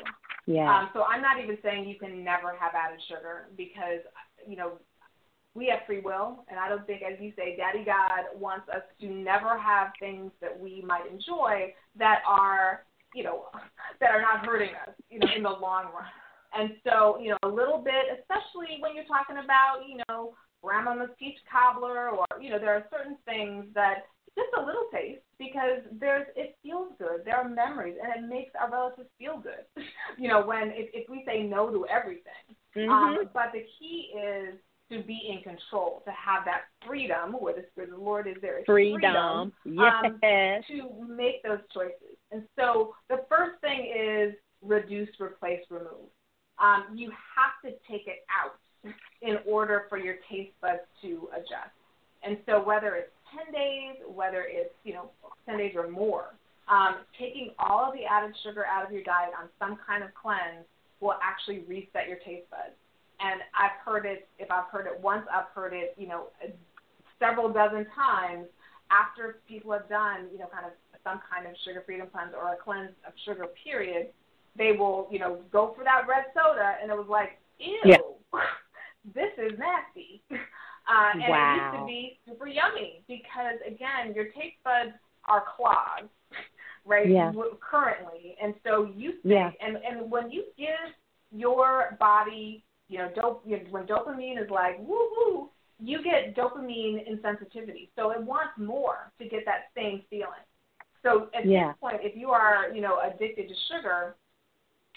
Yeah. 0.50 0.66
Um, 0.66 0.90
so 0.94 1.02
I'm 1.02 1.22
not 1.22 1.42
even 1.42 1.58
saying 1.62 1.88
you 1.88 1.98
can 1.98 2.24
never 2.24 2.54
have 2.58 2.72
added 2.74 3.00
sugar 3.08 3.48
because 3.56 4.00
you 4.46 4.56
know 4.56 4.72
we 5.54 5.66
have 5.66 5.80
free 5.86 6.00
will, 6.00 6.44
and 6.48 6.58
I 6.60 6.68
don't 6.68 6.86
think, 6.86 7.02
as 7.02 7.18
you 7.20 7.32
say, 7.36 7.56
Daddy 7.56 7.84
God 7.84 8.38
wants 8.38 8.68
us 8.68 8.82
to 9.00 9.08
never 9.08 9.58
have 9.58 9.88
things 9.98 10.30
that 10.40 10.58
we 10.58 10.82
might 10.86 11.10
enjoy 11.10 11.74
that 11.98 12.20
are 12.26 12.84
you 13.14 13.24
know 13.24 13.46
that 14.00 14.10
are 14.10 14.22
not 14.22 14.46
hurting 14.46 14.70
us, 14.86 14.94
you 15.10 15.18
know, 15.18 15.26
in 15.36 15.42
the 15.42 15.50
long 15.50 15.86
run. 15.92 16.04
And 16.52 16.70
so, 16.82 17.18
you 17.20 17.30
know, 17.30 17.38
a 17.44 17.48
little 17.48 17.78
bit, 17.78 18.18
especially 18.18 18.78
when 18.80 18.94
you're 18.94 19.04
talking 19.04 19.36
about, 19.38 19.86
you 19.88 20.02
know, 20.08 20.34
grandmama's 20.62 21.10
peach 21.18 21.38
cobbler, 21.50 22.10
or 22.10 22.26
you 22.40 22.50
know, 22.50 22.58
there 22.58 22.74
are 22.74 22.84
certain 22.90 23.16
things 23.24 23.66
that 23.74 24.06
just 24.36 24.50
a 24.56 24.64
little 24.64 24.86
taste 24.92 25.22
because 25.38 25.82
there's 25.98 26.26
it 26.36 26.56
feels 26.62 26.92
good. 26.98 27.22
There 27.24 27.36
are 27.36 27.48
memories 27.48 27.96
and 28.02 28.24
it 28.24 28.28
makes 28.28 28.52
our 28.60 28.70
relatives 28.70 29.08
feel 29.18 29.38
good. 29.38 29.66
you 30.18 30.28
know, 30.28 30.44
when 30.44 30.70
if, 30.74 30.90
if 30.92 31.08
we 31.08 31.24
say 31.26 31.42
no 31.42 31.70
to 31.70 31.86
everything. 31.86 32.46
Mm-hmm. 32.76 32.90
Um, 32.90 33.18
but 33.34 33.50
the 33.52 33.64
key 33.78 34.10
is 34.14 34.54
to 34.90 35.02
be 35.02 35.30
in 35.30 35.42
control, 35.42 36.02
to 36.04 36.10
have 36.10 36.44
that 36.44 36.62
freedom 36.86 37.32
where 37.38 37.54
the 37.54 37.64
Spirit 37.72 37.90
of 37.90 37.98
the 37.98 38.04
Lord 38.04 38.26
is 38.26 38.36
there. 38.42 38.58
Is 38.58 38.64
freedom. 38.66 39.00
freedom 39.00 39.16
um, 39.16 39.52
yes. 39.64 40.64
to 40.68 41.06
make 41.08 41.42
those 41.42 41.60
choices. 41.72 42.16
And 42.32 42.42
so 42.58 42.94
the 43.08 43.24
first 43.28 43.60
thing 43.60 43.92
is 43.96 44.34
reduce, 44.62 45.08
replace, 45.20 45.60
remove. 45.70 46.10
Um, 46.58 46.94
you 46.94 47.10
have 47.10 47.54
to 47.64 47.76
take 47.90 48.06
it 48.06 48.24
out 48.28 48.58
in 49.22 49.38
order 49.46 49.86
for 49.88 49.98
your 49.98 50.16
taste 50.30 50.52
buds 50.60 50.80
to 51.02 51.28
adjust. 51.32 51.74
And 52.22 52.36
so 52.46 52.62
whether 52.62 52.96
it's 52.96 53.12
10 53.44 53.54
days, 53.54 53.96
whether 54.06 54.44
it's, 54.48 54.74
you 54.84 54.92
know, 54.92 55.10
10 55.46 55.58
days 55.58 55.74
or 55.76 55.88
more, 55.88 56.34
um, 56.68 57.02
taking 57.18 57.50
all 57.58 57.88
of 57.88 57.94
the 57.94 58.04
added 58.04 58.34
sugar 58.44 58.64
out 58.64 58.86
of 58.86 58.92
your 58.92 59.02
diet 59.02 59.30
on 59.40 59.48
some 59.58 59.78
kind 59.86 60.04
of 60.04 60.10
cleanse 60.14 60.64
will 61.00 61.16
actually 61.22 61.60
reset 61.66 62.08
your 62.08 62.18
taste 62.18 62.48
buds. 62.50 62.76
And 63.22 63.40
I've 63.54 63.76
heard 63.84 64.06
it, 64.06 64.28
if 64.38 64.50
I've 64.50 64.68
heard 64.72 64.86
it 64.86 64.98
once, 65.00 65.26
I've 65.32 65.52
heard 65.54 65.72
it, 65.72 65.94
you 65.98 66.08
know, 66.08 66.28
several 67.18 67.52
dozen 67.52 67.86
times 67.94 68.46
after 68.90 69.40
people 69.46 69.72
have 69.72 69.88
done, 69.88 70.28
you 70.32 70.38
know, 70.38 70.46
kind 70.52 70.66
of 70.66 70.72
some 71.04 71.20
kind 71.30 71.46
of 71.46 71.54
sugar 71.64 71.82
freedom 71.84 72.08
cleanse 72.12 72.32
or 72.34 72.52
a 72.52 72.56
cleanse 72.56 72.92
of 73.06 73.12
sugar 73.24 73.46
period, 73.64 74.08
they 74.56 74.72
will, 74.72 75.08
you 75.10 75.18
know, 75.18 75.40
go 75.52 75.72
for 75.76 75.84
that 75.84 76.06
red 76.08 76.24
soda 76.34 76.76
and 76.82 76.90
it 76.90 76.96
was 76.96 77.06
like, 77.08 77.38
ew, 77.58 77.78
yeah. 77.84 77.96
this 79.14 79.32
is 79.38 79.58
nasty. 79.58 80.22
Uh, 80.90 81.12
and 81.14 81.22
wow. 81.28 81.54
it 81.54 81.62
used 81.62 81.80
to 81.80 81.86
be 81.86 82.18
super 82.26 82.48
yummy 82.48 83.02
because, 83.06 83.60
again, 83.66 84.14
your 84.14 84.24
taste 84.26 84.56
buds 84.64 84.90
are 85.26 85.44
clogged, 85.56 86.10
right? 86.84 87.08
Yeah. 87.08 87.32
Currently, 87.60 88.36
and 88.42 88.54
so 88.66 88.90
you 88.96 89.12
think, 89.22 89.24
yeah. 89.24 89.50
and 89.64 89.76
and 89.76 90.10
when 90.10 90.32
you 90.32 90.44
give 90.58 90.90
your 91.30 91.96
body, 92.00 92.64
you 92.90 92.98
know, 92.98 93.08
dope, 93.14 93.42
you 93.46 93.56
know, 93.56 93.62
when 93.70 93.86
dopamine 93.86 94.42
is 94.42 94.50
like 94.50 94.84
woohoo, 94.84 95.48
you 95.78 96.02
get 96.02 96.36
dopamine 96.36 97.08
insensitivity. 97.08 97.88
So 97.96 98.10
it 98.10 98.20
wants 98.20 98.52
more 98.58 99.12
to 99.18 99.28
get 99.28 99.44
that 99.46 99.70
same 99.74 100.02
feeling. 100.10 100.44
So 101.02 101.28
at 101.34 101.46
yeah. 101.46 101.68
this 101.68 101.76
point, 101.80 101.96
if 102.00 102.16
you 102.16 102.30
are, 102.30 102.68
you 102.74 102.82
know, 102.82 102.98
addicted 103.00 103.48
to 103.48 103.54
sugar, 103.72 104.16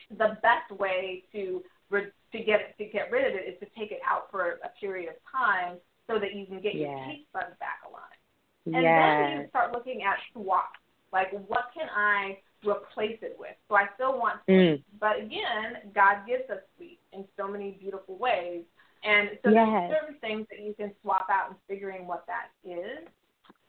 the 0.10 0.38
best 0.41 0.78
way 0.78 1.24
to 1.32 1.64
to 1.91 2.39
get 2.39 2.76
to 2.80 2.86
get 2.86 3.12
rid 3.12 3.28
of 3.28 3.39
it 3.39 3.48
is 3.48 3.60
to 3.60 3.68
take 3.80 3.91
it 3.91 4.00
out 4.10 4.32
for 4.32 4.60
a 4.64 4.70
period 4.82 5.10
of 5.10 5.16
time 5.32 5.78
so 6.08 6.18
that 6.18 6.34
you 6.34 6.48
can 6.48 6.60
get 6.60 6.74
yes. 6.74 6.89
your 6.89 7.06
taste 7.06 7.32
buds 7.32 7.56
back 7.60 7.86
aligned. 7.88 8.76
And 8.76 8.84
yes. 8.84 9.30
then 9.30 9.41
you 9.41 9.48
start 9.50 9.72
looking 9.72 10.02
at 10.02 10.18
swaps. 10.34 10.80
Like, 11.12 11.32
what 11.48 11.70
can 11.78 11.88
I 11.96 12.39
replace 12.66 13.20
it 13.22 13.36
with? 13.38 13.54
So 13.70 13.76
I 13.76 13.86
still 13.94 14.18
want 14.18 14.39
sweet, 14.46 14.82
mm. 14.82 14.84
but 15.00 15.18
again, 15.20 15.94
God 15.94 16.26
gives 16.28 16.50
us 16.50 16.58
sweet 16.76 16.98
in 17.16 17.26
so 17.38 17.47
many 17.47 17.78
beautiful 17.80 18.18
ways. 18.18 18.64
And 19.03 19.30
so 19.43 19.49
yes. 19.51 19.68
there's 19.68 19.91
certain 19.99 20.20
things 20.22 20.47
that 20.49 20.64
you 20.64 20.74
can 20.74 20.91
swap 21.01 21.28
out 21.30 21.49
and 21.49 21.57
figuring 21.68 22.07
what 22.07 22.26
that 22.28 22.51
is. 22.64 23.07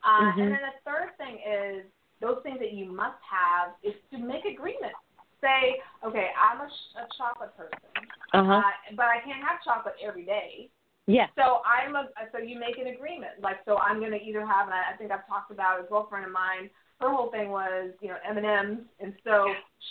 Uh, 0.03 0.31
mm-hmm. 0.31 0.41
And 0.41 0.51
then 0.51 0.63
the 0.63 0.77
third 0.85 1.11
thing 1.17 1.39
is 1.43 1.83
those 2.21 2.39
things 2.43 2.59
that 2.59 2.73
you 2.73 2.85
must 2.91 3.19
have 3.25 3.75
is 3.83 3.93
to 4.11 4.17
make 4.17 4.45
agreements. 4.45 4.95
Say, 5.41 5.77
okay, 6.05 6.31
I'm 6.33 6.61
a, 6.61 6.69
a 6.71 7.05
chocolate 7.17 7.55
person, 7.57 7.77
uh-huh. 8.33 8.63
uh, 8.65 8.95
but 8.95 9.05
I 9.05 9.19
can't 9.21 9.43
have 9.43 9.61
chocolate 9.61 9.93
every 10.01 10.25
day. 10.25 10.71
Yeah. 11.05 11.27
So 11.35 11.61
I'm 11.61 11.93
a 11.95 12.09
so 12.31 12.39
you 12.39 12.57
make 12.57 12.79
an 12.79 12.87
agreement. 12.87 13.37
Like 13.41 13.57
so 13.65 13.77
I'm 13.77 13.99
gonna 13.99 14.17
either 14.17 14.41
have 14.41 14.65
and 14.65 14.73
I, 14.73 14.93
I 14.93 14.97
think 14.97 15.11
I've 15.11 15.27
talked 15.27 15.51
about 15.51 15.79
a 15.79 15.83
girlfriend 15.83 16.25
of 16.25 16.31
mine, 16.31 16.69
her 16.99 17.11
whole 17.11 17.29
thing 17.29 17.49
was, 17.49 17.91
you 18.01 18.07
know, 18.07 18.17
M 18.27 18.37
and 18.37 18.45
M's 18.45 18.79
and 18.99 19.13
so 19.23 19.45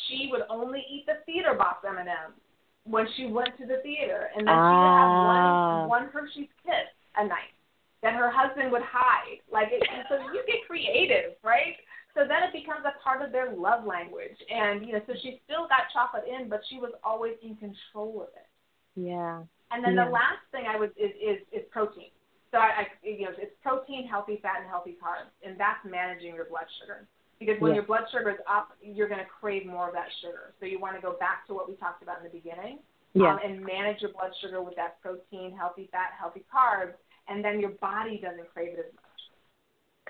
she 0.06 0.28
would 0.32 0.42
only 0.50 0.82
eat 0.90 1.04
the 1.06 1.22
theater 1.24 1.54
box 1.54 1.84
M 1.86 1.98
and 1.98 2.08
M's 2.08 2.40
when 2.84 3.06
she 3.16 3.26
went 3.26 3.56
to 3.58 3.66
the 3.66 3.80
theater 3.82 4.28
and 4.36 4.46
then 4.46 4.54
ah. 4.54 4.68
she 4.68 4.76
would 4.76 4.96
have 4.96 5.88
one 5.88 5.88
one 5.88 6.06
Hershey's 6.12 6.52
kiss 6.64 6.88
a 7.16 7.26
night 7.26 7.54
that 8.02 8.14
her 8.14 8.30
husband 8.30 8.70
would 8.70 8.84
hide. 8.84 9.40
Like 9.50 9.68
it, 9.72 9.82
so 10.08 10.20
you 10.32 10.44
get 10.46 10.60
creative, 10.68 11.32
right? 11.42 11.76
So 12.12 12.22
then 12.28 12.44
it 12.44 12.52
becomes 12.52 12.84
a 12.86 12.94
part 13.02 13.22
of 13.24 13.32
their 13.32 13.52
love 13.52 13.84
language. 13.84 14.36
And, 14.52 14.86
you 14.86 14.92
know, 14.92 15.00
so 15.06 15.14
she 15.20 15.40
still 15.44 15.66
got 15.66 15.90
chocolate 15.90 16.24
in, 16.28 16.48
but 16.48 16.60
she 16.70 16.78
was 16.78 16.92
always 17.02 17.34
in 17.42 17.56
control 17.56 18.22
of 18.22 18.28
it. 18.36 18.46
Yeah. 18.94 19.42
And 19.72 19.82
then 19.82 19.94
yeah. 19.94 20.04
the 20.06 20.10
last 20.10 20.44
thing 20.52 20.64
I 20.68 20.78
would 20.78 20.92
is 20.94 21.10
is, 21.18 21.42
is 21.50 21.62
protein. 21.72 22.14
So 22.52 22.58
I, 22.62 22.86
I 22.86 22.88
you 23.02 23.26
know 23.26 23.34
it's 23.34 23.50
protein, 23.62 24.06
healthy 24.06 24.38
fat, 24.40 24.62
and 24.62 24.70
healthy 24.70 24.94
carbs, 25.02 25.34
and 25.42 25.58
that's 25.58 25.82
managing 25.82 26.36
your 26.36 26.44
blood 26.46 26.70
sugar. 26.78 27.08
Because 27.40 27.60
when 27.60 27.72
yeah. 27.72 27.76
your 27.76 27.84
blood 27.84 28.04
sugar 28.12 28.30
is 28.30 28.38
up, 28.48 28.70
you're 28.80 29.08
going 29.08 29.20
to 29.20 29.26
crave 29.26 29.66
more 29.66 29.88
of 29.88 29.94
that 29.94 30.08
sugar. 30.20 30.54
So 30.60 30.66
you 30.66 30.78
want 30.78 30.96
to 30.96 31.02
go 31.02 31.16
back 31.18 31.46
to 31.48 31.54
what 31.54 31.68
we 31.68 31.74
talked 31.76 32.02
about 32.02 32.18
in 32.18 32.24
the 32.24 32.30
beginning, 32.30 32.78
yeah. 33.12 33.34
um, 33.34 33.38
and 33.44 33.60
manage 33.60 34.00
your 34.00 34.12
blood 34.12 34.30
sugar 34.40 34.62
with 34.62 34.76
that 34.76 35.00
protein, 35.02 35.56
healthy 35.56 35.88
fat, 35.90 36.10
healthy 36.18 36.44
carbs, 36.52 36.94
and 37.28 37.44
then 37.44 37.60
your 37.60 37.70
body 37.70 38.20
doesn't 38.22 38.52
crave 38.52 38.74
it 38.74 38.78
as 38.78 38.94
much. 38.94 39.04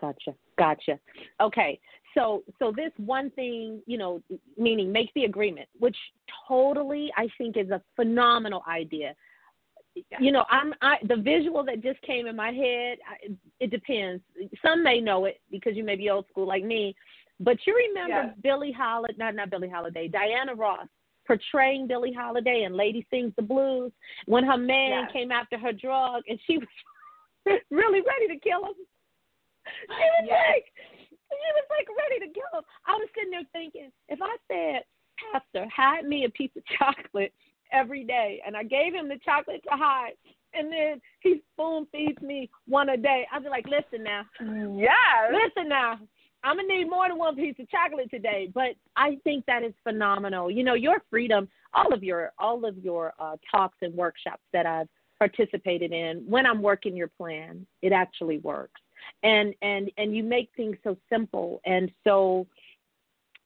Gotcha. 0.00 0.36
Gotcha. 0.58 0.98
Okay. 1.40 1.80
So 2.14 2.44
so 2.58 2.72
this 2.74 2.92
one 2.96 3.30
thing, 3.30 3.80
you 3.86 3.98
know, 3.98 4.22
meaning 4.56 4.92
make 4.92 5.12
the 5.14 5.24
agreement, 5.24 5.68
which 5.78 5.96
totally 6.46 7.12
I 7.16 7.28
think 7.38 7.56
is 7.56 7.70
a 7.70 7.82
phenomenal 7.96 8.62
idea 8.68 9.14
you 10.18 10.32
know 10.32 10.44
i'm 10.50 10.74
i 10.82 10.96
the 11.08 11.16
visual 11.16 11.64
that 11.64 11.82
just 11.82 12.00
came 12.02 12.26
in 12.26 12.34
my 12.34 12.50
head 12.50 12.98
I, 13.08 13.32
it 13.60 13.70
depends 13.70 14.22
some 14.64 14.82
may 14.82 15.00
know 15.00 15.24
it 15.24 15.40
because 15.50 15.76
you 15.76 15.84
may 15.84 15.96
be 15.96 16.10
old 16.10 16.26
school 16.28 16.46
like 16.46 16.64
me 16.64 16.94
but 17.40 17.56
you 17.66 17.74
remember 17.88 18.28
yes. 18.28 18.36
billie 18.42 18.72
holiday 18.72 19.14
not 19.18 19.34
not 19.34 19.50
billie 19.50 19.68
holiday 19.68 20.08
diana 20.08 20.54
ross 20.54 20.86
portraying 21.26 21.86
billie 21.86 22.12
holiday 22.12 22.62
and 22.64 22.76
lady 22.76 23.06
sings 23.10 23.32
the 23.36 23.42
blues 23.42 23.92
when 24.26 24.44
her 24.44 24.58
man 24.58 25.04
yes. 25.04 25.10
came 25.12 25.32
after 25.32 25.58
her 25.58 25.72
drug 25.72 26.22
and 26.28 26.38
she 26.46 26.58
was 26.58 26.68
really 27.70 28.00
ready 28.00 28.28
to 28.28 28.38
kill 28.40 28.64
him 28.64 28.74
she 29.64 30.06
was 30.18 30.26
yes. 30.26 30.44
like 30.52 30.64
she 31.06 31.50
was 31.56 31.66
like 31.70 31.88
ready 31.98 32.26
to 32.26 32.32
kill 32.32 32.58
him 32.58 32.64
i 32.86 32.92
was 32.92 33.08
sitting 33.14 33.30
there 33.30 33.42
thinking 33.52 33.90
if 34.08 34.18
i 34.22 34.36
said 34.48 34.82
pastor 35.32 35.66
hide 35.74 36.04
me 36.04 36.24
a 36.24 36.30
piece 36.30 36.50
of 36.56 36.62
chocolate 36.78 37.32
every 37.74 38.04
day. 38.04 38.40
And 38.46 38.56
I 38.56 38.62
gave 38.62 38.94
him 38.94 39.08
the 39.08 39.18
chocolate 39.24 39.62
to 39.64 39.76
hide. 39.76 40.12
And 40.54 40.72
then 40.72 41.00
he 41.20 41.42
spoon 41.52 41.86
feeds 41.90 42.20
me 42.22 42.48
one 42.66 42.88
a 42.90 42.96
day. 42.96 43.26
I'd 43.32 43.42
be 43.42 43.48
like, 43.48 43.66
listen 43.66 44.04
now. 44.04 44.22
Yeah. 44.40 45.30
Listen 45.32 45.68
now. 45.68 45.98
I'm 46.44 46.56
gonna 46.56 46.68
need 46.68 46.90
more 46.90 47.08
than 47.08 47.18
one 47.18 47.36
piece 47.36 47.56
of 47.58 47.68
chocolate 47.70 48.10
today, 48.10 48.50
but 48.54 48.76
I 48.96 49.18
think 49.24 49.46
that 49.46 49.64
is 49.64 49.72
phenomenal. 49.82 50.50
You 50.50 50.62
know, 50.62 50.74
your 50.74 51.02
freedom, 51.10 51.48
all 51.72 51.92
of 51.92 52.04
your 52.04 52.32
all 52.38 52.64
of 52.64 52.76
your 52.78 53.14
uh, 53.18 53.36
talks 53.50 53.78
and 53.80 53.94
workshops 53.94 54.42
that 54.52 54.66
I've 54.66 54.88
participated 55.18 55.92
in, 55.92 56.24
when 56.28 56.44
I'm 56.44 56.60
working 56.60 56.96
your 56.96 57.08
plan, 57.08 57.66
it 57.80 57.92
actually 57.92 58.38
works, 58.38 58.80
and 59.22 59.54
and 59.62 59.90
and 59.96 60.14
you 60.14 60.22
make 60.22 60.50
things 60.54 60.76
so 60.84 60.96
simple 61.10 61.60
and 61.64 61.90
so 62.04 62.46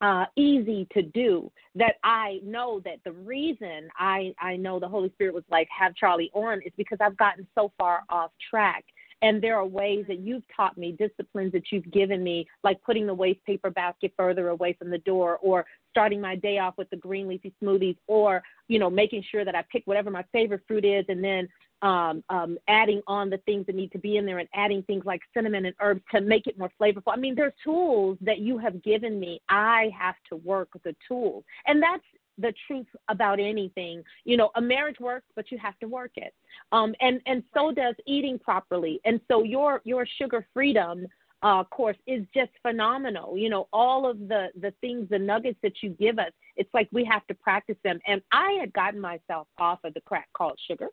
uh, 0.01 0.24
easy 0.36 0.86
to 0.92 1.03
do 1.03 1.51
that 1.74 1.94
I 2.05 2.40
know 2.44 2.80
that 2.84 2.99
the 3.05 3.12
reason 3.12 3.88
I, 3.99 4.32
I 4.40 4.57
know 4.57 4.78
the 4.78 4.88
Holy 4.88 5.11
Spirit 5.11 5.34
was 5.34 5.44
like, 5.51 5.68
have 5.76 5.94
Charlie 5.96 6.30
on 6.34 6.61
is 6.62 6.72
because 6.76 6.99
I've 7.01 7.16
gotten 7.16 7.46
so 7.55 7.72
far 7.76 8.03
off 8.09 8.30
track. 8.49 8.84
And 9.23 9.43
there 9.43 9.57
are 9.57 9.66
ways 9.66 10.05
that 10.09 10.21
you've 10.21 10.45
taught 10.55 10.79
me, 10.79 10.93
disciplines 10.93 11.53
that 11.53 11.73
you've 11.73 11.91
given 11.91 12.23
me, 12.23 12.47
like 12.62 12.83
putting 12.83 13.07
the 13.07 13.14
waste 13.14 13.45
paper 13.45 13.71
basket 13.71 14.12
further 14.16 14.49
away 14.49 14.75
from 14.75 14.91
the 14.91 14.99
door, 14.99 15.39
or 15.43 15.66
starting 15.91 16.21
my 16.21 16.37
day 16.37 16.59
off 16.59 16.75
with 16.79 16.89
the 16.91 16.97
green 16.97 17.29
leafy 17.29 17.53
smoothies, 17.62 17.97
or 18.07 18.43
you 18.69 18.79
know, 18.79 18.91
making 18.91 19.25
sure 19.31 19.45
that 19.45 19.55
I 19.55 19.64
pick 19.71 19.83
whatever 19.87 20.11
my 20.11 20.25
favorite 20.33 20.62
fruit 20.66 20.85
is, 20.85 21.05
and 21.09 21.23
then 21.23 21.49
um, 21.83 22.25
um, 22.29 22.59
adding 22.69 23.01
on 23.07 23.31
the 23.31 23.39
things 23.39 23.66
that 23.66 23.75
need 23.75 23.93
to 23.93 23.99
be 23.99 24.16
in 24.16 24.27
there 24.27 24.39
and 24.39 24.49
adding 24.55 24.83
things 24.83 25.05
like 25.05 25.21
cinnamon 25.35 25.66
and 25.66 25.75
herbs 25.81 26.03
to 26.12 26.21
make 26.21 26.47
it 26.47 26.59
more 26.59 26.71
flavorful. 26.81 27.12
I 27.12 27.16
mean, 27.16 27.35
there's 27.35 27.53
tools 27.62 28.19
that 28.21 28.39
you 28.39 28.59
have 28.59 28.83
given 28.83 29.21
me. 29.21 29.41
I 29.49 29.91
have 29.99 30.16
to 30.31 30.37
work 30.37 30.71
with 30.73 30.83
the 30.83 30.97
tools. 31.07 31.45
And 31.66 31.83
that's 31.83 32.03
the 32.39 32.53
truth 32.66 32.86
about 33.09 33.41
anything. 33.41 34.03
You 34.24 34.36
know, 34.36 34.51
a 34.55 34.61
marriage 34.61 35.01
works, 35.01 35.26
but 35.36 35.51
you 35.51 35.59
have 35.59 35.78
to 35.80 35.86
work 35.86 36.12
it. 36.16 36.34
Um, 36.72 36.95
and, 37.01 37.20
and 37.26 37.43
so 37.55 37.72
does 37.72 37.95
eating 38.07 38.39
properly. 38.39 39.01
And 39.05 39.20
so 39.28 39.43
your, 39.43 39.80
your 39.84 40.07
sugar 40.18 40.47
freedom 40.55 41.07
uh, 41.43 41.64
course 41.64 41.97
is 42.07 42.24
just 42.34 42.51
phenomenal. 42.62 43.36
You 43.36 43.51
know, 43.51 43.68
all 43.72 44.09
of 44.09 44.18
the, 44.28 44.49
the 44.61 44.72
things, 44.80 45.09
the 45.09 45.18
nuggets 45.18 45.59
that 45.62 45.74
you 45.82 45.91
give 45.91 46.18
us, 46.18 46.32
it's 46.57 46.72
like 46.74 46.89
we 46.93 47.05
have 47.05 47.26
to 47.28 47.34
practice 47.34 47.76
them. 47.84 48.01
And 48.07 48.20
I 48.32 48.57
had 48.61 48.72
gotten 48.72 49.01
myself 49.01 49.47
off 49.59 49.78
of 49.84 49.95
the 49.95 50.01
crack 50.01 50.28
called 50.34 50.59
sugar 50.66 50.89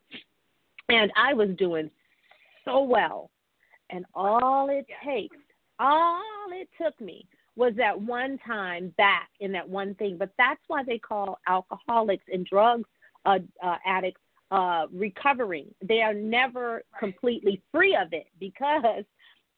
and 0.89 1.11
I 1.15 1.33
was 1.33 1.49
doing 1.57 1.89
so 2.63 2.83
well. 2.83 3.29
And 3.89 4.05
all 4.13 4.69
it 4.69 4.85
takes, 5.05 5.37
all 5.79 6.21
it 6.51 6.69
took 6.81 6.99
me 6.99 7.27
was 7.55 7.73
that 7.77 7.99
one 7.99 8.37
time 8.45 8.93
back 8.97 9.29
in 9.39 9.51
that 9.53 9.67
one 9.67 9.95
thing. 9.95 10.17
But 10.17 10.31
that's 10.37 10.61
why 10.67 10.83
they 10.83 10.97
call 10.97 11.39
alcoholics 11.47 12.25
and 12.31 12.45
drugs 12.45 12.89
uh, 13.25 13.39
uh, 13.63 13.77
addicts 13.85 14.21
uh, 14.51 14.87
recovering. 14.93 15.67
They 15.81 16.01
are 16.01 16.13
never 16.13 16.83
completely 16.99 17.61
free 17.71 17.95
of 17.95 18.13
it 18.13 18.27
because 18.39 19.05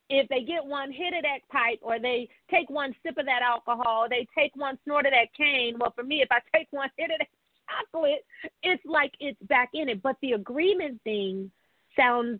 if 0.09 0.29
they 0.29 0.41
get 0.43 0.65
one 0.65 0.91
hit 0.91 1.13
of 1.13 1.23
that 1.23 1.39
pipe 1.51 1.79
or 1.81 1.99
they 1.99 2.29
take 2.49 2.69
one 2.69 2.95
sip 3.03 3.17
of 3.17 3.25
that 3.25 3.41
alcohol, 3.41 4.07
they 4.09 4.27
take 4.37 4.55
one 4.55 4.77
snort 4.85 5.05
of 5.05 5.11
that 5.11 5.33
cane. 5.35 5.75
Well, 5.79 5.91
for 5.95 6.03
me, 6.03 6.21
if 6.21 6.29
I 6.31 6.39
take 6.55 6.67
one 6.71 6.89
hit 6.97 7.11
of 7.11 7.19
that 7.19 7.27
chocolate, 7.91 8.25
it's 8.63 8.83
like 8.85 9.13
it's 9.19 9.41
back 9.43 9.69
in 9.73 9.89
it. 9.89 10.01
But 10.01 10.15
the 10.21 10.33
agreement 10.33 11.01
thing 11.03 11.51
sounds 11.97 12.39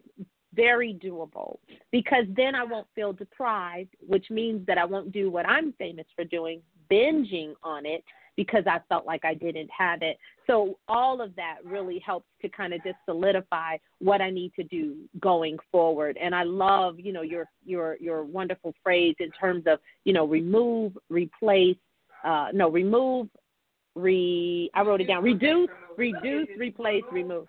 very 0.58 0.94
doable 1.02 1.60
because 1.94 2.26
then 2.36 2.56
I 2.56 2.66
won't 2.66 2.88
feel 2.94 3.14
deprived, 3.14 3.96
which 4.06 4.30
means 4.30 4.66
that 4.68 4.78
I 4.78 4.84
won't 4.84 5.14
do 5.14 5.32
what 5.32 5.48
I'm 5.48 5.72
famous 5.74 6.06
for 6.16 6.26
doing, 6.26 6.62
binging 6.92 7.54
on 7.64 7.86
it 7.86 8.04
because 8.36 8.64
I 8.68 8.80
felt 8.88 9.06
like 9.06 9.26
I 9.26 9.34
didn't 9.34 9.70
have 9.76 10.02
it. 10.02 10.18
So 10.46 10.78
all 10.88 11.22
of 11.22 11.36
that 11.36 11.58
really 11.66 12.00
helps 12.00 12.28
to 12.42 12.50
kind 12.50 12.74
of 12.74 12.84
just 12.84 12.98
solidify 13.06 13.78
what 14.00 14.22
I 14.22 14.30
need 14.30 14.54
to 14.56 14.64
do 14.64 14.96
going 15.20 15.58
forward. 15.72 16.18
And 16.22 16.36
I 16.36 16.44
love, 16.44 17.00
you 17.00 17.12
know, 17.12 17.24
your 17.24 17.50
your 17.66 17.98
your 18.00 18.24
wonderful 18.24 18.74
phrase 18.84 19.16
in 19.20 19.32
terms 19.32 19.64
of, 19.66 19.80
you 20.06 20.14
know, 20.14 20.26
remove, 20.26 20.98
replace, 21.10 21.78
uh, 22.24 22.50
no, 22.54 22.70
remove, 22.70 23.28
re 23.96 24.70
I 24.74 24.82
wrote 24.82 25.02
it 25.02 25.08
down. 25.08 25.24
Reduce, 25.24 25.70
reduce, 25.98 26.48
replace, 26.58 27.04
remove. 27.12 27.48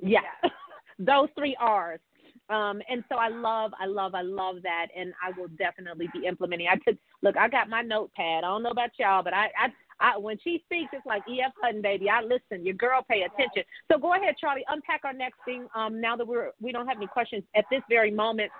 Yeah. 0.00 0.20
yeah. 0.42 0.50
Those 0.98 1.28
three 1.36 1.56
R's. 1.60 2.00
Um, 2.48 2.80
and 2.88 3.02
so 3.08 3.16
I 3.16 3.28
love, 3.28 3.72
I 3.80 3.86
love, 3.86 4.14
I 4.14 4.22
love 4.22 4.56
that, 4.62 4.86
and 4.96 5.12
I 5.22 5.38
will 5.38 5.48
definitely 5.58 6.08
be 6.12 6.26
implementing. 6.26 6.68
I 6.70 6.76
took, 6.76 6.98
look, 7.22 7.36
I 7.36 7.48
got 7.48 7.68
my 7.68 7.82
notepad. 7.82 8.44
I 8.44 8.48
don't 8.48 8.62
know 8.62 8.70
about 8.70 8.90
y'all, 8.98 9.22
but 9.22 9.34
I, 9.34 9.46
I, 9.58 9.68
I 9.98 10.18
when 10.18 10.38
she 10.44 10.62
speaks, 10.64 10.90
it's 10.92 11.06
like 11.06 11.22
E.F. 11.28 11.52
Hutton, 11.60 11.82
baby. 11.82 12.08
I 12.08 12.22
listen. 12.22 12.64
Your 12.64 12.74
girl 12.74 13.04
pay 13.08 13.22
attention. 13.22 13.62
So 13.90 13.98
go 13.98 14.14
ahead, 14.14 14.34
Charlie. 14.40 14.64
Unpack 14.68 15.00
our 15.04 15.12
next 15.12 15.38
thing. 15.44 15.66
Um, 15.74 16.00
now 16.00 16.16
that 16.16 16.26
we're 16.26 16.50
we 16.60 16.70
don't 16.70 16.86
have 16.86 16.98
any 16.98 17.06
questions 17.06 17.42
at 17.56 17.64
this 17.70 17.82
very 17.88 18.10
moment, 18.10 18.52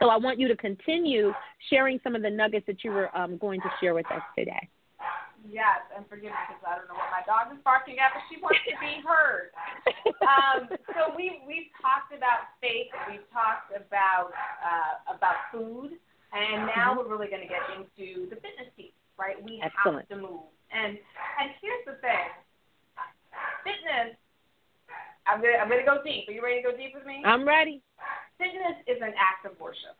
so 0.00 0.08
I 0.08 0.16
want 0.16 0.38
you 0.38 0.48
to 0.48 0.56
continue 0.56 1.32
sharing 1.70 2.00
some 2.02 2.14
of 2.14 2.22
the 2.22 2.30
nuggets 2.30 2.66
that 2.66 2.84
you 2.84 2.92
were 2.92 3.14
um, 3.16 3.36
going 3.36 3.60
to 3.60 3.70
share 3.80 3.94
with 3.94 4.06
us 4.12 4.22
today. 4.38 4.68
Yes, 5.46 5.86
and 5.94 6.02
forgive 6.10 6.34
me 6.34 6.42
because 6.50 6.62
I 6.66 6.74
don't 6.74 6.88
know 6.90 6.98
what 6.98 7.12
my 7.14 7.22
dog 7.22 7.54
is 7.54 7.60
barking 7.62 8.02
at, 8.02 8.10
but 8.12 8.22
she 8.26 8.36
wants 8.42 8.58
to 8.66 8.74
be 8.82 8.98
heard. 9.06 9.54
Um, 10.26 10.66
so 10.96 11.14
we 11.14 11.40
we've 11.46 11.70
talked 11.78 12.10
about 12.10 12.50
faith, 12.58 12.90
we've 13.06 13.24
talked 13.30 13.70
about 13.70 14.34
uh, 14.60 15.14
about 15.14 15.38
food, 15.54 15.94
and 16.34 16.66
now 16.74 16.94
Mm-hmm. 16.96 17.06
we're 17.06 17.10
really 17.14 17.30
going 17.30 17.42
to 17.44 17.50
get 17.50 17.62
into 17.78 18.26
the 18.28 18.36
fitness 18.42 18.68
piece, 18.74 18.96
right? 19.20 19.38
We 19.38 19.62
Excellent. 19.62 20.06
have 20.08 20.10
to 20.10 20.18
move, 20.18 20.50
and 20.74 20.98
and 20.98 21.46
here's 21.62 21.84
the 21.86 21.96
thing, 22.02 22.26
fitness. 23.62 24.18
I'm 25.26 25.42
gonna 25.42 25.58
I'm 25.62 25.68
gonna 25.70 25.86
go 25.86 26.02
deep. 26.02 26.26
Are 26.28 26.34
you 26.34 26.42
ready 26.42 26.62
to 26.62 26.66
go 26.70 26.74
deep 26.76 26.94
with 26.94 27.06
me? 27.06 27.22
I'm 27.26 27.46
ready. 27.46 27.82
Fitness 28.38 28.78
is 28.86 28.98
an 29.02 29.14
act 29.18 29.46
of 29.46 29.58
worship. 29.58 29.94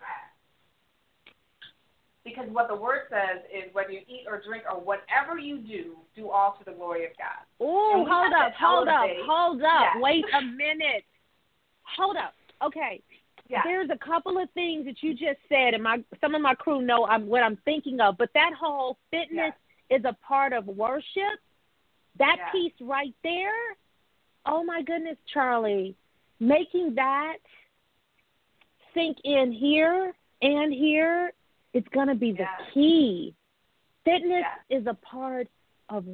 Because 2.26 2.48
what 2.50 2.66
the 2.66 2.74
word 2.74 3.02
says 3.08 3.44
is 3.54 3.72
whether 3.72 3.92
you 3.92 4.00
eat 4.08 4.24
or 4.26 4.42
drink 4.44 4.64
or 4.68 4.80
whatever 4.80 5.38
you 5.38 5.58
do, 5.58 5.94
do 6.16 6.28
all 6.28 6.56
to 6.58 6.64
the 6.64 6.76
glory 6.76 7.04
of 7.04 7.12
God. 7.16 7.64
Ooh, 7.64 8.02
we 8.02 8.10
hold 8.10 8.32
up, 8.32 8.52
hold 8.58 8.88
up, 8.88 9.08
hold 9.24 9.62
up. 9.62 9.94
Yeah. 9.94 10.00
Wait 10.00 10.24
a 10.34 10.42
minute. 10.56 11.04
Hold 11.96 12.16
up. 12.16 12.34
Okay. 12.64 13.00
Yeah. 13.48 13.60
There's 13.62 13.90
a 13.90 14.04
couple 14.04 14.38
of 14.38 14.50
things 14.54 14.86
that 14.86 15.04
you 15.04 15.12
just 15.12 15.38
said, 15.48 15.74
and 15.74 15.84
my 15.84 16.02
some 16.20 16.34
of 16.34 16.42
my 16.42 16.54
crew 16.54 16.82
know 16.82 17.06
I'm, 17.06 17.28
what 17.28 17.44
I'm 17.44 17.58
thinking 17.64 18.00
of. 18.00 18.18
But 18.18 18.30
that 18.34 18.50
whole 18.58 18.98
fitness 19.12 19.52
is 19.88 20.04
a 20.04 20.16
part 20.26 20.52
of 20.52 20.66
worship. 20.66 21.38
That 22.18 22.38
piece 22.50 22.72
right 22.80 23.14
there. 23.22 23.52
Oh 24.46 24.64
my 24.64 24.82
goodness, 24.82 25.16
Charlie, 25.32 25.94
making 26.40 26.96
that 26.96 27.36
sink 28.94 29.18
in 29.22 29.52
here 29.52 30.12
and 30.42 30.72
here 30.72 31.32
is 31.76 31.84
going 31.92 32.08
to 32.08 32.14
be 32.14 32.32
the 32.32 32.38
Yeah. 32.48 32.66
key. 32.72 33.34
Fitness 34.04 34.44
Yeah. 34.70 34.78
is 34.78 34.86
a 34.86 34.94
part 34.94 35.48
of. 35.88 36.06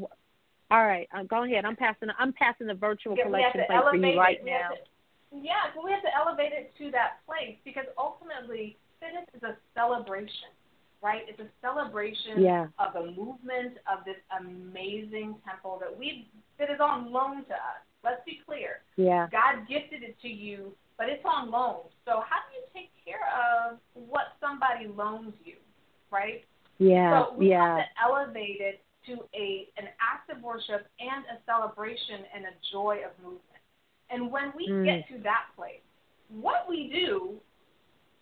All 0.70 0.86
right, 0.86 1.06
uh, 1.12 1.22
go 1.24 1.44
ahead. 1.44 1.64
I'm 1.64 1.76
passing. 1.76 2.08
I'm 2.18 2.32
passing 2.32 2.66
the 2.66 2.74
virtual 2.74 3.14
Yeah, 3.16 3.24
collection 3.24 3.64
plate 3.66 3.80
for 3.82 3.94
you 3.96 4.18
right 4.18 4.38
it. 4.38 4.44
Now. 4.44 4.70
to- 4.70 4.78
yeah, 5.40 5.72
so 5.74 5.84
we 5.84 5.90
have 5.92 6.02
to 6.02 6.14
elevate 6.14 6.52
it 6.52 6.74
to 6.78 6.90
that 6.90 7.24
place 7.26 7.56
because 7.64 7.86
ultimately 7.98 8.76
fitness 8.98 9.26
is 9.34 9.42
a 9.42 9.56
celebration, 9.74 10.48
right? 11.02 11.28
It's 11.28 11.40
a 11.40 11.48
celebration 11.60 12.40
Yeah. 12.42 12.68
of 12.78 12.94
the 12.94 13.12
movement 13.12 13.78
of 13.86 14.04
this 14.04 14.18
amazing 14.30 15.40
temple 15.42 15.78
that 15.78 15.94
we 15.96 16.28
that 16.58 16.70
is 16.70 16.80
on 16.80 17.12
loan 17.12 17.44
to 17.44 17.54
us. 17.54 17.82
Let's 18.02 18.24
be 18.24 18.36
clear. 18.46 18.82
Yeah. 18.96 19.28
God 19.30 19.66
gifted 19.68 20.02
it 20.02 20.18
to 20.20 20.28
you, 20.28 20.74
but 20.98 21.08
it's 21.08 21.24
on 21.24 21.50
loan. 21.50 21.88
So 22.04 22.22
how 22.28 22.40
do 22.46 22.50
you 22.56 22.64
take 22.74 22.90
care 23.04 23.22
of 23.32 23.78
what 23.94 24.36
somebody 24.40 24.86
loans 24.86 25.34
you, 25.44 25.56
right? 26.10 26.44
Yeah. 26.78 27.26
So 27.26 27.34
we 27.36 27.50
yeah. 27.50 27.76
have 27.76 27.78
to 27.78 27.84
elevate 28.02 28.60
it 28.60 28.82
to 29.06 29.24
a 29.34 29.68
an 29.78 29.88
act 30.00 30.30
of 30.30 30.42
worship 30.42 30.86
and 31.00 31.24
a 31.26 31.42
celebration 31.44 32.24
and 32.34 32.44
a 32.44 32.54
joy 32.72 33.00
of 33.04 33.12
movement. 33.22 33.62
And 34.10 34.30
when 34.30 34.52
we 34.56 34.68
Mm. 34.68 34.84
get 34.84 35.08
to 35.08 35.18
that 35.22 35.46
place, 35.56 35.82
what 36.28 36.68
we 36.68 36.88
do 36.88 37.40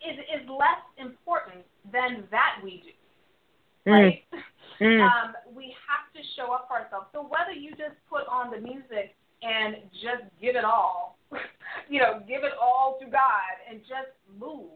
is 0.01 0.17
is 0.19 0.47
less 0.49 0.81
important 0.97 1.65
than 1.91 2.27
that 2.31 2.59
we 2.63 2.81
do. 2.81 3.89
Mm. 3.89 3.93
Right? 3.93 4.23
Mm. 4.31 4.41
Um, 4.81 5.35
we 5.53 5.75
have 5.85 6.11
to 6.13 6.27
show 6.35 6.51
up 6.53 6.67
for 6.67 6.81
ourselves. 6.81 7.05
So 7.13 7.21
whether 7.21 7.51
you 7.51 7.69
just 7.71 7.93
put 8.09 8.25
on 8.27 8.49
the 8.49 8.57
music 8.57 9.15
and 9.43 9.75
just 10.01 10.23
give 10.41 10.55
it 10.55 10.65
all, 10.65 11.19
you 11.89 11.99
know, 11.99 12.19
give 12.27 12.43
it 12.43 12.53
all 12.61 12.97
to 12.99 13.05
God 13.05 13.53
and 13.69 13.79
just 13.81 14.11
move, 14.39 14.71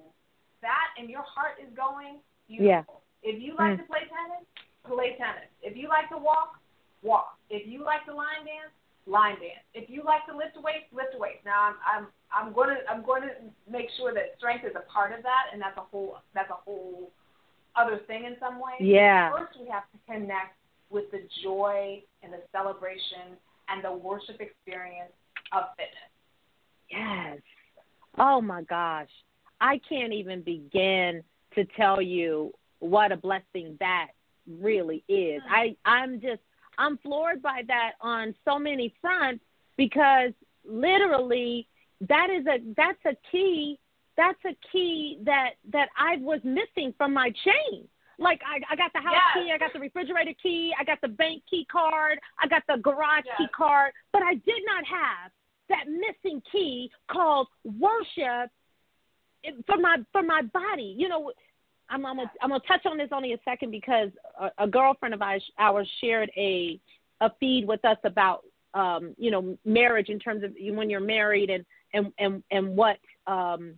that 0.61 0.87
and 0.97 1.09
your 1.09 1.23
heart 1.23 1.59
is 1.61 1.71
going 1.75 2.19
beautiful. 2.47 3.01
If 3.23 3.41
you 3.41 3.55
like 3.57 3.73
Mm. 3.73 3.81
to 3.81 3.83
play 3.85 4.05
tennis, 4.07 4.45
play 4.85 5.15
tennis. 5.17 5.49
If 5.61 5.75
you 5.75 5.89
like 5.89 6.09
to 6.09 6.17
walk, 6.17 6.59
walk. 7.01 7.37
If 7.49 7.67
you 7.67 7.83
like 7.83 8.05
to 8.05 8.13
line 8.13 8.45
dance, 8.45 8.71
line 9.07 9.35
dance. 9.39 9.65
If 9.73 9.89
you 9.89 10.03
like 10.03 10.25
to 10.27 10.35
lift 10.35 10.57
weights, 10.57 10.85
lift 10.93 11.17
weights. 11.17 11.43
Now 11.45 11.59
I'm 11.61 11.75
I'm 11.85 12.03
I'm 12.31 12.53
going 12.53 12.69
to 12.69 12.81
I'm 12.89 13.03
going 13.03 13.23
to 13.23 13.33
make 13.69 13.89
sure 13.97 14.13
that 14.13 14.35
strength 14.37 14.65
is 14.65 14.75
a 14.75 14.85
part 14.91 15.11
of 15.11 15.23
that, 15.23 15.49
and 15.53 15.61
that's 15.61 15.77
a 15.77 15.85
whole 15.91 16.17
that's 16.33 16.49
a 16.49 16.59
whole 16.65 17.11
other 17.75 17.99
thing 18.07 18.25
in 18.25 18.35
some 18.39 18.55
ways. 18.59 18.79
Yeah. 18.79 19.31
First, 19.31 19.59
we 19.59 19.67
have 19.69 19.83
to 19.91 19.97
connect 20.05 20.55
with 20.89 21.09
the 21.11 21.21
joy 21.43 22.01
and 22.23 22.31
the 22.31 22.41
celebration 22.51 23.35
and 23.69 23.83
the 23.83 23.91
worship 23.91 24.39
experience 24.39 25.11
of 25.51 25.63
fitness. 25.77 26.09
Yes. 26.89 27.39
Oh 28.17 28.41
my 28.41 28.61
gosh. 28.63 29.09
I 29.61 29.79
can't 29.87 30.13
even 30.13 30.41
begin 30.41 31.23
to 31.55 31.65
tell 31.77 32.01
you 32.01 32.53
what 32.79 33.11
a 33.11 33.17
blessing 33.17 33.77
that 33.79 34.09
really 34.47 35.03
is. 35.07 35.41
I 35.49 35.75
I'm 35.85 36.19
just 36.21 36.41
I'm 36.77 36.97
floored 36.99 37.41
by 37.41 37.61
that 37.67 37.93
on 38.01 38.35
so 38.45 38.59
many 38.59 38.93
fronts 39.01 39.43
because 39.77 40.31
literally 40.67 41.67
that 42.01 42.29
is 42.29 42.45
a 42.47 42.59
that's 42.75 42.99
a 43.05 43.15
key 43.31 43.79
that's 44.17 44.39
a 44.45 44.55
key 44.71 45.19
that 45.23 45.51
that 45.71 45.89
I 45.97 46.17
was 46.17 46.39
missing 46.43 46.93
from 46.97 47.13
my 47.13 47.31
chain. 47.43 47.87
Like 48.19 48.41
I 48.45 48.59
I 48.71 48.75
got 48.75 48.91
the 48.93 48.99
house 48.99 49.15
Yes. 49.35 49.43
key, 49.45 49.51
I 49.51 49.57
got 49.57 49.73
the 49.73 49.79
refrigerator 49.79 50.33
key, 50.41 50.73
I 50.79 50.83
got 50.83 51.01
the 51.01 51.07
bank 51.07 51.43
key 51.49 51.65
card, 51.71 52.19
I 52.41 52.47
got 52.47 52.63
the 52.67 52.77
garage 52.77 53.25
key 53.37 53.47
card, 53.55 53.93
but 54.11 54.21
I 54.21 54.35
did 54.35 54.61
not 54.65 54.85
have 54.85 55.31
that 55.69 55.85
missing 55.87 56.41
key 56.51 56.91
called 57.11 57.47
worship 57.63 58.51
for 59.65 59.77
my 59.77 59.97
for 60.11 60.23
my 60.23 60.41
body. 60.41 60.95
You 60.97 61.09
know, 61.09 61.31
I'm 61.89 62.05
I'm 62.05 62.17
gonna, 62.17 62.31
I'm 62.41 62.49
gonna 62.49 62.63
touch 62.67 62.85
on 62.85 62.97
this 62.97 63.09
only 63.11 63.33
a 63.33 63.37
second 63.45 63.71
because 63.71 64.09
a, 64.39 64.63
a 64.63 64.67
girlfriend 64.67 65.13
of 65.13 65.21
ours, 65.21 65.43
ours 65.57 65.89
shared 66.01 66.31
a 66.35 66.79
a 67.21 67.31
feed 67.39 67.67
with 67.67 67.83
us 67.85 67.97
about 68.03 68.43
um 68.73 69.15
you 69.17 69.31
know 69.31 69.57
marriage 69.65 70.09
in 70.09 70.19
terms 70.19 70.43
of 70.43 70.53
when 70.73 70.89
you're 70.89 70.99
married 70.99 71.49
and 71.49 71.65
and 71.93 72.11
and 72.19 72.43
and 72.51 72.75
what 72.75 72.97
um 73.27 73.77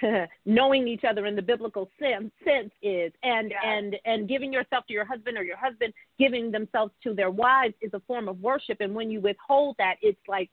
knowing 0.46 0.88
each 0.88 1.04
other 1.04 1.26
in 1.26 1.36
the 1.36 1.42
biblical 1.42 1.90
sense, 2.00 2.32
sense 2.44 2.70
is 2.82 3.12
and 3.22 3.50
Yes. 3.50 3.62
and 3.64 3.96
and 4.04 4.28
giving 4.28 4.52
yourself 4.52 4.86
to 4.86 4.92
your 4.92 5.04
husband 5.04 5.36
or 5.36 5.44
your 5.44 5.56
husband 5.56 5.92
giving 6.18 6.50
themselves 6.50 6.92
to 7.02 7.14
their 7.14 7.30
wives 7.30 7.74
is 7.82 7.92
a 7.92 8.00
form 8.00 8.28
of 8.28 8.40
worship 8.40 8.78
and 8.80 8.94
when 8.94 9.10
you 9.10 9.20
withhold 9.20 9.76
that 9.78 9.96
it's 10.02 10.20
like 10.28 10.50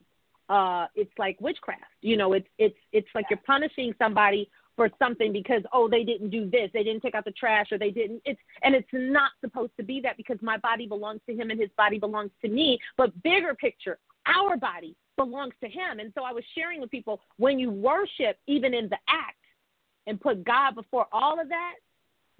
uh 0.50 0.86
it's 0.94 1.12
like 1.16 1.40
witchcraft. 1.40 1.84
You 2.02 2.16
know 2.16 2.34
it's 2.34 2.48
it's 2.58 2.76
it's 2.92 3.08
like 3.14 3.24
you're 3.30 3.40
punishing 3.46 3.94
somebody 3.98 4.50
for 4.76 4.90
something 4.98 5.32
because 5.32 5.62
oh 5.72 5.88
they 5.88 6.02
didn't 6.04 6.30
do 6.30 6.50
this. 6.50 6.70
They 6.74 6.82
didn't 6.82 7.02
take 7.02 7.14
out 7.14 7.24
the 7.24 7.30
trash 7.32 7.68
or 7.70 7.78
they 7.78 7.90
didn't 7.90 8.20
it's 8.24 8.40
and 8.62 8.74
it's 8.74 8.88
not 8.92 9.30
supposed 9.40 9.72
to 9.78 9.84
be 9.84 10.00
that 10.02 10.16
because 10.16 10.38
my 10.42 10.58
body 10.58 10.86
belongs 10.86 11.20
to 11.28 11.34
him 11.34 11.50
and 11.50 11.60
his 11.60 11.70
body 11.76 11.98
belongs 11.98 12.32
to 12.42 12.48
me. 12.48 12.78
But 12.96 13.22
bigger 13.22 13.54
picture 13.54 13.98
our 14.26 14.56
body 14.56 14.96
belongs 15.16 15.54
to 15.62 15.68
him. 15.68 16.00
And 16.00 16.12
so 16.16 16.24
i 16.24 16.32
was 16.32 16.44
sharing 16.56 16.80
with 16.80 16.90
people 16.90 17.20
when 17.36 17.58
you 17.58 17.70
worship 17.70 18.36
even 18.48 18.74
in 18.74 18.88
the 18.88 18.98
act 19.08 19.36
and 20.06 20.20
put 20.20 20.44
god 20.44 20.74
before 20.74 21.06
all 21.12 21.40
of 21.40 21.48
that 21.48 21.74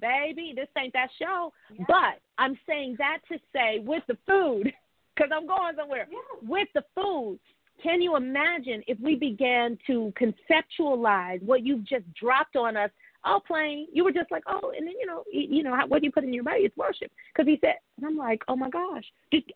baby 0.00 0.52
this 0.56 0.68
ain't 0.76 0.94
that 0.94 1.10
show. 1.18 1.52
Yeah. 1.72 1.84
but 1.86 2.20
i'm 2.38 2.58
saying 2.66 2.96
that 2.98 3.18
to 3.30 3.38
say 3.54 3.78
with 3.78 4.02
the 4.08 4.16
food 4.26 4.72
because 5.14 5.30
i'm 5.32 5.46
going 5.46 5.76
somewhere. 5.76 6.08
Yes. 6.10 6.22
with 6.42 6.68
the 6.74 6.82
food 6.96 7.38
can 7.82 8.00
you 8.02 8.16
imagine 8.16 8.82
if 8.86 8.98
we 9.00 9.14
began 9.14 9.78
to 9.86 10.12
conceptualize 10.20 11.42
what 11.42 11.64
you've 11.64 11.84
just 11.84 12.04
dropped 12.14 12.56
on 12.56 12.76
us? 12.76 12.90
Oh, 13.24 13.40
plain. 13.46 13.86
You 13.92 14.04
were 14.04 14.12
just 14.12 14.30
like, 14.30 14.42
oh, 14.48 14.72
and 14.76 14.86
then 14.86 14.94
you 14.98 15.06
know, 15.06 15.24
you 15.30 15.62
know, 15.62 15.76
how, 15.76 15.86
what 15.86 16.02
you 16.02 16.10
put 16.10 16.24
in 16.24 16.32
your 16.32 16.44
body 16.44 16.60
is 16.60 16.72
worship. 16.76 17.10
Because 17.32 17.46
he 17.46 17.58
said, 17.60 17.74
and 17.98 18.06
I'm 18.06 18.16
like, 18.16 18.42
oh 18.48 18.56
my 18.56 18.70
gosh, 18.70 19.04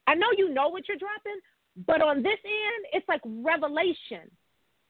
I 0.07 0.15
know 0.15 0.27
you 0.37 0.53
know 0.53 0.69
what 0.69 0.87
you're 0.87 0.99
dropping, 0.99 1.41
but 1.87 2.03
on 2.03 2.23
this 2.23 2.39
end, 2.45 2.87
it's 2.93 3.09
like 3.09 3.23
revelation. 3.25 4.31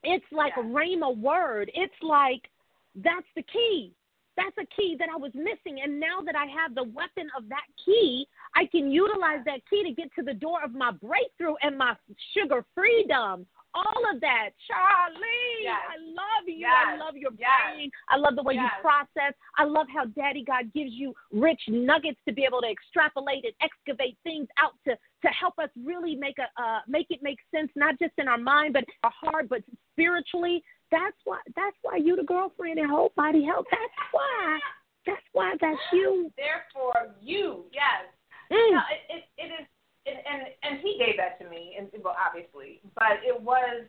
It's 0.03 0.25
like 0.33 0.55
Yeah. 0.57 0.65
a 0.65 0.67
rhema 0.67 1.17
word. 1.17 1.71
It's 1.75 1.95
like 2.03 2.51
that's 2.97 3.27
the 3.37 3.43
key. 3.43 3.93
That's 4.37 4.57
a 4.59 4.67
key 4.75 4.97
that 4.99 5.09
I 5.13 5.17
was 5.17 5.33
missing. 5.35 5.81
And 5.83 6.01
now 6.01 6.21
that 6.25 6.35
I 6.35 6.47
have 6.47 6.75
the 6.75 6.85
weapon 6.85 7.29
of 7.37 7.49
that 7.49 7.67
key, 7.85 8.27
I 8.55 8.67
can 8.67 8.91
utilize 8.91 9.41
that 9.47 9.61
key 9.71 9.85
to 9.85 9.93
get 9.93 10.11
to 10.19 10.25
the 10.25 10.35
door 10.35 10.63
of 10.65 10.75
my 10.75 10.91
breakthrough 10.91 11.55
and 11.63 11.79
my 11.79 11.95
sugar 12.33 12.65
freedom. 12.75 13.47
All 13.77 14.03
of 14.13 14.21
that. 14.21 14.51
Charlie, 14.69 15.63
Yes. 15.63 15.81
I 15.91 15.97
love 15.99 16.47
you. 16.49 16.67
I 16.67 16.97
love 16.97 17.17
your 17.17 17.33
Yes. 17.37 17.51
brain. 17.75 17.91
I 18.09 18.17
love 18.17 18.37
the 18.37 18.43
way 18.43 18.55
you 18.55 18.69
process. 18.81 19.35
I 19.57 19.65
love 19.65 19.89
how 19.89 20.05
Daddy 20.05 20.45
God 20.45 20.73
gives 20.73 20.93
you 20.93 21.13
rich 21.33 21.61
nuggets 21.67 22.21
to 22.27 22.33
be 22.33 22.45
able 22.45 22.61
to 22.61 22.69
extrapolate 22.69 23.45
and 23.45 23.55
excavate 23.61 24.17
things 24.23 24.49
out 24.59 24.75
to 24.85 24.97
to 25.23 25.29
help 25.31 25.59
us 25.59 25.71
really 25.83 26.15
make 26.15 26.39
a 26.39 26.63
uh, 26.63 26.81
make 26.87 27.07
it 27.11 27.23
make 27.23 27.39
sense, 27.51 27.73
not 27.75 27.99
just 27.99 28.13
in 28.19 28.29
our 28.29 28.39
mind, 28.39 28.75
but 28.75 28.85
our 29.03 29.11
heart, 29.11 29.49
but 29.49 29.63
spiritually. 29.93 30.63
That's 30.95 31.19
why. 31.25 31.43
That's 31.59 31.77
why 31.83 31.97
you 31.99 32.15
the 32.15 32.23
girlfriend 32.23 32.79
in 32.79 32.89
Whole 32.89 33.11
Body 33.17 33.43
Health. 33.45 33.67
That's 33.71 33.99
why. 34.15 34.59
That's 35.07 35.27
why. 35.33 35.55
That's 35.61 35.83
you. 35.93 36.31
Therefore, 36.39 37.15
you, 37.21 37.67
yes. 37.75 38.07
Mm. 38.47 38.79
No, 38.79 38.83
it, 38.95 39.03
it, 39.11 39.25
it 39.43 39.51
is, 39.51 39.67
it, 40.07 40.23
and 40.23 40.47
and 40.63 40.81
he 40.81 40.95
gave 41.03 41.17
that 41.19 41.43
to 41.43 41.51
me, 41.51 41.75
and 41.75 41.91
well, 42.05 42.15
obviously, 42.15 42.81
but 42.95 43.19
it 43.27 43.35
was. 43.35 43.83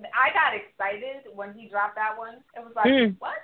I 0.00 0.34
got 0.34 0.56
excited 0.58 1.30
when 1.36 1.54
he 1.54 1.68
dropped 1.68 1.94
that 1.94 2.18
one. 2.18 2.42
It 2.56 2.64
was 2.64 2.72
like, 2.74 2.90
Mm. 2.90 3.14
what? 3.20 3.38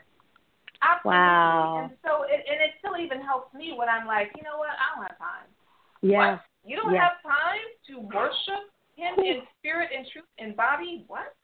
Absolutely. 0.82 1.14
Wow. 1.14 1.86
And 1.86 1.92
so, 2.02 2.24
it, 2.26 2.42
and 2.42 2.58
it 2.58 2.74
still 2.80 2.96
even 2.98 3.20
helps 3.22 3.54
me 3.54 3.70
when 3.76 3.86
I'm 3.86 4.02
like, 4.06 4.32
you 4.34 4.42
know 4.42 4.58
what? 4.58 4.74
I 4.74 4.96
don't 4.96 5.06
have 5.06 5.18
time. 5.18 5.46
Yeah. 6.02 6.32
What? 6.32 6.42
You 6.64 6.74
don't 6.74 6.90
yeah. 6.90 7.06
have 7.06 7.22
time 7.22 7.62
to 7.86 8.00
worship 8.02 8.66
Him 8.96 9.14
in 9.22 9.46
spirit 9.58 9.90
and 9.94 10.06
truth 10.10 10.26
and 10.38 10.56
body? 10.56 11.04
What? 11.06 11.36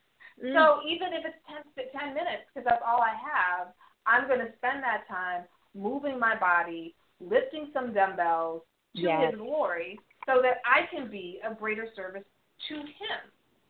Mm. 0.43 0.53
So 0.53 0.81
even 0.87 1.13
if 1.13 1.25
it's 1.25 1.37
10, 1.75 1.89
10 1.91 2.13
minutes, 2.13 2.45
because 2.53 2.65
that's 2.69 2.83
all 2.85 3.01
I 3.01 3.13
have, 3.17 3.73
I'm 4.05 4.27
going 4.27 4.39
to 4.39 4.51
spend 4.57 4.83
that 4.83 5.07
time 5.07 5.43
moving 5.75 6.19
my 6.19 6.37
body, 6.37 6.95
lifting 7.19 7.69
some 7.73 7.93
dumbbells 7.93 8.61
to 8.95 9.01
Yes. 9.01 9.31
His 9.31 9.39
glory, 9.39 9.99
so 10.25 10.41
that 10.41 10.57
I 10.65 10.87
can 10.89 11.11
be 11.11 11.39
of 11.45 11.59
greater 11.59 11.87
service 11.95 12.23
to 12.69 12.75
Him. 12.75 13.21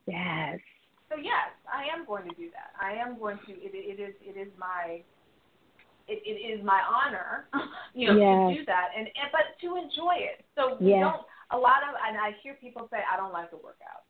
Yes. 0.05 0.59
So 1.09 1.17
yes, 1.17 1.51
I 1.67 1.83
am 1.91 2.05
going 2.05 2.23
to 2.29 2.35
do 2.35 2.47
that. 2.51 2.71
I 2.79 2.93
am 2.93 3.19
going 3.19 3.37
to. 3.47 3.51
It, 3.51 3.71
it 3.73 3.99
is. 3.99 4.15
It 4.21 4.39
is 4.39 4.47
my. 4.57 5.01
It, 6.07 6.23
it 6.23 6.39
is 6.39 6.63
my 6.63 6.79
honor, 6.87 7.47
you 7.93 8.07
know, 8.07 8.15
to 8.47 8.55
do 8.55 8.65
that, 8.65 8.95
and, 8.95 9.07
and 9.07 9.27
but 9.31 9.59
to 9.59 9.75
enjoy 9.75 10.15
it. 10.15 10.45
So 10.55 10.77
we 10.79 10.91
Yes. 10.91 11.03
don't. 11.03 11.23
A 11.51 11.57
lot 11.57 11.83
of, 11.83 11.95
and 12.07 12.17
I 12.17 12.31
hear 12.43 12.55
people 12.55 12.87
say, 12.91 12.99
"I 13.03 13.17
don't 13.17 13.33
like 13.33 13.49
to 13.51 13.57
work 13.57 13.79
out." 13.83 14.03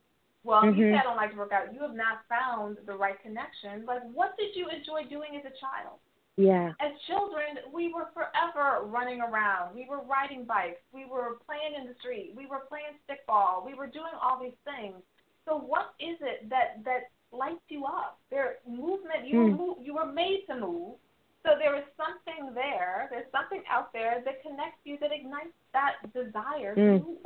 Well, 0.48 0.64
if 0.64 0.78
you 0.78 0.92
say 0.94 0.96
I 0.96 1.04
don't 1.04 1.18
like 1.20 1.32
to 1.32 1.38
work 1.38 1.52
out, 1.52 1.74
you 1.76 1.82
have 1.82 1.94
not 1.94 2.24
found 2.32 2.78
the 2.88 2.96
right 2.96 3.20
connection. 3.22 3.84
Like, 3.86 4.00
what 4.14 4.38
did 4.40 4.56
you 4.56 4.72
enjoy 4.72 5.04
doing 5.12 5.36
as 5.36 5.44
a 5.44 5.52
child? 5.60 6.00
Yeah. 6.38 6.72
As 6.80 6.96
children, 7.04 7.68
we 7.74 7.92
were 7.92 8.08
forever 8.16 8.88
running 8.88 9.20
around. 9.20 9.76
We 9.76 9.86
were 9.90 10.00
riding 10.08 10.46
bikes. 10.46 10.80
We 10.94 11.04
were 11.04 11.44
playing 11.44 11.76
in 11.76 11.86
the 11.86 11.96
street. 12.00 12.32
We 12.32 12.48
were 12.48 12.64
playing 12.72 12.96
stickball. 13.04 13.66
We 13.66 13.74
were 13.74 13.88
doing 13.88 14.16
all 14.24 14.40
these 14.40 14.56
things. 14.64 14.96
So 15.44 15.60
what 15.60 15.92
is 16.00 16.16
it 16.22 16.48
that 16.48 16.80
that 16.86 17.12
lights 17.36 17.68
you 17.68 17.84
up? 17.84 18.20
There 18.32 18.60
movement. 18.66 19.28
You 19.28 19.40
were 19.40 19.52
Hmm. 19.52 19.58
move, 19.58 19.78
you 19.84 19.96
were 19.96 20.06
made 20.06 20.46
to 20.48 20.56
move. 20.56 20.96
So 21.44 21.60
there 21.60 21.76
is 21.76 21.84
something 22.00 22.54
there. 22.54 23.08
There's 23.12 23.30
something 23.32 23.64
out 23.68 23.92
there 23.92 24.22
that 24.24 24.42
connects 24.44 24.80
you 24.86 24.98
that 25.00 25.12
ignites 25.12 25.56
that 25.74 25.96
desire 26.14 26.76
to 26.76 26.82
Mm. 26.82 27.04
move. 27.04 27.26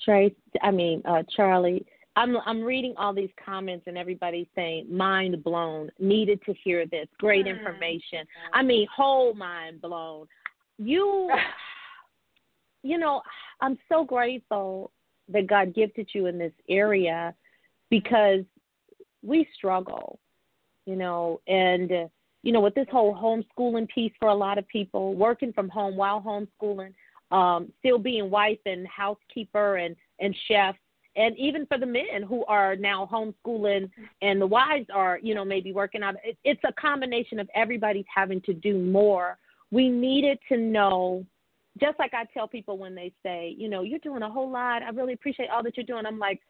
Trace, 0.00 0.34
I 0.62 0.70
mean, 0.70 1.02
uh, 1.04 1.22
Charlie, 1.24 1.86
I'm 2.16 2.36
I'm 2.44 2.62
reading 2.62 2.94
all 2.96 3.14
these 3.14 3.30
comments 3.44 3.84
and 3.86 3.96
everybody's 3.96 4.46
saying 4.54 4.86
mind 4.94 5.42
blown, 5.42 5.90
needed 5.98 6.40
to 6.46 6.54
hear 6.54 6.86
this, 6.86 7.08
great 7.18 7.46
Mm. 7.46 7.58
information. 7.58 8.26
I 8.52 8.62
mean, 8.62 8.86
whole 8.94 9.34
mind 9.34 9.80
blown. 9.80 10.26
You, 10.78 11.30
you 12.82 12.98
know, 12.98 13.22
I'm 13.60 13.78
so 13.88 14.04
grateful 14.04 14.90
that 15.28 15.46
God 15.46 15.74
gifted 15.74 16.08
you 16.12 16.26
in 16.26 16.36
this 16.38 16.52
area 16.68 17.34
because 17.88 18.44
we 19.22 19.46
struggle, 19.54 20.18
you 20.86 20.96
know, 20.96 21.40
and 21.46 22.10
you 22.42 22.50
know, 22.52 22.60
with 22.60 22.74
this 22.74 22.88
whole 22.90 23.14
homeschooling 23.14 23.88
piece 23.88 24.12
for 24.18 24.28
a 24.28 24.34
lot 24.34 24.58
of 24.58 24.66
people, 24.66 25.14
working 25.14 25.52
from 25.52 25.68
home 25.68 25.94
while 25.96 26.20
homeschooling, 26.20 26.92
um, 27.30 27.72
still 27.78 27.98
being 27.98 28.30
wife 28.30 28.58
and 28.66 28.86
housekeeper 28.88 29.76
and 29.76 29.94
and 30.18 30.36
chef, 30.48 30.74
and 31.16 31.36
even 31.38 31.66
for 31.66 31.78
the 31.78 31.86
men 31.86 32.22
who 32.26 32.44
are 32.46 32.74
now 32.76 33.08
homeschooling 33.10 33.90
and 34.22 34.40
the 34.40 34.46
wives 34.46 34.86
are, 34.92 35.18
you 35.22 35.34
know, 35.34 35.44
maybe 35.44 35.72
working 35.72 36.02
out. 36.02 36.14
It, 36.24 36.38
it's 36.44 36.60
a 36.64 36.72
combination 36.80 37.38
of 37.38 37.48
everybody's 37.54 38.06
having 38.14 38.40
to 38.42 38.54
do 38.54 38.78
more. 38.78 39.36
We 39.70 39.88
needed 39.88 40.38
to 40.48 40.56
know, 40.56 41.26
just 41.80 41.98
like 41.98 42.14
I 42.14 42.24
tell 42.32 42.48
people 42.48 42.78
when 42.78 42.94
they 42.94 43.12
say, 43.22 43.54
you 43.58 43.68
know, 43.68 43.82
you're 43.82 43.98
doing 43.98 44.22
a 44.22 44.30
whole 44.30 44.50
lot. 44.50 44.82
I 44.82 44.90
really 44.90 45.12
appreciate 45.12 45.50
all 45.50 45.62
that 45.64 45.76
you're 45.76 45.86
doing. 45.86 46.06
I'm 46.06 46.18
like, 46.18 46.40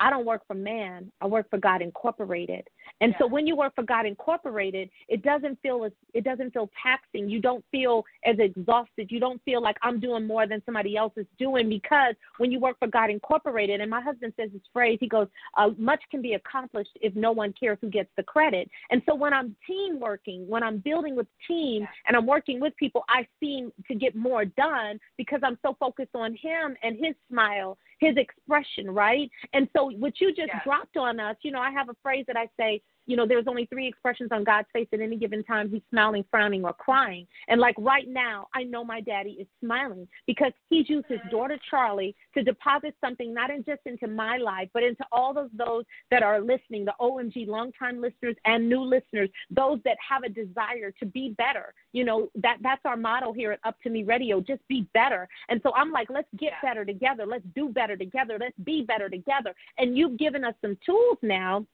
I 0.00 0.10
don't 0.10 0.26
work 0.26 0.42
for 0.46 0.54
man. 0.54 1.10
I 1.20 1.26
work 1.26 1.48
for 1.50 1.58
God 1.58 1.82
Incorporated. 1.82 2.66
And 3.00 3.14
so 3.18 3.26
when 3.26 3.46
you 3.46 3.56
work 3.56 3.74
for 3.74 3.84
God 3.84 4.06
Incorporated, 4.06 4.90
it 5.08 5.22
doesn't 5.22 5.58
feel 5.62 5.84
as 5.84 5.92
it 6.12 6.24
doesn't 6.24 6.52
feel 6.52 6.70
taxing. 6.82 7.28
You 7.28 7.40
don't 7.40 7.64
feel 7.70 8.04
as 8.24 8.36
exhausted. 8.38 9.10
You 9.10 9.20
don't 9.20 9.42
feel 9.44 9.62
like 9.62 9.76
I'm 9.82 10.00
doing 10.00 10.26
more 10.26 10.46
than 10.46 10.62
somebody 10.64 10.96
else 10.96 11.12
is 11.16 11.26
doing 11.38 11.68
because 11.68 12.14
when 12.38 12.50
you 12.50 12.58
work 12.58 12.78
for 12.78 12.88
God 12.88 13.10
Incorporated, 13.10 13.80
and 13.80 13.90
my 13.90 14.00
husband 14.00 14.32
says 14.36 14.50
this 14.52 14.62
phrase, 14.72 14.98
he 15.00 15.08
goes, 15.08 15.28
uh, 15.56 15.70
"Much 15.78 16.02
can 16.10 16.22
be 16.22 16.34
accomplished 16.34 16.96
if 17.00 17.14
no 17.14 17.32
one 17.32 17.52
cares 17.52 17.78
who 17.80 17.88
gets 17.88 18.10
the 18.16 18.22
credit." 18.22 18.68
And 18.90 19.02
so 19.06 19.14
when 19.14 19.32
I'm 19.32 19.56
team 19.66 20.00
working, 20.00 20.48
when 20.48 20.62
I'm 20.62 20.78
building 20.78 21.16
with 21.16 21.26
team, 21.46 21.86
and 22.06 22.16
I'm 22.16 22.26
working 22.26 22.60
with 22.60 22.76
people, 22.76 23.04
I 23.08 23.26
seem 23.40 23.72
to 23.88 23.94
get 23.94 24.14
more 24.14 24.44
done 24.44 24.98
because 25.16 25.40
I'm 25.42 25.58
so 25.62 25.76
focused 25.78 26.14
on 26.14 26.34
him 26.34 26.76
and 26.82 26.96
his 26.96 27.14
smile, 27.30 27.78
his 28.00 28.16
expression, 28.16 28.90
right? 28.90 29.30
And 29.52 29.68
so 29.74 29.90
what 29.92 30.20
you 30.20 30.28
just 30.34 30.48
Yeah. 30.48 30.60
dropped 30.64 30.96
on 30.96 31.20
us, 31.20 31.36
you 31.42 31.50
know, 31.50 31.60
I 31.60 31.70
have 31.70 31.88
a 31.88 31.94
phrase 32.02 32.24
that 32.26 32.36
I 32.36 32.48
say, 32.58 32.82
you 33.06 33.16
know, 33.16 33.26
there's 33.26 33.46
only 33.46 33.66
three 33.66 33.86
expressions 33.86 34.30
on 34.32 34.44
God's 34.44 34.68
face 34.72 34.88
at 34.92 35.00
any 35.00 35.16
given 35.16 35.44
time. 35.44 35.70
He's 35.70 35.82
smiling, 35.90 36.24
frowning, 36.30 36.64
or 36.64 36.72
crying. 36.72 37.26
And 37.48 37.60
like 37.60 37.74
right 37.78 38.08
now, 38.08 38.48
I 38.54 38.62
know 38.62 38.84
my 38.84 39.00
daddy 39.00 39.32
is 39.32 39.46
smiling 39.60 40.08
because 40.26 40.52
he's 40.70 40.88
used 40.88 41.06
his 41.08 41.20
daughter 41.30 41.58
Charlie 41.70 42.14
to 42.34 42.42
deposit 42.42 42.94
something 43.00 43.34
not 43.34 43.50
in 43.50 43.64
just 43.64 43.80
into 43.86 44.06
my 44.06 44.38
life, 44.38 44.68
but 44.72 44.82
into 44.82 45.04
all 45.12 45.36
of 45.38 45.50
those 45.56 45.84
that 46.10 46.22
are 46.22 46.40
listening, 46.40 46.84
the 46.84 46.94
OMG 47.00 47.46
longtime 47.46 48.00
listeners 48.00 48.36
and 48.44 48.68
new 48.68 48.82
listeners, 48.82 49.28
those 49.50 49.78
that 49.84 49.96
have 50.06 50.22
a 50.22 50.28
desire 50.28 50.90
to 50.98 51.06
be 51.06 51.34
better. 51.36 51.74
You 51.92 52.04
know, 52.04 52.28
that 52.36 52.58
that's 52.62 52.82
our 52.84 52.96
motto 52.96 53.32
here 53.32 53.52
at 53.52 53.62
Up2Me 53.62 54.06
Radio, 54.06 54.40
just 54.40 54.66
be 54.68 54.86
better. 54.94 55.28
And 55.48 55.60
so 55.62 55.72
I'm 55.74 55.92
like, 55.92 56.08
let's 56.10 56.28
get 56.38 56.52
better 56.62 56.84
together. 56.84 57.26
Let's 57.26 57.44
do 57.54 57.68
better 57.68 57.96
together. 57.96 58.38
Let's 58.40 58.58
be 58.64 58.82
better 58.82 59.08
together. 59.08 59.54
And 59.78 59.96
you've 59.96 60.18
given 60.18 60.44
us 60.44 60.54
some 60.62 60.78
tools 60.84 61.18
now 61.22 61.66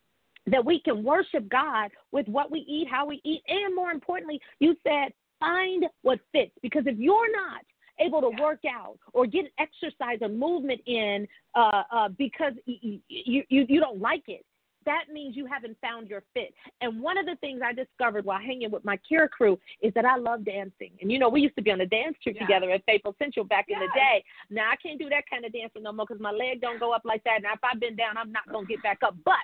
that 0.50 0.64
we 0.64 0.80
can 0.80 1.02
worship 1.02 1.48
God 1.48 1.90
with 2.12 2.26
what 2.28 2.50
we 2.50 2.60
eat, 2.60 2.88
how 2.90 3.06
we 3.06 3.20
eat, 3.24 3.42
and 3.48 3.74
more 3.74 3.90
importantly, 3.90 4.40
you 4.58 4.76
said 4.82 5.12
find 5.38 5.86
what 6.02 6.20
fits. 6.32 6.52
Because 6.62 6.84
if 6.86 6.98
you're 6.98 7.32
not 7.32 7.62
able 7.98 8.20
to 8.20 8.30
work 8.40 8.60
out 8.70 8.98
or 9.12 9.26
get 9.26 9.46
exercise 9.58 10.18
or 10.20 10.28
movement 10.28 10.80
in 10.86 11.26
uh, 11.54 11.82
uh, 11.92 12.08
because 12.08 12.52
you, 12.66 13.00
you 13.08 13.44
you 13.48 13.80
don't 13.80 14.00
like 14.00 14.24
it, 14.28 14.44
that 14.86 15.04
means 15.12 15.36
you 15.36 15.46
haven't 15.46 15.76
found 15.80 16.08
your 16.08 16.22
fit. 16.32 16.54
And 16.80 17.02
one 17.02 17.18
of 17.18 17.26
the 17.26 17.36
things 17.36 17.60
I 17.64 17.72
discovered 17.72 18.24
while 18.24 18.40
hanging 18.40 18.70
with 18.70 18.84
my 18.84 18.98
care 19.08 19.28
crew 19.28 19.58
is 19.82 19.92
that 19.94 20.04
I 20.04 20.16
love 20.16 20.44
dancing. 20.44 20.92
And 21.00 21.12
you 21.12 21.18
know, 21.18 21.28
we 21.28 21.40
used 21.42 21.56
to 21.56 21.62
be 21.62 21.70
on 21.70 21.80
a 21.80 21.86
dance 21.86 22.16
troupe 22.22 22.36
Yeah. 22.36 22.46
together 22.46 22.70
at 22.70 22.84
Faithful 22.86 23.14
Central 23.18 23.44
back 23.44 23.66
in 23.68 23.78
the 23.78 23.88
day. 23.94 24.24
Now 24.48 24.70
I 24.70 24.76
can't 24.76 24.98
do 24.98 25.08
that 25.10 25.24
kind 25.28 25.44
of 25.44 25.52
dancing 25.52 25.82
no 25.82 25.92
more 25.92 26.06
because 26.06 26.20
my 26.20 26.30
leg 26.30 26.60
don't 26.60 26.80
go 26.80 26.92
up 26.92 27.02
like 27.04 27.22
that. 27.24 27.42
Now 27.42 27.52
if 27.54 27.60
I've 27.62 27.80
been 27.80 27.96
down, 27.96 28.16
I'm 28.16 28.32
not 28.32 28.50
gonna 28.50 28.66
get 28.66 28.82
back 28.82 28.98
up. 29.02 29.14
But 29.24 29.34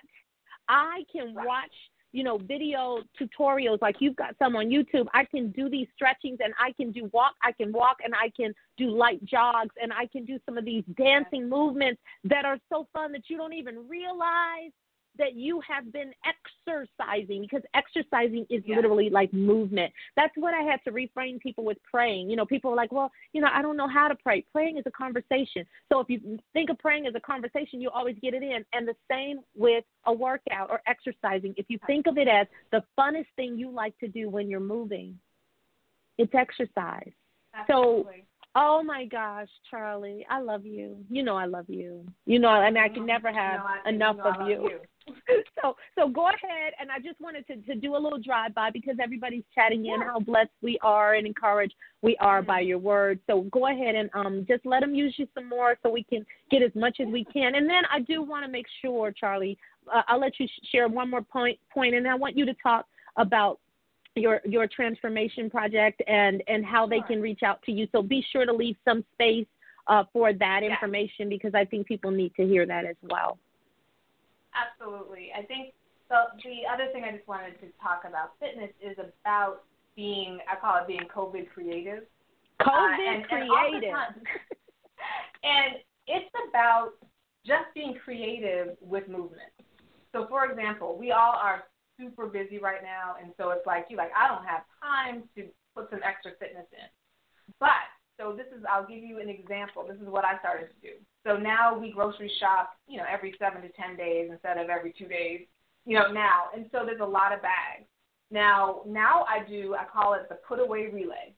I 0.69 1.05
can 1.13 1.35
watch, 1.35 1.73
you 2.13 2.25
know, 2.25 2.39
video 2.39 3.03
tutorials 3.21 3.81
like 3.83 3.97
you've 4.01 4.17
got 4.17 4.35
some 4.39 4.57
on 4.57 4.67
YouTube. 4.67 5.07
I 5.13 5.25
can 5.25 5.51
do 5.53 5.69
these 5.69 5.87
stretchings 5.95 6.39
and 6.43 6.55
I 6.59 6.73
can 6.73 6.93
do 6.93 7.11
walk, 7.13 7.35
I 7.43 7.53
can 7.53 7.73
walk 7.73 7.99
and 8.05 8.15
I 8.15 8.31
can 8.37 8.55
do 8.77 8.91
light 8.91 9.25
jogs 9.25 9.75
and 9.81 9.93
I 9.93 10.07
can 10.07 10.25
do 10.25 10.39
some 10.47 10.57
of 10.59 10.65
these 10.65 10.85
dancing 10.97 11.49
movements 11.49 12.01
that 12.25 12.45
are 12.45 12.59
so 12.69 12.87
fun 12.93 13.13
that 13.13 13.29
you 13.29 13.37
don't 13.37 13.55
even 13.55 13.87
realize 13.89 14.73
that 15.19 15.35
you 15.35 15.61
have 15.61 15.93
been 15.93 16.13
exercising 16.25 17.43
because 17.43 17.63
exercising 17.75 18.47
is 18.51 18.65
Yeah. 18.67 18.77
literally 18.77 19.11
like 19.11 19.33
movement. 19.33 19.93
That's 20.17 20.37
what 20.37 20.55
I 20.55 20.63
had 20.63 20.83
to 20.85 20.93
reframe 20.93 21.41
people 21.41 21.65
with 21.65 21.83
praying. 21.83 22.29
You 22.31 22.37
know, 22.37 22.47
people 22.47 22.71
are 22.71 22.77
like, 22.77 22.93
well, 22.93 23.11
you 23.33 23.41
know, 23.41 23.49
I 23.51 23.63
don't 23.63 23.77
know 23.77 23.89
how 23.89 24.09
to 24.09 24.15
pray. 24.15 24.43
Praying 24.53 24.79
is 24.79 24.85
a 24.87 24.91
conversation. 24.91 25.67
So 25.91 26.01
if 26.01 26.11
you 26.11 26.39
think 26.53 26.71
of 26.71 26.79
praying 26.79 27.07
as 27.07 27.15
a 27.15 27.21
conversation, 27.21 27.81
you 27.81 27.91
always 27.91 28.17
get 28.21 28.35
it 28.35 28.43
in. 28.43 28.65
And 28.73 28.87
the 28.87 28.97
same 29.11 29.41
with 29.55 29.85
a 30.05 30.13
workout 30.13 30.71
or 30.71 30.81
exercising. 30.87 31.55
If 31.57 31.67
you 31.69 31.79
think 31.87 32.07
of 32.07 32.19
it 32.19 32.29
as 32.29 32.47
the 32.71 32.85
funnest 32.99 33.29
thing 33.37 33.59
you 33.59 33.71
like 33.71 33.97
to 33.99 34.09
do 34.09 34.29
when 34.29 34.49
you're 34.49 34.61
moving, 34.61 35.19
it's 36.19 36.35
exercise. 36.35 37.13
Absolutely. 37.55 38.26
Oh 38.59 38.83
my 38.83 39.05
gosh, 39.05 39.49
Charlie, 39.71 40.27
I 40.31 40.41
love 40.41 40.65
you. 40.65 40.97
You 41.11 41.23
know 41.23 41.37
I 41.37 41.45
love 41.45 41.67
you. 41.69 42.07
You 42.25 42.39
know, 42.39 42.49
I 42.49 42.71
mean, 42.71 42.83
I 42.83 42.89
can 42.89 43.05
never 43.05 43.31
have 43.31 43.61
You 43.61 43.67
I- 43.85 43.89
enough 43.91 44.17
you 44.17 44.23
know 44.23 44.31
of 44.31 44.39
love 44.41 44.49
you. 44.49 44.81
so 45.63 45.77
so 45.97 46.09
go 46.09 46.27
ahead 46.29 46.73
and 46.81 46.91
I 46.91 46.99
just 46.99 47.21
wanted 47.21 47.47
to, 47.49 47.57
to 47.59 47.75
do 47.77 47.95
a 47.95 47.99
little 47.99 48.19
drive 48.19 48.55
by 48.55 48.71
because 48.71 48.97
everybody's 49.01 49.45
chatting 49.55 49.85
in 49.87 50.01
Yeah. 50.01 50.05
how 50.07 50.19
blessed 50.21 50.51
we 50.63 50.79
are 50.83 51.15
and 51.15 51.27
encouraged 51.27 51.75
we 52.03 52.17
are 52.17 52.41
by 52.43 52.63
Mhm. 52.63 52.69
your 52.69 52.79
word. 52.79 53.21
So 53.29 53.43
go 53.53 53.67
ahead 53.69 53.95
and 53.95 54.09
um 54.15 54.47
just 54.49 54.65
let 54.65 54.81
them 54.81 54.95
use 54.95 55.15
you 55.19 55.29
some 55.35 55.49
more 55.49 55.77
so 55.83 55.91
we 55.91 56.03
can 56.03 56.25
get 56.51 56.63
as 56.63 56.75
much 56.75 56.99
as 56.99 57.09
we 57.09 57.25
can. 57.25 57.55
And 57.57 57.69
then 57.69 57.83
I 57.93 58.01
do 58.01 58.23
want 58.23 58.47
to 58.47 58.51
make 58.51 58.67
sure, 58.81 59.13
Charlie, 59.13 59.57
uh, 59.93 60.03
I'll 60.09 60.19
let 60.19 60.41
you 60.41 60.49
sh- 60.49 60.69
share 60.73 60.89
one 60.89 61.11
more 61.11 61.23
point 61.23 61.59
point, 61.73 61.95
and 61.95 62.09
I 62.09 62.15
want 62.15 62.37
you 62.39 62.47
to 62.47 62.55
talk 62.55 62.87
about 63.17 63.61
your 64.17 64.41
your 64.45 64.67
transformation 64.67 65.49
project 65.51 66.03
and 66.09 66.43
and 66.49 66.65
how 66.65 66.87
they 66.87 67.01
can 67.03 67.21
reach 67.21 67.43
out 67.43 67.63
to 67.65 67.73
you. 67.73 67.87
So 67.93 68.03
be 68.03 68.25
sure 68.33 68.47
to 68.47 68.53
leave 68.53 68.77
some 68.85 69.05
space 69.15 69.47
uh, 69.87 70.05
for 70.13 70.33
that 70.33 70.61
Yeah. 70.63 70.71
information 70.73 71.29
because 71.29 71.55
I 71.55 71.65
think 71.65 71.87
people 71.87 72.11
need 72.11 72.35
to 72.37 72.45
hear 72.47 72.67
that 72.67 72.85
as 72.87 72.97
well. 73.03 73.39
Absolutely. 74.55 75.31
I 75.37 75.43
think 75.43 75.75
the 76.09 76.25
the 76.43 76.63
other 76.73 76.91
thing 76.93 77.05
I 77.05 77.13
just 77.15 77.29
wanted 77.29 77.61
to 77.61 77.67
talk 77.83 78.03
about 78.09 78.33
fitness 78.41 78.71
is 78.81 78.97
about 78.99 79.65
being 79.95 80.39
I 80.51 80.57
call 80.57 80.77
it 80.81 80.87
being 80.87 81.07
COVID 81.15 81.49
creative. 81.51 82.05
COVID 82.61 82.99
Uh, 82.99 83.03
and, 83.03 83.17
and 83.17 83.29
creative. 83.29 83.95
oftentimes- 83.95 84.27
and 85.45 85.77
it's 86.07 86.35
about 86.49 86.93
just 87.45 87.67
being 87.75 87.95
creative 88.03 88.77
with 88.81 89.07
movement. 89.09 89.53
So, 90.13 90.27
for 90.29 90.47
example, 90.51 90.97
we 90.99 91.13
all 91.13 91.35
are 91.35 91.65
super 91.99 92.27
busy 92.27 92.59
right 92.59 92.83
now, 92.83 93.17
and 93.23 93.33
so 93.37 93.51
it's 93.51 93.67
like 93.67 93.87
you 93.89 93.97
like 93.97 94.13
I 94.17 94.29
don't 94.29 94.45
have 94.45 94.63
time 94.83 95.25
to 95.37 95.49
put 95.75 95.91
some 95.91 96.01
extra 96.05 96.33
fitness 96.39 96.67
in. 96.73 96.89
But 97.61 97.87
So 98.19 98.33
this 98.33 98.47
is 98.57 98.65
I'll 98.71 98.87
give 98.87 99.05
you 99.05 99.21
an 99.21 99.29
example. 99.29 99.85
This 99.87 100.01
is 100.01 100.09
what 100.09 100.25
I 100.25 100.39
started 100.39 100.69
to 100.69 100.79
do. 100.81 100.95
So 101.27 101.37
now 101.37 101.79
we 101.79 101.93
grocery 101.93 102.31
shop, 102.41 102.73
you 102.89 102.97
know, 102.99 103.05
every 103.11 103.35
seven 103.39 103.61
to 103.63 103.69
ten 103.71 103.97
days 103.97 104.31
instead 104.31 104.57
of 104.59 104.71
every 104.71 104.95
two 104.97 105.07
days, 105.07 105.41
you 105.85 105.99
know, 105.99 106.11
now. 106.13 106.49
And 106.55 106.67
so 106.73 106.85
there's 106.85 107.01
a 107.01 107.05
lot 107.05 107.33
of 107.33 107.43
bags. 107.43 107.85
Now 108.31 108.83
now 108.87 109.25
I 109.29 109.47
do 109.47 109.75
I 109.75 109.85
call 109.85 110.15
it 110.15 110.29
the 110.29 110.37
put 110.49 110.61
away 110.61 110.89
relay. 110.93 111.35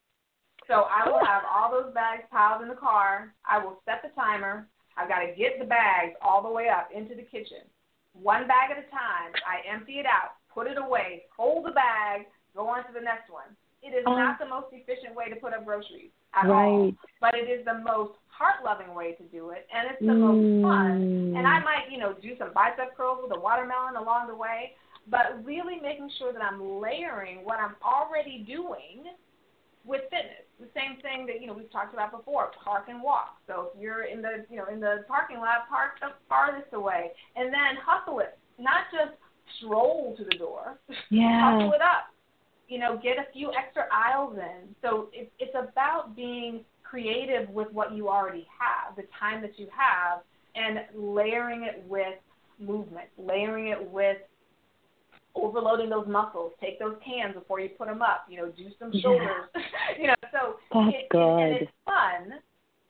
So 0.69 0.87
I 0.87 1.09
will 1.09 1.25
have 1.25 1.43
all 1.51 1.71
those 1.71 1.93
bags 1.95 2.23
piled 2.31 2.63
in 2.63 2.69
the 2.69 2.75
car. 2.75 3.35
I 3.49 3.59
will 3.59 3.81
set 3.85 4.03
the 4.03 4.15
timer. 4.15 4.69
I've 4.97 5.09
got 5.09 5.21
to 5.21 5.35
get 5.35 5.59
the 5.59 5.65
bags 5.65 6.15
all 6.21 6.43
the 6.43 6.51
way 6.51 6.69
up 6.69 6.91
into 6.95 7.15
the 7.15 7.23
kitchen. 7.23 7.65
One 8.13 8.47
bag 8.47 8.71
at 8.71 8.79
a 8.79 8.89
time. 8.91 9.33
I 9.47 9.63
empty 9.73 9.99
it 9.99 10.07
out, 10.07 10.38
put 10.59 10.67
it 10.67 10.79
away, 10.79 11.23
hold 11.37 11.65
the 11.65 11.71
bag, 11.71 12.27
go 12.57 12.67
on 12.67 12.83
to 12.83 12.93
the 12.93 13.01
next 13.01 13.31
one. 13.31 13.55
It 13.79 13.95
is 13.95 14.03
um, 14.07 14.19
not 14.19 14.43
the 14.43 14.51
most 14.51 14.75
efficient 14.75 15.15
way 15.15 15.31
to 15.31 15.37
put 15.37 15.55
up 15.55 15.65
groceries 15.65 16.11
at 16.35 16.51
right. 16.51 16.67
all, 16.67 16.91
but 17.21 17.39
it 17.39 17.47
is 17.47 17.65
the 17.65 17.79
most 17.79 18.19
heart-loving 18.27 18.93
way 18.93 19.15
to 19.15 19.25
do 19.31 19.51
it, 19.51 19.71
and 19.71 19.87
it's 19.87 20.03
the 20.03 20.19
mm. 20.19 20.27
most 20.27 20.43
fun. 20.67 21.39
And 21.39 21.47
I 21.47 21.63
might, 21.63 21.87
you 21.91 21.99
know, 21.99 22.15
do 22.19 22.35
some 22.39 22.51
bicep 22.51 22.99
curls 22.99 23.23
with 23.23 23.31
a 23.39 23.39
watermelon 23.39 23.95
along 23.95 24.27
the 24.27 24.35
way, 24.35 24.75
but 25.07 25.39
really 25.47 25.79
making 25.79 26.11
sure 26.19 26.33
that 26.33 26.43
I'm 26.43 26.83
layering 26.83 27.47
what 27.47 27.63
I'm 27.63 27.79
already 27.87 28.43
doing 28.43 29.15
with 29.87 30.03
fitness. 30.11 30.43
The 30.59 30.67
same 30.75 30.99
thing 31.01 31.25
that 31.31 31.41
you 31.41 31.47
know 31.47 31.55
we've 31.55 31.71
talked 31.71 31.95
about 31.95 32.11
before: 32.11 32.51
park 32.59 32.91
and 32.91 33.01
walk. 33.01 33.39
So 33.47 33.71
if 33.71 33.81
you're 33.81 34.11
in 34.11 34.21
the 34.21 34.43
you 34.51 34.59
know 34.59 34.67
in 34.67 34.83
the 34.83 35.07
parking 35.07 35.39
lot, 35.39 35.71
park 35.71 36.03
the 36.03 36.19
farthest 36.29 36.75
away, 36.75 37.15
and 37.39 37.55
then 37.55 37.79
hustle 37.79 38.19
it. 38.19 38.37
Not 38.59 38.91
just 38.91 39.15
stroll 39.57 40.15
to 40.17 40.25
the 40.25 40.37
door. 40.37 40.79
Yeah. 41.11 41.53
hustle 41.53 41.73
it 41.73 41.83
up 41.83 42.09
you 42.69 42.79
know, 42.79 43.01
get 43.03 43.17
a 43.19 43.33
few 43.33 43.51
extra 43.59 43.85
aisles 43.91 44.37
in. 44.37 44.75
So 44.83 45.09
it, 45.13 45.33
it's 45.39 45.55
about 45.55 46.15
being 46.15 46.65
creative 46.83 47.49
with 47.51 47.73
what 47.73 47.93
you 47.93 48.09
already 48.09 48.47
have, 48.61 48.95
the 48.95 49.05
time 49.19 49.43
that 49.43 49.59
you 49.59 49.67
have, 49.77 50.21
and 50.55 50.81
layering 50.95 51.65
it 51.65 51.83
with 51.89 52.19
movement, 52.59 53.09
layering 53.17 53.69
it 53.69 53.91
with 53.91 54.19
overloading 55.35 55.89
those 55.89 56.07
muscles. 56.07 56.53
Take 56.61 56.79
those 56.79 56.97
cans 57.05 57.35
before 57.35 57.61
you 57.61 57.71
put 57.71 57.89
them 57.89 58.03
up. 58.03 58.27
You 58.29 58.39
know, 58.39 58.53
do 58.57 58.67
some 58.79 58.93
shoulders. 59.01 59.29
Yeah. 59.55 59.63
you 59.99 60.07
know, 60.09 60.15
so 60.31 60.57
That's 60.73 60.97
it, 60.97 61.09
good. 61.11 61.39
It, 61.39 61.43
and 61.43 61.63
it's 61.63 61.71
fun 61.85 62.39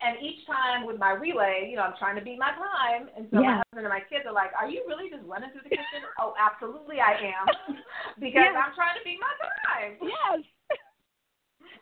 and 0.00 0.16
each 0.22 0.46
time 0.46 0.86
with 0.86 0.98
my 0.98 1.10
relay, 1.10 1.66
you 1.70 1.76
know, 1.76 1.82
I'm 1.82 1.98
trying 1.98 2.14
to 2.16 2.22
beat 2.22 2.38
my 2.38 2.54
time. 2.54 3.10
And 3.16 3.26
so 3.32 3.42
yeah. 3.42 3.50
my 3.50 3.62
husband 3.66 3.86
and 3.86 3.94
my 3.94 4.04
kids 4.06 4.24
are 4.26 4.32
like, 4.32 4.50
Are 4.54 4.70
you 4.70 4.84
really 4.86 5.10
just 5.10 5.26
running 5.26 5.50
through 5.50 5.66
the 5.66 5.74
kitchen? 5.74 6.06
oh, 6.20 6.34
absolutely 6.38 7.00
I 7.00 7.34
am. 7.34 7.46
because 8.22 8.46
yes. 8.46 8.54
I'm 8.54 8.74
trying 8.78 8.94
to 8.94 9.04
beat 9.04 9.18
my 9.18 9.34
time. 9.42 9.98
Yes. 9.98 10.46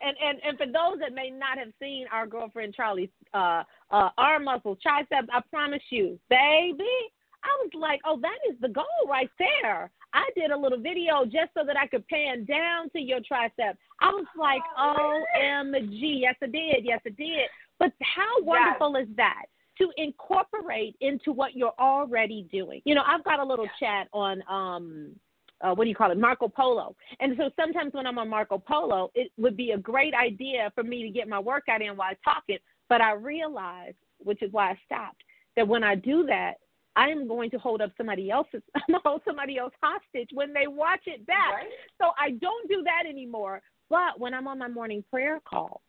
and 0.01 0.15
and 0.17 0.37
and 0.41 0.57
for 0.57 0.65
those 0.65 0.97
that 0.99 1.13
may 1.13 1.29
not 1.29 1.57
have 1.57 1.69
seen 1.79 2.05
our 2.11 2.25
girlfriend 2.25 2.73
Charlie's 2.73 3.13
uh 3.33 3.63
uh 3.91 4.09
arm 4.17 4.45
muscles, 4.45 4.79
triceps, 4.81 5.29
I 5.31 5.41
promise 5.53 5.85
you, 5.91 6.17
baby, 6.29 6.97
I 7.45 7.53
was 7.61 7.71
like, 7.77 8.01
Oh, 8.01 8.17
that 8.21 8.39
is 8.49 8.57
the 8.61 8.69
goal 8.69 9.05
right 9.07 9.29
there. 9.37 9.91
I 10.13 10.25
did 10.35 10.49
a 10.49 10.57
little 10.57 10.79
video 10.79 11.25
just 11.25 11.53
so 11.53 11.63
that 11.67 11.77
I 11.77 11.85
could 11.85 12.07
pan 12.07 12.45
down 12.45 12.89
to 12.91 12.99
your 12.99 13.19
tricep. 13.19 13.77
I 13.99 14.09
was 14.09 14.25
like, 14.39 14.61
oh, 14.77 15.21
OMG. 15.37 16.21
Yes, 16.21 16.35
I 16.41 16.47
did. 16.47 16.85
Yes, 16.85 17.01
I 17.05 17.09
did. 17.09 17.49
But 17.79 17.91
how 18.01 18.41
wonderful 18.41 18.93
yes. 18.97 19.07
is 19.07 19.15
that? 19.17 19.45
To 19.79 19.89
incorporate 19.97 20.95
into 21.01 21.31
what 21.31 21.55
you're 21.55 21.75
already 21.79 22.47
doing. 22.51 22.81
You 22.85 22.95
know, 22.95 23.03
I've 23.05 23.23
got 23.23 23.39
a 23.39 23.45
little 23.45 23.67
chat 23.79 24.07
on 24.11 24.41
um 24.49 25.15
uh, 25.61 25.73
what 25.73 25.85
do 25.85 25.89
you 25.89 25.95
call 25.95 26.11
it, 26.11 26.19
Marco 26.19 26.47
Polo. 26.47 26.95
And 27.19 27.35
so 27.37 27.49
sometimes 27.55 27.93
when 27.93 28.05
I'm 28.05 28.19
on 28.19 28.29
Marco 28.29 28.57
Polo, 28.59 29.11
it 29.15 29.31
would 29.37 29.57
be 29.57 29.71
a 29.71 29.77
great 29.77 30.13
idea 30.13 30.71
for 30.75 30.83
me 30.83 31.03
to 31.03 31.09
get 31.09 31.27
my 31.27 31.39
workout 31.39 31.81
in 31.81 31.97
while 31.97 32.13
talking. 32.23 32.59
But 32.89 33.01
I 33.01 33.13
realized, 33.13 33.97
which 34.19 34.41
is 34.43 34.51
why 34.51 34.71
I 34.71 34.79
stopped, 34.85 35.23
that 35.55 35.67
when 35.67 35.83
I 35.83 35.95
do 35.95 36.25
that, 36.27 36.55
I 36.95 37.09
am 37.09 37.27
going 37.27 37.51
to 37.51 37.59
hold 37.59 37.81
up 37.81 37.91
somebody 37.97 38.31
else's, 38.31 38.61
I'm 38.75 38.81
going 38.87 39.01
to 39.01 39.07
hold 39.07 39.21
somebody 39.25 39.57
else 39.57 39.73
hostage 39.81 40.29
when 40.33 40.53
they 40.53 40.67
watch 40.67 41.01
it 41.05 41.25
back. 41.25 41.53
Right. 41.53 41.67
So 41.99 42.11
I 42.19 42.31
don't 42.31 42.69
do 42.69 42.83
that 42.83 43.03
anymore. 43.09 43.61
But 43.89 44.19
when 44.19 44.33
I'm 44.33 44.47
on 44.47 44.59
my 44.59 44.67
morning 44.67 45.03
prayer 45.09 45.39
call, 45.47 45.81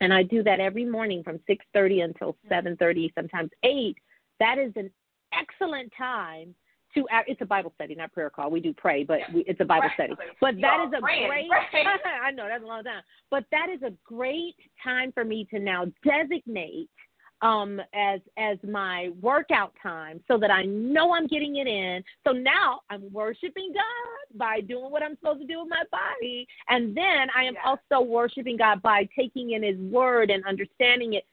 and 0.00 0.12
I 0.12 0.22
do 0.22 0.42
that 0.42 0.60
every 0.60 0.84
morning 0.84 1.22
from 1.22 1.38
6:30 1.48 2.04
until 2.04 2.36
7:30, 2.48 3.12
sometimes 3.14 3.50
8. 3.62 3.96
That 4.40 4.58
is 4.58 4.72
an 4.76 4.90
excellent 5.32 5.92
time 5.96 6.54
to. 6.94 7.06
It's 7.26 7.40
a 7.40 7.46
Bible 7.46 7.72
study, 7.74 7.94
not 7.94 8.12
prayer 8.12 8.30
call. 8.30 8.50
We 8.50 8.60
do 8.60 8.72
pray, 8.72 9.04
but 9.04 9.20
we, 9.32 9.42
it's 9.42 9.60
a 9.60 9.64
Bible 9.64 9.88
right. 9.88 9.94
study. 9.94 10.14
But 10.40 10.54
that 10.60 10.86
is 10.86 10.92
a 10.96 11.00
praying, 11.00 11.28
great. 11.28 11.48
Praying. 11.70 11.86
I 12.22 12.30
know 12.30 12.46
that's 12.48 12.64
a 12.64 12.66
long 12.66 12.84
time, 12.84 13.02
but 13.30 13.44
that 13.50 13.68
is 13.68 13.82
a 13.82 13.92
great 14.04 14.56
time 14.82 15.12
for 15.12 15.24
me 15.24 15.46
to 15.50 15.58
now 15.58 15.86
designate 16.04 16.90
um, 17.44 17.78
as 17.92 18.20
as 18.38 18.56
my 18.66 19.10
workout 19.20 19.74
time 19.80 20.20
so 20.26 20.38
that 20.38 20.50
I 20.50 20.64
know 20.64 21.14
I'm 21.14 21.26
getting 21.26 21.56
it 21.56 21.66
in. 21.66 22.02
So 22.26 22.32
now 22.32 22.80
I'm 22.90 23.12
worshiping 23.12 23.72
God 23.74 24.38
by 24.38 24.60
doing 24.62 24.90
what 24.90 25.02
I'm 25.02 25.16
supposed 25.16 25.42
to 25.42 25.46
do 25.46 25.60
with 25.60 25.68
my 25.68 25.82
body, 25.92 26.48
and 26.68 26.96
then 26.96 27.28
I 27.36 27.44
am 27.44 27.54
also 27.64 28.02
worshiping 28.02 28.56
God 28.56 28.82
by 28.82 29.06
taking 29.16 29.52
in 29.52 29.62
His 29.62 29.76
Word 29.78 30.30
and 30.30 30.44
understanding 30.46 31.14
it. 31.14 31.24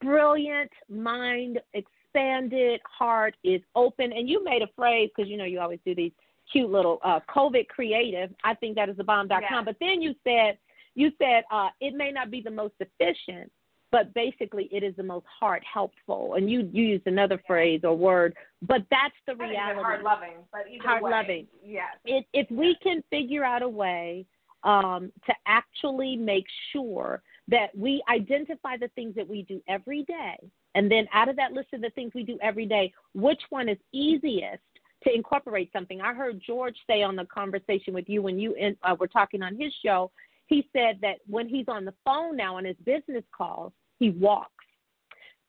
Brilliant 0.00 0.70
mind, 0.88 1.60
expanded 1.74 2.80
heart 2.84 3.36
is 3.44 3.60
open, 3.74 4.12
and 4.12 4.28
you 4.28 4.42
made 4.42 4.62
a 4.62 4.68
phrase 4.74 5.10
because 5.14 5.30
you 5.30 5.36
know 5.36 5.44
you 5.44 5.60
always 5.60 5.80
do 5.84 5.94
these 5.94 6.12
cute 6.50 6.70
little 6.70 6.98
uh, 7.04 7.20
COVID 7.28 7.68
creative. 7.68 8.30
I 8.42 8.54
think 8.54 8.74
that 8.76 8.88
is 8.88 8.96
the 8.96 9.04
bomb.com. 9.04 9.42
Yeah. 9.42 9.62
But 9.62 9.76
then 9.80 10.00
you 10.00 10.14
said 10.24 10.56
you 10.94 11.12
said 11.18 11.44
uh, 11.52 11.68
it 11.80 11.94
may 11.94 12.10
not 12.10 12.30
be 12.30 12.40
the 12.40 12.50
most 12.50 12.74
efficient 12.80 13.52
but 13.90 14.12
basically 14.14 14.68
it 14.70 14.82
is 14.82 14.94
the 14.96 15.02
most 15.02 15.26
heart 15.26 15.62
helpful. 15.70 16.34
And 16.34 16.50
you 16.50 16.68
you 16.72 16.84
used 16.84 17.06
another 17.06 17.40
phrase 17.46 17.80
or 17.84 17.96
word, 17.96 18.34
but 18.62 18.82
that's 18.90 19.14
the 19.26 19.34
reality. 19.34 19.80
Heart 19.80 20.02
loving, 20.02 20.34
but 20.52 20.62
heart 20.82 21.02
loving. 21.02 21.46
Yes. 21.64 21.96
If 22.04 22.24
if 22.32 22.50
we 22.50 22.76
can 22.82 23.02
figure 23.10 23.44
out 23.44 23.62
a 23.62 23.68
way 23.68 24.26
um, 24.64 25.12
to 25.26 25.34
actually 25.46 26.16
make 26.16 26.46
sure 26.72 27.22
that 27.48 27.76
we 27.76 28.02
identify 28.10 28.76
the 28.76 28.88
things 28.88 29.14
that 29.14 29.26
we 29.26 29.42
do 29.42 29.62
every 29.68 30.04
day, 30.04 30.36
and 30.74 30.90
then 30.90 31.06
out 31.12 31.28
of 31.28 31.36
that 31.36 31.52
list 31.52 31.68
of 31.72 31.80
the 31.80 31.90
things 31.90 32.12
we 32.14 32.24
do 32.24 32.38
every 32.42 32.66
day, 32.66 32.92
which 33.14 33.40
one 33.50 33.68
is 33.68 33.78
easiest 33.92 34.62
to 35.04 35.14
incorporate 35.14 35.70
something. 35.72 36.00
I 36.00 36.12
heard 36.12 36.42
George 36.44 36.76
say 36.88 37.02
on 37.02 37.14
the 37.14 37.24
conversation 37.26 37.94
with 37.94 38.08
you 38.08 38.20
when 38.20 38.38
you 38.38 38.54
in, 38.54 38.76
uh, 38.82 38.96
were 38.98 39.06
talking 39.06 39.42
on 39.42 39.56
his 39.56 39.72
show 39.82 40.10
he 40.48 40.66
said 40.72 40.98
that 41.02 41.18
when 41.26 41.46
he's 41.46 41.66
on 41.68 41.84
the 41.84 41.94
phone 42.04 42.36
now 42.36 42.56
on 42.56 42.64
his 42.64 42.76
business 42.84 43.24
calls, 43.36 43.72
he 43.98 44.10
walks. 44.10 44.52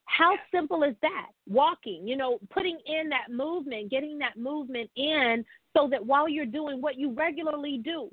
How 0.05 0.35
simple 0.51 0.83
is 0.83 0.95
that? 1.01 1.27
Walking, 1.47 2.07
you 2.07 2.17
know, 2.17 2.39
putting 2.49 2.79
in 2.85 3.09
that 3.09 3.31
movement, 3.31 3.91
getting 3.91 4.17
that 4.19 4.37
movement 4.37 4.89
in 4.95 5.45
so 5.77 5.87
that 5.89 6.03
while 6.03 6.27
you're 6.27 6.45
doing 6.45 6.81
what 6.81 6.97
you 6.97 7.13
regularly 7.13 7.79
do, 7.83 8.09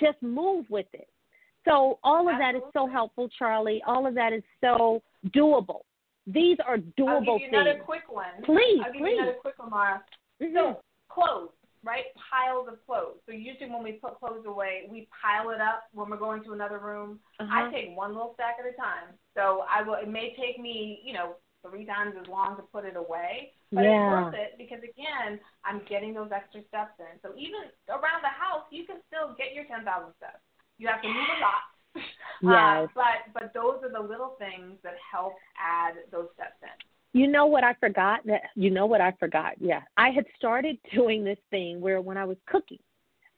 just 0.00 0.20
move 0.22 0.66
with 0.68 0.86
it. 0.92 1.08
So 1.64 1.98
all 2.04 2.28
of 2.28 2.34
Absolutely. 2.34 2.60
that 2.60 2.66
is 2.66 2.72
so 2.72 2.86
helpful, 2.86 3.28
Charlie. 3.38 3.82
All 3.86 4.06
of 4.06 4.14
that 4.14 4.32
is 4.32 4.42
so 4.60 5.02
doable. 5.28 5.80
These 6.26 6.58
are 6.66 6.76
doable 6.76 7.08
I'll 7.08 7.38
give 7.38 7.40
you 7.40 7.48
another 7.48 7.72
things. 7.72 7.84
quick 7.84 8.02
one. 8.08 8.26
Please, 8.44 8.80
I'll 8.84 8.92
give 8.92 9.02
please. 9.02 9.10
you 9.10 9.22
another 9.22 9.38
quick 9.40 9.58
one, 9.58 9.70
Maura. 9.70 10.02
Mm-hmm. 10.42 10.54
So 10.54 10.80
clothes 11.08 11.50
right? 11.88 12.04
Piles 12.20 12.68
of 12.68 12.76
clothes. 12.84 13.16
So 13.24 13.32
usually 13.32 13.72
when 13.72 13.82
we 13.82 13.92
put 13.92 14.20
clothes 14.20 14.44
away, 14.44 14.84
we 14.92 15.08
pile 15.08 15.48
it 15.56 15.60
up 15.64 15.88
when 15.96 16.10
we're 16.12 16.20
going 16.20 16.44
to 16.44 16.52
another 16.52 16.78
room. 16.78 17.18
Uh-huh. 17.40 17.48
I 17.48 17.72
take 17.72 17.96
one 17.96 18.12
little 18.12 18.36
stack 18.36 18.60
at 18.60 18.68
a 18.68 18.76
time. 18.76 19.16
So 19.32 19.64
I 19.64 19.80
will. 19.80 19.96
It 19.96 20.12
may 20.12 20.36
take 20.36 20.60
me, 20.60 21.00
you 21.02 21.14
know, 21.14 21.40
three 21.64 21.88
times 21.88 22.12
as 22.20 22.28
long 22.28 22.56
to 22.56 22.62
put 22.62 22.84
it 22.84 22.94
away, 22.94 23.56
but 23.72 23.82
yeah. 23.82 23.96
it's 23.96 24.12
worth 24.12 24.34
it 24.36 24.52
because 24.60 24.78
again, 24.84 25.40
I'm 25.64 25.80
getting 25.88 26.12
those 26.12 26.30
extra 26.30 26.60
steps 26.68 27.00
in. 27.00 27.18
So 27.24 27.32
even 27.34 27.72
around 27.88 28.20
the 28.20 28.30
house, 28.30 28.68
you 28.70 28.84
can 28.84 29.00
still 29.08 29.34
get 29.40 29.56
your 29.56 29.64
ten 29.64 29.82
thousand 29.88 30.12
steps. 30.20 30.44
You 30.76 30.86
have 30.92 31.00
to 31.02 31.08
move 31.08 31.16
a 31.16 31.40
lot. 31.40 31.64
Yes. 32.38 32.86
Uh, 32.86 32.86
but 32.94 33.18
but 33.34 33.50
those 33.50 33.82
are 33.82 33.90
the 33.90 33.98
little 33.98 34.38
things 34.38 34.78
that 34.84 34.94
help 35.02 35.34
add 35.58 35.98
those 36.12 36.30
steps 36.38 36.54
in. 36.62 36.70
You 37.12 37.26
know 37.26 37.46
what 37.46 37.64
I 37.64 37.74
forgot? 37.74 38.20
That 38.26 38.42
you 38.54 38.70
know 38.70 38.86
what 38.86 39.00
I 39.00 39.12
forgot? 39.18 39.54
Yeah, 39.60 39.82
I 39.96 40.10
had 40.10 40.24
started 40.36 40.78
doing 40.94 41.24
this 41.24 41.38
thing 41.50 41.80
where 41.80 42.00
when 42.00 42.16
I 42.16 42.24
was 42.24 42.36
cooking, 42.46 42.78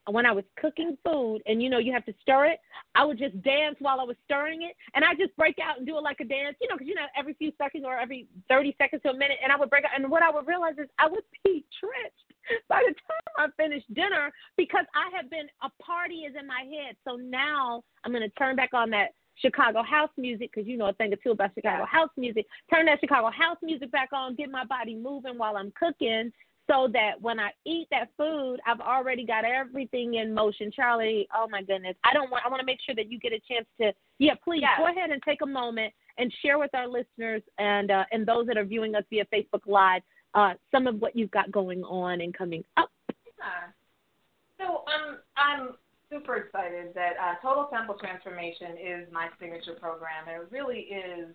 when 0.08 0.26
I 0.26 0.32
was 0.32 0.44
cooking 0.58 0.96
food, 1.04 1.40
and 1.46 1.62
you 1.62 1.70
know 1.70 1.78
you 1.78 1.92
have 1.92 2.04
to 2.06 2.14
stir 2.22 2.46
it, 2.46 2.60
I 2.94 3.04
would 3.04 3.18
just 3.18 3.40
dance 3.42 3.76
while 3.78 4.00
I 4.00 4.04
was 4.04 4.16
stirring 4.24 4.62
it, 4.62 4.74
and 4.94 5.04
I 5.04 5.14
just 5.14 5.36
break 5.36 5.56
out 5.62 5.78
and 5.78 5.86
do 5.86 5.96
it 5.98 6.02
like 6.02 6.20
a 6.20 6.24
dance, 6.24 6.56
you 6.60 6.68
know, 6.68 6.74
because 6.76 6.88
you 6.88 6.94
know 6.94 7.06
every 7.16 7.34
few 7.34 7.52
seconds 7.58 7.84
or 7.86 7.98
every 7.98 8.26
thirty 8.48 8.74
seconds 8.78 9.02
to 9.02 9.10
a 9.10 9.14
minute, 9.14 9.38
and 9.42 9.52
I 9.52 9.56
would 9.56 9.70
break 9.70 9.84
out, 9.84 9.92
and 9.94 10.10
what 10.10 10.22
I 10.22 10.30
would 10.30 10.46
realize 10.46 10.74
is 10.78 10.88
I 10.98 11.08
would 11.08 11.24
be 11.44 11.64
tripped 11.80 12.20
by 12.68 12.82
the 12.86 12.94
time 12.94 13.50
I 13.56 13.62
finished 13.62 13.92
dinner 13.94 14.32
because 14.56 14.84
I 14.94 15.14
have 15.16 15.30
been 15.30 15.46
a 15.62 15.70
party 15.82 16.26
is 16.26 16.34
in 16.38 16.46
my 16.46 16.62
head. 16.62 16.96
So 17.06 17.16
now 17.16 17.82
I'm 18.04 18.12
going 18.12 18.22
to 18.22 18.34
turn 18.36 18.56
back 18.56 18.74
on 18.74 18.90
that 18.90 19.10
Chicago 19.40 19.82
house 19.82 20.10
music 20.16 20.50
because 20.54 20.68
you 20.68 20.76
know 20.76 20.88
a 20.88 20.92
thing 20.92 21.12
or 21.12 21.16
two 21.16 21.30
about 21.30 21.50
Chicago 21.54 21.80
yeah. 21.82 21.86
house 21.86 22.10
music. 22.16 22.46
Turn 22.72 22.86
that 22.86 23.00
Chicago 23.00 23.30
house 23.30 23.58
music 23.62 23.90
back 23.90 24.10
on, 24.12 24.34
get 24.34 24.50
my 24.50 24.64
body 24.64 24.94
moving 24.94 25.38
while 25.38 25.56
I'm 25.56 25.72
cooking 25.78 26.32
so 26.70 26.88
that 26.92 27.20
when 27.20 27.40
I 27.40 27.50
eat 27.66 27.88
that 27.90 28.10
food, 28.16 28.58
I've 28.66 28.80
already 28.80 29.26
got 29.26 29.44
everything 29.44 30.14
in 30.14 30.32
motion. 30.32 30.70
Charlie, 30.70 31.26
oh 31.34 31.48
my 31.50 31.62
goodness. 31.62 31.96
I 32.04 32.12
don't 32.12 32.30
want 32.30 32.44
I 32.46 32.48
want 32.48 32.60
to 32.60 32.66
make 32.66 32.78
sure 32.84 32.94
that 32.94 33.10
you 33.10 33.18
get 33.18 33.32
a 33.32 33.40
chance 33.40 33.66
to 33.80 33.92
yeah, 34.18 34.34
please 34.44 34.60
yes. 34.62 34.78
go 34.78 34.86
ahead 34.88 35.10
and 35.10 35.22
take 35.22 35.42
a 35.42 35.46
moment 35.46 35.92
and 36.18 36.32
share 36.42 36.58
with 36.58 36.74
our 36.74 36.86
listeners 36.86 37.42
and 37.58 37.90
uh, 37.90 38.04
and 38.12 38.26
those 38.26 38.46
that 38.46 38.56
are 38.56 38.64
viewing 38.64 38.94
us 38.94 39.04
via 39.10 39.24
Facebook 39.32 39.66
Live 39.66 40.02
uh, 40.34 40.54
some 40.70 40.86
of 40.86 41.00
what 41.00 41.16
you've 41.16 41.30
got 41.30 41.50
going 41.50 41.82
on 41.84 42.20
and 42.20 42.32
coming 42.34 42.64
up. 42.76 42.90
Yeah. 43.38 44.64
So 44.64 44.84
um, 44.86 45.18
I'm 45.36 45.68
super 46.10 46.36
excited 46.36 46.92
that 46.94 47.12
uh, 47.22 47.34
Total 47.40 47.66
Temple 47.72 47.96
Transformation 47.98 48.76
is 48.76 49.08
my 49.12 49.28
signature 49.38 49.74
program, 49.80 50.26
and 50.28 50.42
it 50.42 50.48
really 50.50 50.90
is 50.90 51.28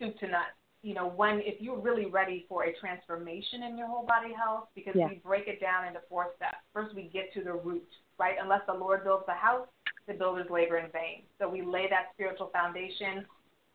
soup 0.00 0.16
to 0.20 0.26
nuts. 0.28 0.56
You 0.82 0.94
know, 0.94 1.08
when 1.08 1.40
if 1.40 1.60
you're 1.60 1.78
really 1.80 2.06
ready 2.06 2.44
for 2.48 2.64
a 2.64 2.72
transformation 2.78 3.62
in 3.64 3.78
your 3.78 3.88
whole 3.88 4.04
body 4.06 4.32
health, 4.34 4.68
because 4.74 4.94
Yeah. 4.94 5.08
we 5.08 5.16
break 5.16 5.48
it 5.48 5.60
down 5.60 5.86
into 5.86 6.00
four 6.08 6.32
steps. 6.36 6.58
First, 6.72 6.94
we 6.94 7.04
get 7.04 7.32
to 7.34 7.42
the 7.42 7.54
root, 7.54 7.88
right? 8.18 8.36
Unless 8.40 8.66
the 8.66 8.74
Lord 8.74 9.02
builds 9.02 9.24
the 9.26 9.32
house, 9.34 9.66
the 10.06 10.14
builders 10.14 10.48
labor 10.50 10.76
in 10.76 10.90
vain. 10.90 11.24
So 11.38 11.48
we 11.48 11.62
lay 11.62 11.88
that 11.88 12.12
spiritual 12.12 12.48
foundation 12.48 13.26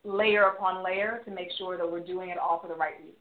layer 0.04 0.44
upon 0.44 0.84
layer 0.84 1.22
to 1.26 1.32
make 1.32 1.52
sure 1.58 1.78
that 1.78 1.92
we're 1.92 2.00
doing 2.00 2.30
it 2.30 2.38
all 2.38 2.60
for 2.60 2.68
the 2.68 2.76
right 2.76 2.98
reasons. 3.00 3.16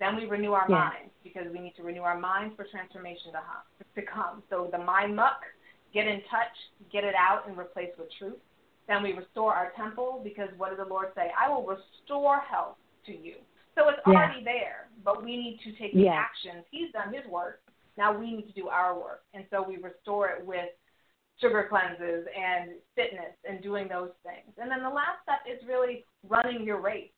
Then 0.00 0.16
we 0.16 0.26
renew 0.26 0.52
our 0.54 0.68
Yeah. 0.68 0.88
minds 0.88 1.12
because 1.22 1.48
we 1.52 1.58
need 1.58 1.76
to 1.76 1.82
renew 1.82 2.02
our 2.02 2.18
minds 2.18 2.56
for 2.56 2.64
transformation 2.64 3.32
to, 3.32 3.40
hum, 3.40 3.62
to 3.94 4.02
come. 4.02 4.42
So 4.48 4.66
the 4.68 4.78
mind 4.78 5.14
muck, 5.14 5.44
get 5.92 6.06
in 6.06 6.20
touch, 6.30 6.54
get 6.92 7.04
it 7.04 7.14
out, 7.14 7.48
and 7.48 7.56
replace 7.58 7.90
with 7.98 8.08
truth. 8.18 8.38
Then 8.86 9.02
we 9.02 9.12
restore 9.12 9.54
our 9.54 9.70
temple 9.76 10.20
because 10.24 10.48
what 10.56 10.70
did 10.70 10.78
the 10.78 10.84
Lord 10.88 11.08
say? 11.14 11.30
I 11.38 11.48
will 11.48 11.64
restore 11.64 12.40
health 12.40 12.76
to 13.06 13.12
you. 13.12 13.36
So 13.74 13.88
it's 13.88 14.00
Yeah. 14.06 14.14
already 14.14 14.42
there, 14.42 14.88
but 15.04 15.22
we 15.22 15.36
need 15.36 15.60
to 15.60 15.72
take 15.72 15.92
the 15.94 16.08
actions. 16.08 16.64
He's 16.70 16.90
done 16.92 17.12
his 17.12 17.24
work. 17.26 17.62
Now 17.96 18.12
we 18.12 18.32
need 18.32 18.46
to 18.46 18.52
do 18.52 18.68
our 18.68 18.98
work. 18.98 19.24
And 19.34 19.46
so 19.50 19.62
we 19.62 19.76
restore 19.76 20.28
it 20.30 20.44
with 20.44 20.70
sugar 21.40 21.64
cleanses 21.68 22.26
and 22.34 22.80
fitness 22.94 23.34
and 23.44 23.62
doing 23.62 23.88
those 23.88 24.10
things. 24.24 24.52
And 24.58 24.70
then 24.70 24.82
the 24.82 24.90
last 24.90 25.22
step 25.22 25.40
is 25.46 25.62
really 25.66 26.04
running 26.28 26.64
your 26.64 26.80
race. 26.80 27.12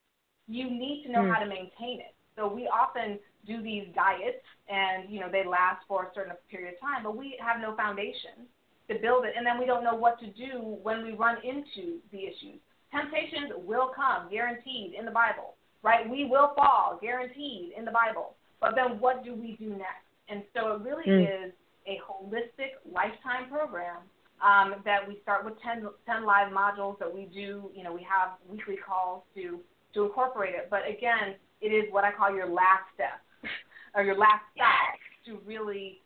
You 0.46 0.68
need 0.68 1.04
to 1.04 1.12
know 1.12 1.22
Mm. 1.22 1.32
how 1.32 1.40
to 1.40 1.46
maintain 1.46 2.00
it. 2.00 2.14
So 2.36 2.46
we 2.46 2.68
often 2.68 3.18
do 3.46 3.62
these 3.62 3.88
diets 3.94 4.44
and 4.68 5.08
you 5.08 5.20
know 5.20 5.28
they 5.30 5.44
last 5.44 5.84
for 5.86 6.04
a 6.04 6.14
certain 6.14 6.36
period 6.48 6.74
of 6.74 6.80
time, 6.80 7.02
but 7.02 7.16
we 7.16 7.36
have 7.38 7.60
no 7.60 7.74
foundation 7.74 8.48
to 8.90 8.98
build 8.98 9.24
it 9.24 9.34
and 9.36 9.46
then 9.46 9.58
we 9.58 9.66
don't 9.66 9.84
know 9.84 9.94
what 9.94 10.18
to 10.20 10.26
do 10.26 10.78
when 10.82 11.04
we 11.04 11.12
run 11.12 11.36
into 11.44 11.98
the 12.12 12.18
issues. 12.18 12.58
Temptations 12.90 13.52
will 13.64 13.90
come, 13.94 14.28
guaranteed 14.30 14.94
in 14.98 15.04
the 15.04 15.10
Bible. 15.10 15.54
Right? 15.82 16.08
We 16.08 16.26
will 16.26 16.52
fall, 16.56 16.98
guaranteed 17.00 17.72
in 17.78 17.84
the 17.86 17.90
Bible. 17.90 18.34
But 18.60 18.74
then 18.74 19.00
what 19.00 19.24
do 19.24 19.34
we 19.34 19.56
do 19.58 19.70
next? 19.70 20.04
And 20.28 20.42
so 20.54 20.72
it 20.72 20.82
really 20.82 21.06
Mm. 21.06 21.46
is 21.46 21.52
a 21.86 21.98
holistic 22.06 22.76
lifetime 22.84 23.48
program 23.48 23.98
um, 24.42 24.82
that 24.84 25.06
we 25.06 25.18
start 25.22 25.44
with 25.44 25.54
10, 25.62 25.88
10 26.06 26.24
live 26.24 26.52
modules 26.52 26.98
that 26.98 27.12
we 27.12 27.24
do. 27.26 27.70
You 27.74 27.82
know, 27.84 27.92
we 27.92 28.02
have 28.02 28.32
weekly 28.48 28.76
calls 28.76 29.22
to 29.34 29.60
to 29.94 30.04
incorporate 30.04 30.54
it. 30.54 30.68
But 30.70 30.86
again, 30.88 31.34
it 31.60 31.68
is 31.68 31.90
what 31.92 32.04
I 32.04 32.12
call 32.12 32.32
your 32.32 32.46
last 32.46 32.84
step 32.94 33.20
or 33.94 34.02
your 34.04 34.16
last 34.16 34.44
step 34.54 35.00
to 35.26 35.40
really 35.44 36.00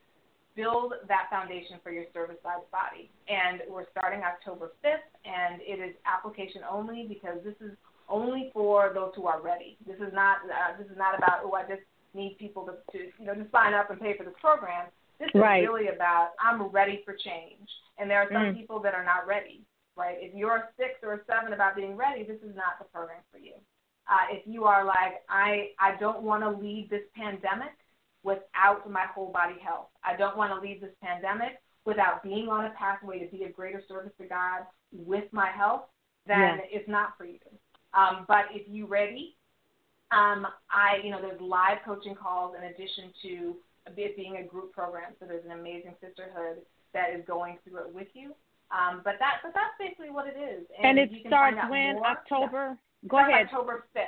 build 0.57 0.94
that 1.09 1.26
foundation 1.30 1.78
for 1.82 1.90
your 1.90 2.05
service-sized 2.12 2.70
body. 2.70 3.11
And 3.28 3.62
we're 3.68 3.86
starting 3.90 4.22
October 4.22 4.72
5th, 4.84 5.11
and 5.24 5.61
it 5.62 5.80
is 5.82 5.94
application 6.07 6.62
only 6.70 7.07
because 7.09 7.38
this 7.44 7.55
is 7.61 7.76
only 8.09 8.50
for 8.52 8.92
those 8.94 9.12
who 9.16 9.26
are 9.26 9.40
ready. 9.40 9.76
This 9.86 9.96
is 9.96 10.12
not 10.12 10.38
uh, 10.44 10.76
this 10.78 10.86
is 10.90 10.96
not 10.98 11.16
about 11.16 11.40
oh 11.42 11.52
I 11.55 11.62
just 11.62 11.82
need 12.12 12.36
people 12.38 12.64
to, 12.66 12.74
to 12.92 13.05
you 13.18 13.26
know 13.26 13.34
to 13.34 13.46
sign 13.50 13.74
up 13.74 13.90
and 13.90 14.00
pay 14.00 14.16
for 14.16 14.24
this 14.24 14.34
program. 14.40 14.86
This 15.18 15.30
is 15.34 15.40
Right. 15.40 15.62
really 15.62 15.88
about 15.88 16.30
I'm 16.38 16.62
ready 16.68 17.00
for 17.05 17.14
change, 17.14 17.68
and 17.98 18.11
there 18.11 18.18
are 18.20 18.28
some 18.30 18.52
Mm. 18.52 18.55
people 18.55 18.78
that 18.80 18.94
are 18.94 19.05
not 19.05 19.26
ready. 19.26 19.62
Right? 19.96 20.18
If 20.20 20.34
you're 20.34 20.57
a 20.57 20.68
six 20.76 20.94
or 21.02 21.14
a 21.14 21.20
seven 21.24 21.52
about 21.52 21.76
being 21.76 21.96
ready, 21.96 22.24
this 22.24 22.40
is 22.42 22.55
not 22.55 22.78
the 22.78 22.84
program 22.86 23.22
for 23.32 23.38
you. 23.38 23.55
Uh, 24.07 24.26
if 24.30 24.46
you 24.46 24.64
are 24.64 24.84
like 24.84 25.22
I 25.30 25.70
I 25.78 25.96
don't 25.98 26.22
want 26.22 26.42
to 26.42 26.50
leave 26.50 26.90
this 26.90 27.05
pandemic 27.16 27.72
without 28.25 28.91
my 28.91 29.05
whole 29.14 29.31
body 29.31 29.57
health. 29.64 29.87
I 30.03 30.16
don't 30.16 30.37
want 30.37 30.53
to 30.53 30.61
leave 30.66 30.81
this 30.81 30.91
pandemic 31.03 31.61
without 31.85 32.22
being 32.22 32.49
on 32.49 32.64
a 32.64 32.70
pathway 32.70 33.18
to 33.20 33.31
be 33.31 33.45
of 33.45 33.55
greater 33.55 33.83
service 33.87 34.12
to 34.20 34.27
God 34.27 34.62
with 34.93 35.25
my 35.33 35.51
health, 35.51 35.83
then 36.27 36.61
it's 36.70 36.89
not 36.89 37.16
for 37.18 37.27
you. 37.27 37.39
Um, 37.93 38.25
but 38.27 38.47
if 38.51 38.66
you're 38.66 38.89
ready, 38.89 39.37
um, 40.11 40.47
I 40.70 40.99
you 41.05 41.11
know 41.11 41.20
there's 41.20 41.41
live 41.41 41.79
coaching 41.85 42.14
calls 42.14 42.55
in 42.59 42.64
addition 42.64 43.12
to 43.22 43.57
it 43.97 44.16
being 44.16 44.39
a 44.39 44.43
group 44.43 44.72
program. 44.72 45.12
So 45.20 45.27
there's 45.27 45.45
an 45.45 45.53
amazing 45.53 45.95
sisterhood 46.01 46.59
that 46.95 47.11
is 47.14 47.25
going 47.27 47.59
through 47.64 47.81
it 47.87 47.95
with 47.95 48.09
you. 48.14 48.35
Um, 48.70 49.03
but 49.05 49.14
that 49.20 49.39
but 49.43 49.53
that's 49.55 49.75
basically 49.79 50.11
what 50.11 50.27
it 50.27 50.37
is. 50.39 50.64
And, 50.83 50.99
it 50.99 51.11
you 51.11 51.22
can 51.22 51.31
starts 51.31 51.59
when 51.68 51.97
more- 51.97 52.07
October. 52.07 52.79
Go 53.07 53.18
ahead. 53.18 53.47
October 53.47 53.85
5th. 53.95 54.03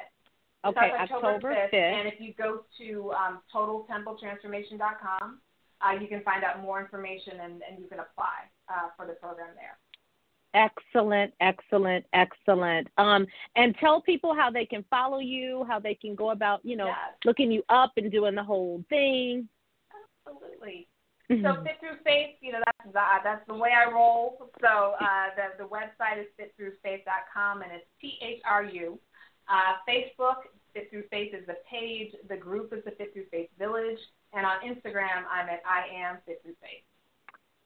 Okay, 0.67 0.91
starts 0.95 1.12
October 1.12 1.55
5th. 1.55 1.75
And 1.75 2.09
if 2.09 2.21
you 2.21 2.35
go 2.35 2.62
to 2.79 3.12
um, 3.12 3.41
totaltempletransformation.com, 3.55 5.41
uh, 5.81 5.93
you 6.01 6.09
can 6.09 6.23
find 6.23 6.43
out 6.45 6.61
more 6.62 6.81
information 6.81 7.35
and, 7.41 7.62
and 7.69 7.79
you 7.79 7.87
can 7.87 8.01
apply 8.01 8.49
uh, 8.69 8.89
for 8.97 9.07
the 9.07 9.12
program 9.14 9.49
there. 9.55 9.79
Excellent, 10.55 11.35
excellent, 11.41 12.05
excellent. 12.14 12.89
Um, 12.97 13.27
and 13.57 13.77
tell 13.79 14.01
people 14.01 14.35
how 14.35 14.51
they 14.51 14.64
can 14.64 14.85
follow 14.89 15.19
you, 15.19 15.67
how 15.69 15.79
they 15.79 15.95
can 15.95 16.14
go 16.14 16.31
about, 16.31 16.64
you 16.64 16.77
know, 16.77 16.87
Yes. 16.87 16.97
looking 17.27 17.53
you 17.53 17.62
up 17.69 17.93
and 17.99 18.11
doing 18.11 18.35
the 18.35 18.43
whole 18.43 18.83
thing. 18.89 19.49
Absolutely. 20.27 20.89
Mm-hmm. 21.31 21.45
So 21.45 21.62
Fit 21.62 21.77
Through 21.81 21.99
Faith, 22.05 22.37
you 22.41 22.53
know, 22.53 22.61
that's 22.64 22.93
the, 22.93 23.01
that's 23.25 23.47
the 23.49 23.55
way 23.55 23.71
I 23.73 23.91
roll. 23.91 24.49
So 24.61 24.95
uh, 25.01 25.29
the 25.37 25.64
the 25.64 25.69
website 25.69 26.21
is 26.21 26.27
fitthroughfaith.com 26.39 27.62
and 27.62 27.73
it's 27.73 27.87
T 28.01 28.14
H 28.23 28.41
R 28.49 28.62
U. 28.64 28.99
Uh, 29.49 29.76
Facebook, 29.88 30.36
Fit 30.74 30.90
Through 30.90 31.05
Faith 31.11 31.34
is 31.34 31.47
the 31.47 31.57
page. 31.70 32.12
The 32.28 32.36
group 32.36 32.72
is 32.72 32.84
the 32.84 32.90
Fit 32.92 33.12
Through 33.12 33.26
Faith 33.30 33.49
Village, 33.59 33.99
and 34.32 34.44
on 34.44 34.57
Instagram, 34.66 35.24
I'm 35.30 35.49
at 35.49 35.62
I 35.68 35.86
am 35.94 36.18
Fit 36.26 36.40
Through 36.42 36.57
Faith. 36.61 36.82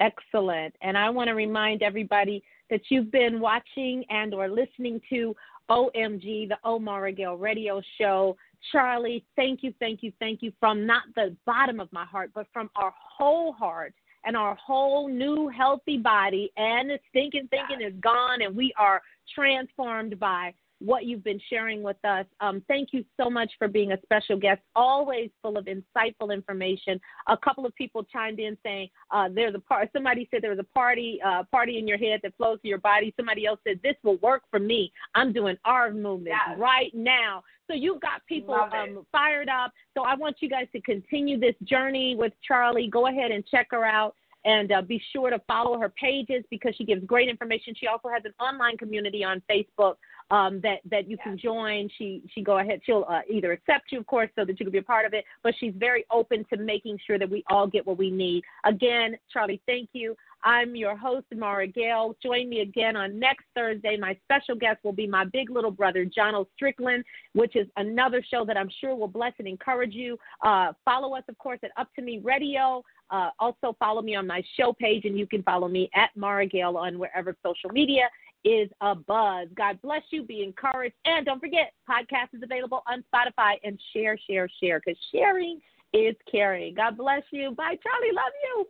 Excellent. 0.00 0.74
And 0.80 0.96
I 0.96 1.10
want 1.10 1.28
to 1.28 1.34
remind 1.34 1.82
everybody 1.82 2.42
that 2.70 2.80
you've 2.88 3.10
been 3.10 3.40
watching 3.40 4.04
and 4.08 4.32
or 4.32 4.48
listening 4.48 5.00
to 5.10 5.34
OMG, 5.68 6.48
the 6.48 6.56
Omar 6.64 7.02
Regale 7.02 7.36
radio 7.36 7.82
show. 7.98 8.36
Charlie, 8.72 9.24
thank 9.36 9.62
you, 9.62 9.72
thank 9.78 10.02
you, 10.02 10.12
thank 10.18 10.42
you 10.42 10.52
from 10.58 10.86
not 10.86 11.02
the 11.16 11.36
bottom 11.46 11.80
of 11.80 11.92
my 11.92 12.04
heart, 12.04 12.30
but 12.34 12.46
from 12.52 12.70
our 12.76 12.92
whole 12.96 13.52
heart 13.52 13.94
and 14.24 14.36
our 14.36 14.54
whole 14.54 15.08
new 15.08 15.48
healthy 15.48 15.96
body. 15.96 16.50
And 16.56 16.90
the 16.90 16.98
stinking 17.10 17.48
thinking 17.48 17.86
is 17.86 17.94
gone, 18.00 18.42
and 18.42 18.54
we 18.54 18.72
are 18.78 19.02
transformed 19.34 20.18
by 20.18 20.52
what 20.80 21.04
you've 21.04 21.22
been 21.22 21.40
sharing 21.48 21.82
with 21.82 22.02
us. 22.04 22.26
Um, 22.40 22.62
thank 22.66 22.88
you 22.92 23.04
so 23.18 23.28
much 23.30 23.52
for 23.58 23.68
being 23.68 23.92
a 23.92 24.00
special 24.02 24.36
guest, 24.36 24.60
always 24.74 25.30
full 25.42 25.56
of 25.56 25.66
insightful 25.66 26.32
information. 26.32 27.00
A 27.28 27.36
couple 27.36 27.66
of 27.66 27.74
people 27.74 28.02
chimed 28.04 28.40
in 28.40 28.56
saying 28.64 28.88
uh, 29.10 29.28
there's 29.32 29.54
a 29.54 29.58
part. 29.58 29.90
Somebody 29.92 30.26
said 30.30 30.42
there 30.42 30.50
was 30.50 30.58
a 30.58 30.74
party, 30.74 31.20
uh, 31.24 31.44
party 31.50 31.78
in 31.78 31.86
your 31.86 31.98
head 31.98 32.20
that 32.22 32.36
flows 32.36 32.58
through 32.60 32.70
your 32.70 32.78
body. 32.78 33.14
Somebody 33.16 33.46
else 33.46 33.60
said 33.66 33.78
this 33.82 33.94
will 34.02 34.16
work 34.18 34.42
for 34.50 34.58
me. 34.58 34.92
I'm 35.14 35.32
doing 35.32 35.56
arm 35.64 36.02
movements 36.02 36.38
Yes. 36.48 36.58
right 36.58 36.92
now. 36.94 37.42
So 37.66 37.74
you've 37.74 38.00
got 38.00 38.26
people 38.26 38.54
um, 38.54 39.06
fired 39.12 39.48
up. 39.48 39.72
So 39.96 40.02
I 40.02 40.16
want 40.16 40.36
you 40.40 40.48
guys 40.48 40.66
to 40.72 40.80
continue 40.80 41.38
this 41.38 41.54
journey 41.62 42.16
with 42.16 42.32
Charlie. 42.46 42.88
Go 42.88 43.06
ahead 43.06 43.30
and 43.30 43.46
check 43.46 43.68
her 43.70 43.84
out. 43.84 44.16
And 44.44 44.72
uh, 44.72 44.82
be 44.82 45.02
sure 45.12 45.28
to 45.28 45.38
follow 45.46 45.78
her 45.78 45.90
pages 45.90 46.44
because 46.50 46.74
she 46.76 46.84
gives 46.84 47.04
great 47.04 47.28
information. 47.28 47.74
She 47.78 47.86
also 47.86 48.08
has 48.08 48.22
an 48.24 48.32
online 48.40 48.78
community 48.78 49.22
on 49.22 49.42
Facebook 49.50 49.96
um, 50.30 50.60
that 50.62 50.78
that 50.90 51.08
you 51.10 51.18
can 51.18 51.36
join. 51.36 51.88
She 51.98 52.22
she 52.34 52.42
go 52.42 52.58
ahead. 52.58 52.80
She'll 52.84 53.04
uh, 53.08 53.20
either 53.28 53.52
accept 53.52 53.90
you, 53.90 53.98
of 53.98 54.06
course, 54.06 54.30
so 54.36 54.44
that 54.44 54.58
you 54.58 54.64
can 54.64 54.72
be 54.72 54.78
a 54.78 54.82
part 54.82 55.04
of 55.04 55.12
it. 55.12 55.24
But 55.42 55.54
she's 55.58 55.74
very 55.76 56.04
open 56.10 56.46
to 56.50 56.56
making 56.56 56.98
sure 57.06 57.18
that 57.18 57.28
we 57.28 57.44
all 57.50 57.66
get 57.66 57.86
what 57.86 57.98
we 57.98 58.10
need. 58.10 58.44
Again, 58.64 59.16
Charlie, 59.32 59.60
thank 59.66 59.90
you. 59.92 60.16
I'm 60.42 60.74
your 60.74 60.96
host, 60.96 61.26
Maura 61.36 61.66
Gale. 61.66 62.16
Join 62.22 62.48
me 62.48 62.60
again 62.60 62.96
on 62.96 63.18
next 63.18 63.44
Thursday. 63.54 63.96
My 63.96 64.16
special 64.24 64.54
guest 64.54 64.78
will 64.82 64.92
be 64.92 65.06
my 65.06 65.24
big 65.24 65.50
little 65.50 65.70
brother, 65.70 66.04
John 66.04 66.34
O'Strickland, 66.34 67.04
which 67.34 67.56
is 67.56 67.66
another 67.76 68.22
show 68.28 68.44
that 68.46 68.56
I'm 68.56 68.70
sure 68.80 68.94
will 68.94 69.08
bless 69.08 69.32
and 69.38 69.46
encourage 69.46 69.94
you. 69.94 70.18
Uh, 70.42 70.72
follow 70.84 71.14
us, 71.14 71.24
of 71.28 71.36
course, 71.38 71.60
at 71.62 71.70
Up2Me 71.78 72.24
Radio. 72.24 72.82
Uh, 73.10 73.30
also, 73.38 73.76
follow 73.78 74.02
me 74.02 74.14
on 74.14 74.26
my 74.26 74.42
show 74.56 74.72
page, 74.72 75.04
and 75.04 75.18
you 75.18 75.26
can 75.26 75.42
follow 75.42 75.68
me 75.68 75.90
at 75.94 76.10
Maura 76.16 76.46
Gale 76.46 76.76
on 76.76 76.98
wherever 76.98 77.36
social 77.44 77.70
media 77.70 78.08
is 78.44 78.70
a 78.80 78.94
buzz. 78.94 79.48
God 79.54 79.80
bless 79.82 80.02
you. 80.10 80.22
Be 80.22 80.42
encouraged. 80.42 80.94
And 81.04 81.26
don't 81.26 81.40
forget, 81.40 81.72
podcast 81.88 82.34
is 82.34 82.42
available 82.42 82.82
on 82.88 83.04
Spotify 83.12 83.54
and 83.64 83.78
share, 83.92 84.18
share, 84.28 84.48
share 84.62 84.80
because 84.84 84.98
sharing 85.12 85.60
is 85.92 86.14
caring. 86.30 86.74
God 86.74 86.96
bless 86.96 87.22
you. 87.32 87.50
Bye, 87.50 87.76
Charlie. 87.82 88.14
Love 88.14 88.32
you. 88.44 88.66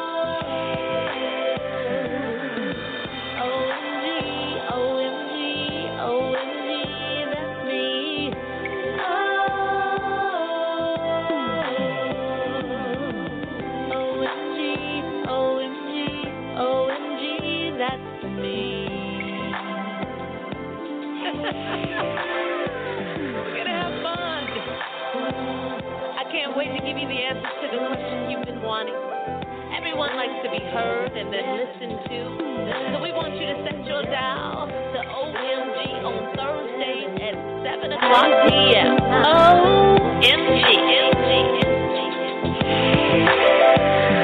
give 26.88 26.96
you 26.98 27.08
the 27.08 27.20
answers 27.20 27.52
to 27.60 27.68
the 27.68 27.84
questions 27.84 28.32
you've 28.32 28.48
been 28.48 28.64
wanting. 28.64 28.96
Everyone 29.76 30.16
likes 30.16 30.40
to 30.40 30.50
be 30.50 30.64
heard 30.72 31.12
and 31.12 31.28
then 31.34 31.44
listened 31.60 32.00
to. 32.08 32.20
So 32.96 33.04
we 33.04 33.12
want 33.12 33.36
you 33.36 33.44
to 33.44 33.60
set 33.68 33.84
your 33.84 34.04
dial 34.08 34.72
to 34.72 35.00
OMG 35.04 36.00
on 36.08 36.32
Thursday 36.40 37.12
at 37.28 37.36
7 37.76 37.92
o'clock 37.92 38.32
p.m. 38.48 38.96
OMG. 40.24 40.64
OMG. 43.68 44.17